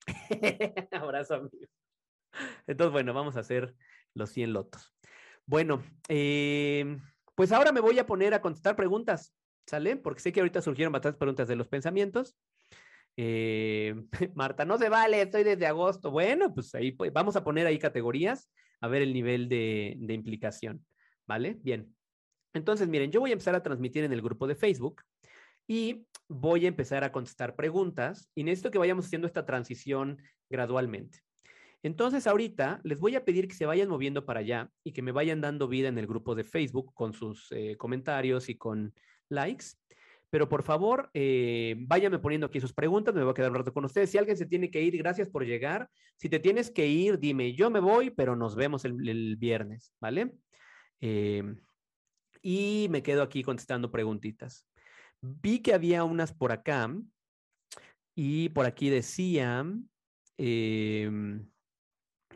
Abrazo, 0.91 1.36
amigo. 1.36 1.68
Entonces, 2.65 2.91
bueno, 2.93 3.13
vamos 3.13 3.36
a 3.36 3.41
hacer 3.41 3.76
los 4.13 4.30
100 4.30 4.53
lotos. 4.53 4.93
Bueno, 5.45 5.84
eh, 6.07 6.97
pues 7.36 7.51
ahora 7.51 7.72
me 7.72 7.82
voy 7.82 7.99
a 7.99 8.05
poner 8.05 8.34
a 8.34 8.41
contestar 8.41 8.76
preguntas. 8.76 9.34
¿Sale? 9.68 9.97
Porque 9.97 10.22
sé 10.22 10.32
que 10.32 10.39
ahorita 10.39 10.61
surgieron 10.61 10.93
bastantes 10.93 11.20
preguntas 11.20 11.47
de 11.47 11.57
los 11.57 11.68
pensamientos. 11.68 12.38
Eh, 13.18 13.95
Marta, 14.36 14.63
no 14.63 14.78
se 14.78 14.88
vale, 14.88 15.22
estoy 15.22 15.43
desde 15.43 15.68
agosto. 15.68 16.09
Bueno, 16.09 16.53
pues 16.53 16.74
ahí 16.74 16.93
pues, 16.93 17.11
vamos 17.11 17.36
a 17.36 17.43
poner 17.43 17.68
ahí 17.68 17.78
categorías 17.78 18.49
a 18.80 18.88
ver 18.88 19.01
el 19.01 19.13
nivel 19.13 19.49
de, 19.49 19.95
de 19.99 20.13
implicación. 20.13 20.86
¿Vale? 21.28 21.57
Bien. 21.61 21.93
Entonces, 22.53 22.88
miren, 22.88 23.11
yo 23.11 23.20
voy 23.20 23.32
a 23.32 23.34
empezar 23.34 23.55
a 23.55 23.63
transmitir 23.63 24.05
en 24.05 24.13
el 24.13 24.22
grupo 24.22 24.47
de 24.47 24.55
Facebook 24.55 25.03
y 25.68 26.07
voy 26.30 26.63
a 26.63 26.70
empezar 26.70 27.03
a 27.03 27.11
contestar 27.11 27.55
preguntas 27.55 28.32
y 28.34 28.45
necesito 28.45 28.72
que 28.72 28.78
vayamos 28.78 29.05
haciendo 29.05 29.28
esta 29.28 29.45
transición 29.45 30.22
gradualmente. 30.49 31.20
Entonces, 31.84 32.26
ahorita 32.26 32.80
les 32.84 32.99
voy 32.99 33.15
a 33.15 33.26
pedir 33.26 33.49
que 33.49 33.53
se 33.53 33.65
vayan 33.65 33.89
moviendo 33.89 34.26
para 34.26 34.39
allá 34.39 34.72
y 34.86 34.93
que 34.93 35.01
me 35.01 35.11
vayan 35.11 35.41
dando 35.41 35.68
vida 35.68 35.89
en 35.89 35.97
el 35.97 36.07
grupo 36.07 36.36
de 36.36 36.45
Facebook 36.45 36.93
con 36.93 37.13
sus 37.13 37.51
eh, 37.51 37.76
comentarios 37.78 38.47
y 38.47 38.55
con 38.55 38.93
likes. 39.30 39.65
Pero 40.30 40.49
por 40.49 40.63
favor, 40.63 41.09
eh, 41.13 41.75
váyanme 41.80 42.19
poniendo 42.19 42.47
aquí 42.47 42.59
sus 42.59 42.73
preguntas, 42.73 43.15
me 43.15 43.23
voy 43.23 43.32
a 43.32 43.34
quedar 43.34 43.51
un 43.51 43.57
rato 43.57 43.73
con 43.73 43.86
ustedes. 43.86 44.11
Si 44.11 44.17
alguien 44.17 44.36
se 44.36 44.45
tiene 44.45 44.69
que 44.69 44.82
ir, 44.82 44.97
gracias 44.97 45.30
por 45.30 45.45
llegar. 45.45 45.89
Si 46.17 46.28
te 46.28 46.39
tienes 46.39 46.69
que 46.69 46.88
ir, 46.88 47.17
dime, 47.17 47.53
yo 47.53 47.69
me 47.69 47.80
voy, 47.80 48.09
pero 48.09 48.36
nos 48.36 48.55
vemos 48.55 48.84
el, 48.84 49.38
viernes, 49.38 49.93
¿vale? 50.01 50.34
Eh, 50.99 51.43
y 52.41 52.88
me 52.89 53.03
quedo 53.03 53.23
aquí 53.23 53.41
contestando 53.41 53.89
preguntitas. 53.89 54.67
Vi 55.21 55.59
que 55.59 55.73
había 55.73 56.03
unas 56.03 56.34
por 56.34 56.51
acá 56.51 56.93
y 58.15 58.49
por 58.49 58.65
aquí 58.65 58.89
decían, 58.89 59.89
em, 60.38 61.47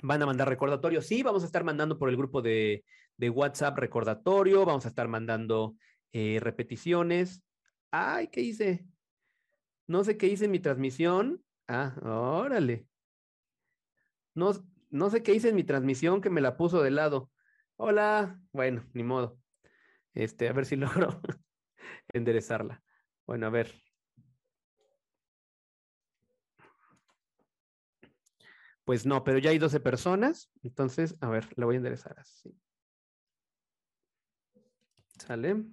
van 0.01 0.21
a 0.21 0.25
mandar 0.25 0.47
recordatorio. 0.47 1.01
Sí, 1.01 1.23
vamos 1.23 1.43
a 1.43 1.45
estar 1.45 1.63
mandando 1.63 1.97
por 1.97 2.09
el 2.09 2.17
grupo 2.17 2.41
de, 2.41 2.83
WhatsApp 3.19 3.77
recordatorio, 3.77 4.65
vamos 4.65 4.85
a 4.85 4.89
estar 4.89 5.07
mandando 5.07 5.75
eh, 6.13 6.39
repeticiones. 6.41 7.43
Ay, 7.91 8.27
¿qué 8.27 8.41
hice? 8.41 8.85
No 9.87 10.03
sé 10.03 10.17
qué 10.17 10.27
hice 10.27 10.45
en 10.45 10.51
mi 10.51 10.59
transmisión. 10.59 11.43
Ah, 11.67 11.95
órale. 12.03 12.87
No, 14.33 14.51
no 14.89 15.09
sé 15.09 15.23
qué 15.23 15.33
hice 15.33 15.49
en 15.49 15.55
mi 15.55 15.63
transmisión 15.63 16.21
que 16.21 16.29
me 16.29 16.41
la 16.41 16.57
puso 16.57 16.81
de 16.81 16.91
lado. 16.91 17.31
Hola. 17.75 18.39
Bueno, 18.51 18.85
ni 18.93 19.03
modo. 19.03 19.39
Este, 20.13 20.47
a 20.47 20.53
ver 20.53 20.65
si 20.65 20.75
logro 20.77 21.21
enderezarla. 22.13 22.81
Bueno, 23.25 23.47
a 23.47 23.49
ver. 23.49 23.71
Pues 28.85 29.05
no, 29.05 29.23
pero 29.23 29.37
ya 29.37 29.51
hay 29.51 29.57
12 29.57 29.79
personas. 29.79 30.51
Entonces, 30.63 31.15
a 31.21 31.29
ver, 31.29 31.47
la 31.57 31.65
voy 31.65 31.75
a 31.75 31.77
enderezar 31.77 32.19
así. 32.19 32.57
¿Sale? 35.19 35.63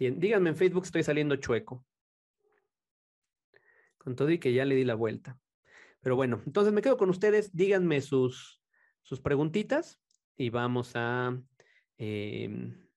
Bien, 0.00 0.18
díganme 0.18 0.48
en 0.48 0.56
Facebook, 0.56 0.84
estoy 0.84 1.02
saliendo 1.02 1.36
chueco. 1.36 1.84
Con 3.98 4.16
todo 4.16 4.30
y 4.30 4.38
que 4.38 4.54
ya 4.54 4.64
le 4.64 4.74
di 4.74 4.84
la 4.84 4.94
vuelta. 4.94 5.38
Pero 6.00 6.16
bueno, 6.16 6.40
entonces 6.46 6.72
me 6.72 6.80
quedo 6.80 6.96
con 6.96 7.10
ustedes. 7.10 7.54
Díganme 7.54 8.00
sus, 8.00 8.62
sus 9.02 9.20
preguntitas 9.20 10.00
y 10.38 10.48
vamos 10.48 10.92
a... 10.94 11.38
Em, 11.98 12.88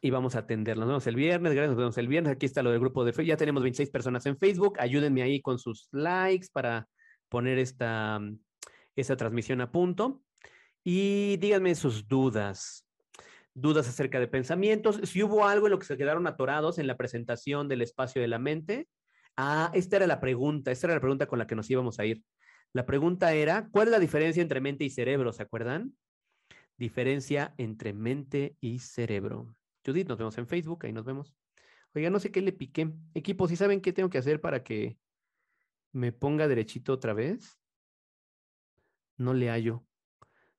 y 0.00 0.10
vamos 0.10 0.34
a 0.34 0.40
atenderlos. 0.40 0.86
Nos 0.86 0.88
vemos 0.88 1.06
el 1.06 1.14
viernes, 1.14 1.52
gracias, 1.52 1.70
nos 1.70 1.78
vemos 1.78 1.98
el 1.98 2.08
viernes. 2.08 2.32
Aquí 2.32 2.46
está 2.46 2.64
lo 2.64 2.72
del 2.72 2.80
grupo 2.80 3.04
de 3.04 3.12
Facebook. 3.12 3.28
Ya 3.28 3.36
tenemos 3.36 3.62
26 3.62 3.88
personas 3.90 4.26
en 4.26 4.36
Facebook. 4.36 4.80
Ayúdenme 4.80 5.22
ahí 5.22 5.40
con 5.40 5.60
sus 5.60 5.88
likes 5.92 6.48
para 6.52 6.88
poner 7.28 7.60
esta, 7.60 8.20
esta 8.96 9.16
transmisión 9.16 9.60
a 9.60 9.70
punto. 9.70 10.24
Y 10.82 11.36
díganme 11.36 11.76
sus 11.76 12.08
dudas 12.08 12.87
dudas 13.60 13.88
acerca 13.88 14.20
de 14.20 14.28
pensamientos, 14.28 15.00
si 15.04 15.22
hubo 15.22 15.46
algo 15.46 15.66
en 15.66 15.72
lo 15.72 15.78
que 15.78 15.86
se 15.86 15.96
quedaron 15.96 16.26
atorados 16.26 16.78
en 16.78 16.86
la 16.86 16.96
presentación 16.96 17.68
del 17.68 17.82
espacio 17.82 18.22
de 18.22 18.28
la 18.28 18.38
mente. 18.38 18.88
Ah, 19.36 19.70
esta 19.74 19.96
era 19.96 20.06
la 20.06 20.20
pregunta, 20.20 20.70
esta 20.70 20.86
era 20.86 20.94
la 20.94 21.00
pregunta 21.00 21.26
con 21.26 21.38
la 21.38 21.46
que 21.46 21.54
nos 21.54 21.70
íbamos 21.70 21.98
a 21.98 22.06
ir. 22.06 22.22
La 22.72 22.86
pregunta 22.86 23.32
era, 23.32 23.68
¿cuál 23.70 23.88
es 23.88 23.92
la 23.92 23.98
diferencia 23.98 24.42
entre 24.42 24.60
mente 24.60 24.84
y 24.84 24.90
cerebro? 24.90 25.32
¿Se 25.32 25.42
acuerdan? 25.42 25.94
Diferencia 26.76 27.54
entre 27.56 27.92
mente 27.92 28.56
y 28.60 28.78
cerebro. 28.78 29.54
Judith, 29.84 30.08
nos 30.08 30.18
vemos 30.18 30.36
en 30.38 30.46
Facebook, 30.46 30.84
ahí 30.84 30.92
nos 30.92 31.04
vemos. 31.04 31.34
Oiga, 31.94 32.10
no 32.10 32.20
sé 32.20 32.30
qué 32.30 32.42
le 32.42 32.52
piqué. 32.52 32.92
Equipo, 33.14 33.48
¿sí 33.48 33.56
saben 33.56 33.80
qué 33.80 33.92
tengo 33.92 34.10
que 34.10 34.18
hacer 34.18 34.40
para 34.40 34.62
que 34.62 34.98
me 35.92 36.12
ponga 36.12 36.46
derechito 36.46 36.92
otra 36.92 37.14
vez? 37.14 37.58
No 39.16 39.32
le 39.34 39.48
hallo. 39.48 39.84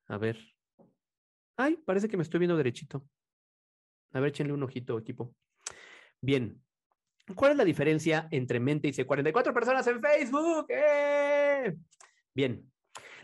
A 0.08 0.18
ver. 0.18 0.59
Ay, 1.60 1.76
parece 1.76 2.08
que 2.08 2.16
me 2.16 2.24
estoy 2.24 2.40
viendo 2.40 2.56
derechito. 2.56 3.06
A 4.14 4.22
ver, 4.22 4.30
échenle 4.30 4.54
un 4.54 4.64
ojito, 4.64 4.98
equipo. 4.98 5.36
Bien. 6.22 6.64
¿Cuál 7.36 7.52
es 7.52 7.58
la 7.58 7.66
diferencia 7.66 8.30
entre 8.32 8.62
mente 8.62 8.88
y 8.88 8.94
C44 8.94 9.54
personas 9.54 9.86
en 9.88 10.02
Facebook? 10.02 10.68
¡Eh! 10.70 11.76
Bien. 12.34 12.72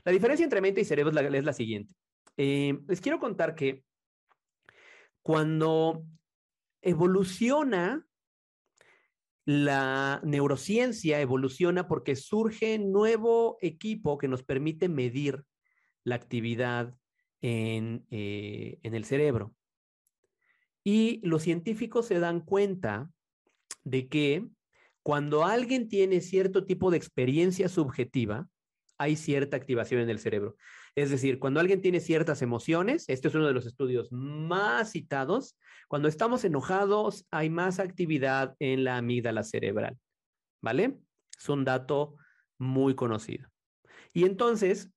La 0.04 0.12
diferencia 0.12 0.44
entre 0.44 0.60
mente 0.60 0.82
y 0.82 0.84
cerebro 0.84 1.18
es 1.18 1.46
la, 1.46 1.54
siguiente. 1.54 1.96
Eh, 2.36 2.78
les 2.90 3.00
quiero 3.00 3.20
contar 3.20 3.56
que 3.56 3.86
cuando 5.22 6.04
evoluciona 6.82 8.06
la 9.46 10.20
neurociencia, 10.26 11.22
evoluciona 11.22 11.88
porque 11.88 12.18
surge 12.18 12.80
nuevo 12.80 13.58
equipo 13.62 14.18
que 14.18 14.28
nos 14.28 14.44
permite 14.44 14.90
medir 14.90 15.46
la 16.04 16.16
actividad 16.16 16.94
eh, 17.42 18.80
en, 18.82 18.96
el 18.96 19.06
cerebro. 19.06 19.54
Y 20.84 21.20
los 21.24 21.44
científicos 21.44 22.08
se 22.08 22.20
dan 22.20 22.42
cuenta 22.42 23.10
de 23.84 24.08
que 24.08 24.48
cuando 25.04 25.46
alguien 25.46 25.88
tiene 25.88 26.22
cierto 26.22 26.66
tipo 26.66 26.92
de 26.92 26.98
experiencia 26.98 27.70
subjetiva, 27.70 28.48
hay 28.98 29.16
cierta 29.16 29.58
activación 29.58 30.02
en 30.02 30.10
el 30.10 30.20
cerebro. 30.20 30.56
Es 30.96 31.10
decir, 31.10 31.40
cuando 31.40 31.60
alguien 31.60 31.82
tiene 31.82 32.00
ciertas 32.00 32.42
emociones, 32.42 33.06
este 33.10 33.28
es 33.28 33.36
uno 33.36 33.48
de 33.48 33.54
los 33.54 33.66
estudios 33.66 34.12
más 34.12 34.92
citados, 34.92 35.58
cuando 35.88 36.08
estamos 36.08 36.46
enojados 36.46 37.28
hay 37.32 37.50
más 37.50 37.80
actividad 37.80 38.56
en 38.60 38.84
la 38.84 38.98
amígdala 38.98 39.44
cerebral. 39.44 39.98
¿Vale? 40.62 40.98
Es 41.38 41.50
un 41.50 41.66
dato 41.66 42.16
muy 42.58 42.96
conocido. 42.96 43.50
Y 44.14 44.24
entonces, 44.24 44.90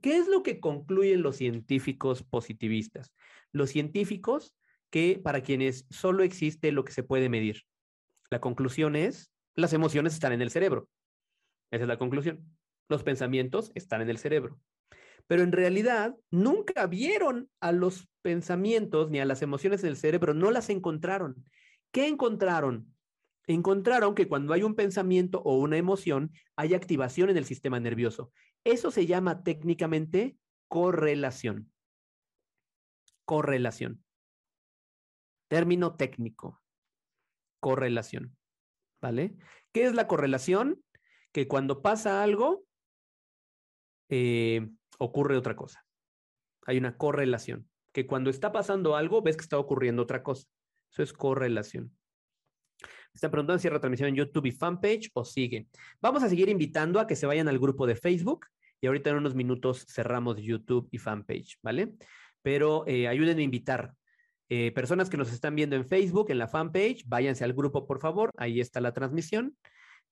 ¿Qué 0.00 0.18
es 0.18 0.28
lo 0.28 0.42
que 0.42 0.60
concluyen 0.60 1.22
los 1.22 1.36
científicos 1.36 2.22
positivistas? 2.22 3.12
Los 3.52 3.70
científicos 3.70 4.54
que 4.90 5.20
para 5.22 5.42
quienes 5.42 5.86
solo 5.90 6.22
existe 6.22 6.72
lo 6.72 6.84
que 6.84 6.92
se 6.92 7.02
puede 7.02 7.28
medir. 7.28 7.62
La 8.30 8.40
conclusión 8.40 8.96
es, 8.96 9.32
las 9.54 9.72
emociones 9.72 10.14
están 10.14 10.32
en 10.32 10.42
el 10.42 10.50
cerebro. 10.50 10.88
Esa 11.70 11.84
es 11.84 11.88
la 11.88 11.98
conclusión. 11.98 12.44
Los 12.88 13.02
pensamientos 13.02 13.72
están 13.74 14.00
en 14.00 14.10
el 14.10 14.18
cerebro. 14.18 14.58
Pero 15.26 15.42
en 15.42 15.52
realidad 15.52 16.16
nunca 16.30 16.86
vieron 16.86 17.50
a 17.60 17.72
los 17.72 18.08
pensamientos 18.22 19.10
ni 19.10 19.20
a 19.20 19.26
las 19.26 19.42
emociones 19.42 19.82
en 19.82 19.90
el 19.90 19.96
cerebro, 19.96 20.32
no 20.32 20.50
las 20.50 20.70
encontraron. 20.70 21.44
¿Qué 21.92 22.06
encontraron? 22.06 22.94
Encontraron 23.46 24.14
que 24.14 24.28
cuando 24.28 24.52
hay 24.52 24.62
un 24.62 24.74
pensamiento 24.74 25.40
o 25.42 25.58
una 25.58 25.76
emoción, 25.76 26.32
hay 26.56 26.74
activación 26.74 27.30
en 27.30 27.36
el 27.36 27.44
sistema 27.44 27.80
nervioso. 27.80 28.30
Eso 28.64 28.90
se 28.90 29.06
llama 29.06 29.42
técnicamente 29.42 30.36
correlación. 30.68 31.72
Correlación. 33.24 34.04
Término 35.48 35.96
técnico. 35.96 36.62
Correlación. 37.60 38.36
¿Vale? 39.00 39.36
¿Qué 39.72 39.84
es 39.84 39.94
la 39.94 40.06
correlación? 40.06 40.82
Que 41.32 41.46
cuando 41.46 41.82
pasa 41.82 42.22
algo, 42.22 42.64
eh, 44.08 44.68
ocurre 44.98 45.36
otra 45.36 45.56
cosa. 45.56 45.84
Hay 46.66 46.78
una 46.78 46.96
correlación. 46.96 47.68
Que 47.92 48.06
cuando 48.06 48.30
está 48.30 48.52
pasando 48.52 48.96
algo, 48.96 49.22
ves 49.22 49.36
que 49.36 49.42
está 49.42 49.58
ocurriendo 49.58 50.02
otra 50.02 50.22
cosa. 50.22 50.48
Eso 50.90 51.02
es 51.02 51.12
correlación. 51.12 51.97
Están 53.18 53.32
preguntando 53.32 53.58
si 53.58 53.68
retransmisión 53.68 54.10
en 54.10 54.14
YouTube 54.14 54.46
y 54.46 54.52
fanpage 54.52 55.10
o 55.12 55.24
sigue. 55.24 55.66
Vamos 56.00 56.22
a 56.22 56.28
seguir 56.28 56.48
invitando 56.48 57.00
a 57.00 57.06
que 57.08 57.16
se 57.16 57.26
vayan 57.26 57.48
al 57.48 57.58
grupo 57.58 57.84
de 57.84 57.96
Facebook 57.96 58.46
y 58.80 58.86
ahorita 58.86 59.10
en 59.10 59.16
unos 59.16 59.34
minutos 59.34 59.84
cerramos 59.88 60.36
YouTube 60.40 60.88
y 60.92 60.98
fanpage, 60.98 61.58
¿vale? 61.60 61.94
Pero 62.42 62.84
eh, 62.86 63.08
ayúdenme 63.08 63.40
a 63.40 63.44
invitar. 63.44 63.92
Eh, 64.48 64.70
personas 64.70 65.10
que 65.10 65.16
nos 65.16 65.32
están 65.32 65.56
viendo 65.56 65.74
en 65.74 65.84
Facebook, 65.84 66.30
en 66.30 66.38
la 66.38 66.46
fanpage, 66.46 67.02
váyanse 67.08 67.42
al 67.42 67.54
grupo, 67.54 67.88
por 67.88 67.98
favor. 67.98 68.30
Ahí 68.36 68.60
está 68.60 68.80
la 68.80 68.94
transmisión. 68.94 69.56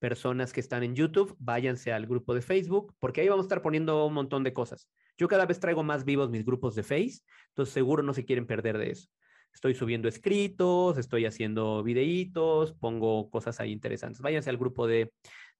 Personas 0.00 0.52
que 0.52 0.58
están 0.58 0.82
en 0.82 0.96
YouTube, 0.96 1.36
váyanse 1.38 1.92
al 1.92 2.08
grupo 2.08 2.34
de 2.34 2.42
Facebook, 2.42 2.92
porque 2.98 3.20
ahí 3.20 3.28
vamos 3.28 3.44
a 3.44 3.46
estar 3.46 3.62
poniendo 3.62 4.04
un 4.04 4.14
montón 4.14 4.42
de 4.42 4.52
cosas. 4.52 4.90
Yo 5.16 5.28
cada 5.28 5.46
vez 5.46 5.60
traigo 5.60 5.84
más 5.84 6.04
vivos 6.04 6.28
mis 6.28 6.44
grupos 6.44 6.74
de 6.74 6.82
Face, 6.82 7.20
entonces 7.50 7.72
seguro 7.72 8.02
no 8.02 8.12
se 8.12 8.24
quieren 8.24 8.48
perder 8.48 8.78
de 8.78 8.90
eso. 8.90 9.08
Estoy 9.56 9.74
subiendo 9.74 10.06
escritos, 10.06 10.98
estoy 10.98 11.24
haciendo 11.24 11.82
videitos, 11.82 12.74
pongo 12.74 13.30
cosas 13.30 13.58
ahí 13.58 13.72
interesantes. 13.72 14.20
Váyanse 14.20 14.50
al 14.50 14.58
grupo 14.58 14.86
de, 14.86 15.14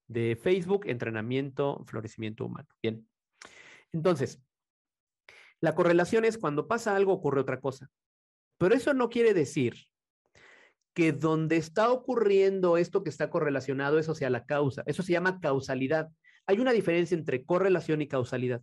de 0.05 0.35
Facebook, 0.39 0.85
entrenamiento, 0.85 1.83
florecimiento 1.87 2.45
humano. 2.45 2.67
Bien. 2.79 3.09
Entonces, 3.91 4.39
la 5.61 5.73
correlación 5.73 6.25
es 6.25 6.37
cuando 6.37 6.67
pasa 6.67 6.95
algo, 6.95 7.11
ocurre 7.11 7.41
otra 7.41 7.59
cosa. 7.59 7.89
Pero 8.59 8.75
eso 8.75 8.93
no 8.93 9.09
quiere 9.09 9.33
decir 9.33 9.73
que 10.93 11.11
donde 11.11 11.57
está 11.57 11.91
ocurriendo 11.91 12.77
esto 12.77 13.03
que 13.03 13.09
está 13.09 13.31
correlacionado, 13.31 13.97
eso 13.97 14.13
sea 14.13 14.29
la 14.29 14.45
causa. 14.45 14.83
Eso 14.85 15.01
se 15.01 15.13
llama 15.13 15.39
causalidad. 15.39 16.11
Hay 16.45 16.59
una 16.59 16.71
diferencia 16.71 17.17
entre 17.17 17.43
correlación 17.45 18.03
y 18.03 18.07
causalidad. 18.07 18.61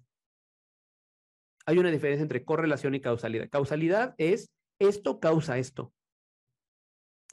Hay 1.67 1.79
una 1.79 1.91
diferencia 1.91 2.23
entre 2.23 2.45
correlación 2.45 2.95
y 2.95 3.01
causalidad. 3.01 3.49
Causalidad 3.51 4.15
es 4.17 4.53
esto 4.79 5.21
causa 5.21 5.59
esto. 5.59 5.93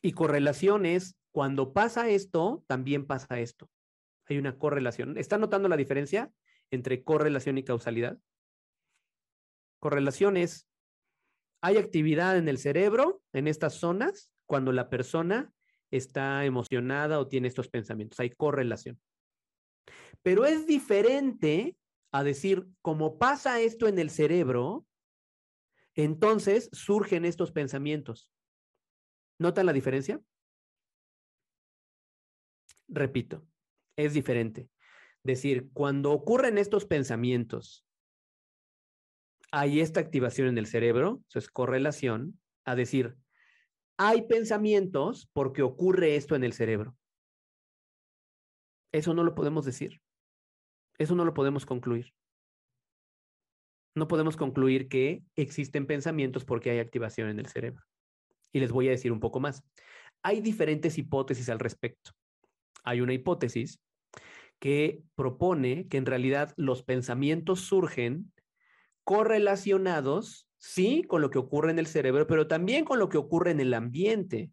Y 0.02 0.14
correlación 0.14 0.86
es 0.86 1.16
cuando 1.32 1.74
pasa 1.74 2.10
esto, 2.10 2.64
también 2.68 3.06
pasa 3.06 3.40
esto. 3.40 3.70
hay 4.28 4.38
una 4.38 4.58
correlación. 4.58 5.18
¿Está 5.18 5.38
notando 5.38 5.68
la 5.68 5.78
diferencia 5.78 6.32
entre 6.72 7.04
correlación 7.04 7.58
y 7.58 7.64
causalidad? 7.64 8.18
Correlación 9.80 10.38
es, 10.38 10.68
hay 11.62 11.78
actividad 11.78 12.38
en 12.38 12.48
el 12.48 12.58
cerebro, 12.58 13.22
en 13.34 13.48
estas 13.48 13.74
zonas, 13.74 14.32
cuando 14.46 14.72
la 14.72 14.90
persona 14.90 15.52
está 15.92 16.46
emocionada 16.46 17.20
o 17.20 17.28
tiene 17.28 17.48
estos 17.48 17.68
pensamientos. 17.68 18.20
Hay 18.20 18.30
correlación. 18.30 19.00
Pero 20.22 20.46
es 20.46 20.66
diferente 20.66 21.76
a 22.12 22.24
decir, 22.24 22.68
como 22.82 23.18
pasa 23.18 23.60
esto 23.60 23.88
en 23.88 24.00
el 24.00 24.10
cerebro, 24.10 24.86
entonces 25.96 26.70
surgen 26.72 27.26
estos 27.26 27.52
pensamientos. 27.52 28.30
¿Notan 29.40 29.66
la 29.66 29.74
diferencia? 29.74 30.22
Repito, 32.88 33.46
es 33.96 34.14
diferente. 34.14 34.70
Decir, 35.24 35.70
cuando 35.74 36.12
ocurren 36.12 36.58
estos 36.58 36.86
pensamientos, 36.86 37.86
hay 39.52 39.82
esta 39.82 40.00
activación 40.00 40.48
en 40.48 40.58
el 40.58 40.66
cerebro, 40.66 41.22
eso 41.28 41.40
es 41.40 41.50
correlación, 41.50 42.40
a 42.66 42.76
decir, 42.76 43.18
hay 43.98 44.24
pensamientos 44.24 45.30
porque 45.34 45.62
ocurre 45.62 46.16
esto 46.16 46.36
en 46.36 46.44
el 46.44 46.54
cerebro. 46.54 46.98
Eso 48.92 49.14
no 49.14 49.24
lo 49.24 49.36
podemos 49.36 49.66
decir. 49.66 50.02
Eso 50.98 51.16
no 51.16 51.26
lo 51.26 51.34
podemos 51.34 51.66
concluir. 51.66 52.14
No 53.94 54.08
podemos 54.08 54.38
concluir 54.38 54.88
que 54.88 55.24
existen 55.36 55.86
pensamientos 55.86 56.46
porque 56.46 56.72
hay 56.72 56.80
activación 56.80 57.30
en 57.30 57.40
el 57.40 57.48
cerebro. 57.48 57.84
Y 58.54 58.60
les 58.60 58.72
voy 58.72 58.88
a 58.88 58.92
decir 58.92 59.12
un 59.12 59.20
poco 59.20 59.40
más. 59.40 59.64
Hay 60.24 60.42
diferentes 60.42 60.98
hipótesis 60.98 61.50
al 61.50 61.60
respecto. 61.60 62.12
Hay 62.84 63.02
una 63.02 63.14
hipótesis 63.14 63.82
que 64.60 65.04
propone 65.16 65.88
que 65.88 65.98
en 65.98 66.06
realidad 66.06 66.54
los 66.56 66.84
pensamientos 66.84 67.62
surgen 67.62 68.32
correlacionados, 69.04 70.48
sí, 70.58 71.04
con 71.08 71.22
lo 71.22 71.32
que 71.32 71.40
ocurre 71.40 71.72
en 71.72 71.80
el 71.80 71.88
cerebro, 71.88 72.28
pero 72.28 72.48
también 72.48 72.86
con 72.86 73.00
lo 73.00 73.10
que 73.10 73.18
ocurre 73.18 73.52
en 73.52 73.60
el 73.60 73.74
ambiente 73.74 74.52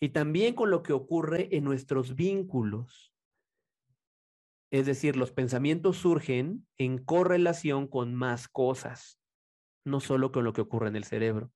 y 0.00 0.10
también 0.10 0.54
con 0.54 0.70
lo 0.70 0.82
que 0.82 0.92
ocurre 0.92 1.48
en 1.52 1.64
nuestros 1.64 2.14
vínculos. 2.14 3.07
Es 4.70 4.86
decir, 4.86 5.16
los 5.16 5.32
pensamientos 5.32 5.96
surgen 5.96 6.66
en 6.76 6.98
correlación 6.98 7.86
con 7.88 8.14
más 8.14 8.48
cosas, 8.48 9.18
no 9.84 10.00
solo 10.00 10.30
con 10.30 10.44
lo 10.44 10.52
que 10.52 10.60
ocurre 10.60 10.88
en 10.88 10.96
el 10.96 11.04
cerebro. 11.04 11.50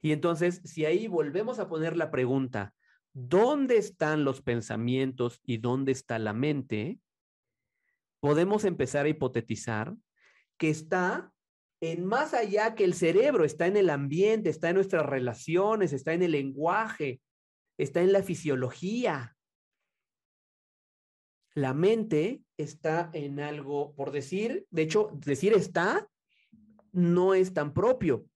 Y 0.00 0.12
entonces, 0.12 0.60
si 0.64 0.84
ahí 0.84 1.06
volvemos 1.08 1.58
a 1.58 1.68
poner 1.68 1.96
la 1.96 2.10
pregunta, 2.10 2.74
¿dónde 3.12 3.76
están 3.76 4.24
los 4.24 4.40
pensamientos 4.42 5.40
y 5.44 5.58
dónde 5.58 5.92
está 5.92 6.18
la 6.18 6.32
mente? 6.32 6.98
Podemos 8.20 8.64
empezar 8.64 9.06
a 9.06 9.08
hipotetizar 9.08 9.94
que 10.58 10.70
está 10.70 11.32
en 11.80 12.04
más 12.04 12.34
allá 12.34 12.76
que 12.76 12.84
el 12.84 12.94
cerebro, 12.94 13.44
está 13.44 13.66
en 13.66 13.76
el 13.76 13.90
ambiente, 13.90 14.50
está 14.50 14.68
en 14.68 14.76
nuestras 14.76 15.04
relaciones, 15.04 15.92
está 15.92 16.12
en 16.12 16.22
el 16.22 16.30
lenguaje, 16.32 17.20
está 17.76 18.00
en 18.02 18.12
la 18.12 18.22
fisiología. 18.22 19.31
La 21.54 21.74
mente 21.74 22.42
está 22.56 23.10
en 23.12 23.40
algo, 23.40 23.94
por 23.94 24.10
decir, 24.10 24.66
de 24.70 24.82
hecho, 24.82 25.10
decir 25.12 25.52
está 25.52 26.08
no 26.92 27.34
es 27.34 27.52
tan 27.52 27.74
propio. 27.74 28.26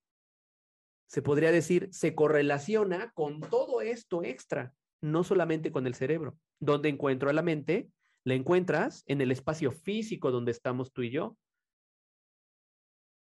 Se 1.07 1.23
podría 1.23 1.53
decir, 1.53 1.89
se 1.93 2.14
correlaciona 2.14 3.12
con 3.12 3.41
todo 3.41 3.81
esto 3.81 4.23
extra, 4.23 4.75
no 5.01 5.25
solamente 5.25 5.71
con 5.71 5.87
el 5.87 5.95
cerebro. 5.95 6.37
¿Dónde 6.59 6.89
encuentro 6.89 7.31
a 7.31 7.33
la 7.33 7.43
mente? 7.43 7.89
La 8.25 8.35
encuentras 8.35 9.05
en 9.07 9.21
el 9.21 9.31
espacio 9.31 9.71
físico 9.71 10.31
donde 10.31 10.51
estamos 10.51 10.93
tú 10.93 11.03
y 11.03 11.11
yo. 11.11 11.39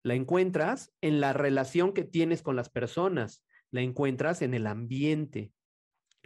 La 0.05 0.14
encuentras 0.14 0.93
en 1.01 1.20
la 1.20 1.32
relación 1.32 1.93
que 1.93 2.05
tienes 2.05 2.43
con 2.43 2.57
las 2.57 2.68
personas. 2.68 3.45
La 3.70 3.80
encuentras 3.80 4.41
en 4.43 4.55
el 4.55 4.66
ambiente. 4.66 5.51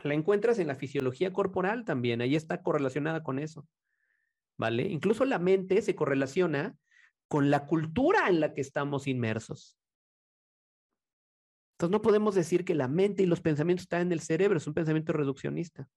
La 0.03 0.15
encuentras 0.15 0.59
en 0.59 0.69
la 0.69 0.75
fisiología 0.75 1.33
corporal 1.33 1.85
también. 1.85 2.21
Ahí 2.21 2.37
está 2.37 2.63
correlacionada 2.63 3.23
con 3.23 3.39
eso. 3.39 3.67
¿Vale? 4.57 4.85
Incluso 4.85 5.25
la 5.25 5.39
mente 5.39 5.83
se 5.83 5.95
correlaciona 5.95 6.77
con 7.29 7.51
la 7.51 7.67
cultura 7.67 8.29
en 8.29 8.41
la 8.41 8.55
que 8.55 8.61
estamos 8.61 9.07
inmersos. 9.07 9.79
Entonces 11.75 11.93
no 11.93 12.03
podemos 12.03 12.35
decir 12.35 12.65
que 12.65 12.75
la 12.75 12.89
mente 12.89 13.23
y 13.23 13.27
los 13.27 13.41
pensamientos 13.41 13.85
están 13.85 14.03
en 14.03 14.13
el 14.13 14.21
cerebro, 14.21 14.59
es 14.59 14.67
un 14.67 14.75
pensamiento 14.75 15.13
reduccionista. 15.13 15.89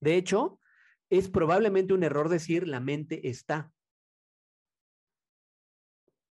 De 0.00 0.16
hecho, 0.16 0.60
es 1.08 1.30
probablemente 1.30 1.94
un 1.94 2.02
error 2.02 2.28
decir 2.28 2.68
la 2.68 2.80
mente 2.80 3.28
está 3.28 3.72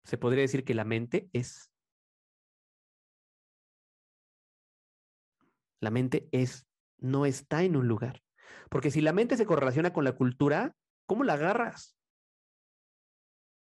se 0.07 0.17
podría 0.17 0.43
decir 0.43 0.63
que 0.63 0.73
la 0.73 0.85
mente 0.85 1.29
es. 1.33 1.69
La 5.81 5.91
mente 5.91 6.29
es, 6.31 6.65
no 6.97 7.25
está 7.25 7.63
en 7.63 7.75
un 7.75 7.87
lugar. 7.87 8.21
Porque 8.69 8.91
si 8.91 9.01
la 9.01 9.13
mente 9.13 9.37
se 9.37 9.45
correlaciona 9.45 9.93
con 9.93 10.03
la 10.03 10.13
cultura, 10.13 10.75
¿cómo 11.05 11.23
la 11.23 11.33
agarras? 11.33 11.97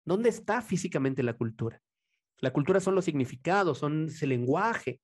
¿Dónde 0.06 0.30
está 0.30 0.62
físicamente 0.62 1.24
la 1.24 1.34
cultura? 1.34 1.82
La 2.40 2.54
cultura 2.54 2.80
son 2.80 2.96
los 2.96 3.06
significados, 3.06 3.80
son 3.80 4.06
ese 4.06 4.28
lenguaje. 4.28 5.02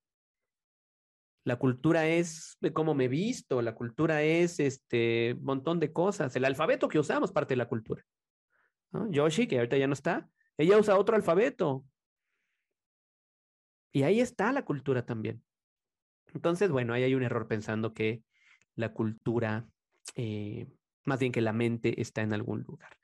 La 1.45 1.57
cultura 1.57 2.07
es 2.07 2.57
cómo 2.73 2.95
me 2.95 3.09
visto, 3.09 3.61
la 3.61 3.75
cultura 3.75 4.23
es 4.23 4.59
este 4.59 5.35
montón 5.41 5.79
de 5.79 5.91
cosas. 5.91 6.35
El 6.35 6.45
alfabeto 6.45 6.87
que 6.87 6.99
usamos 6.99 7.33
parte 7.33 7.53
de 7.53 7.57
la 7.57 7.67
cultura. 7.67 8.03
Yoshi, 9.09 9.47
que 9.47 9.57
ahorita 9.57 9.77
ya 9.77 9.87
no 9.87 9.93
está, 9.93 10.29
ella 10.57 10.77
usa 10.77 10.97
otro 10.97 11.15
alfabeto. 11.15 11.83
Y 13.91 14.03
ahí 14.03 14.21
está 14.21 14.51
la 14.51 14.63
cultura 14.63 15.05
también. 15.05 15.43
Entonces, 16.33 16.69
bueno, 16.71 16.93
ahí 16.93 17.03
hay 17.03 17.15
un 17.15 17.23
error 17.23 17.47
pensando 17.47 17.93
que 17.93 18.23
la 18.75 18.93
cultura, 18.93 19.67
eh, 20.15 20.67
más 21.05 21.19
bien 21.19 21.31
que 21.31 21.41
la 21.41 21.53
mente 21.53 22.01
está 22.01 22.21
en 22.21 22.33
algún 22.33 22.63
lugar. 22.63 22.97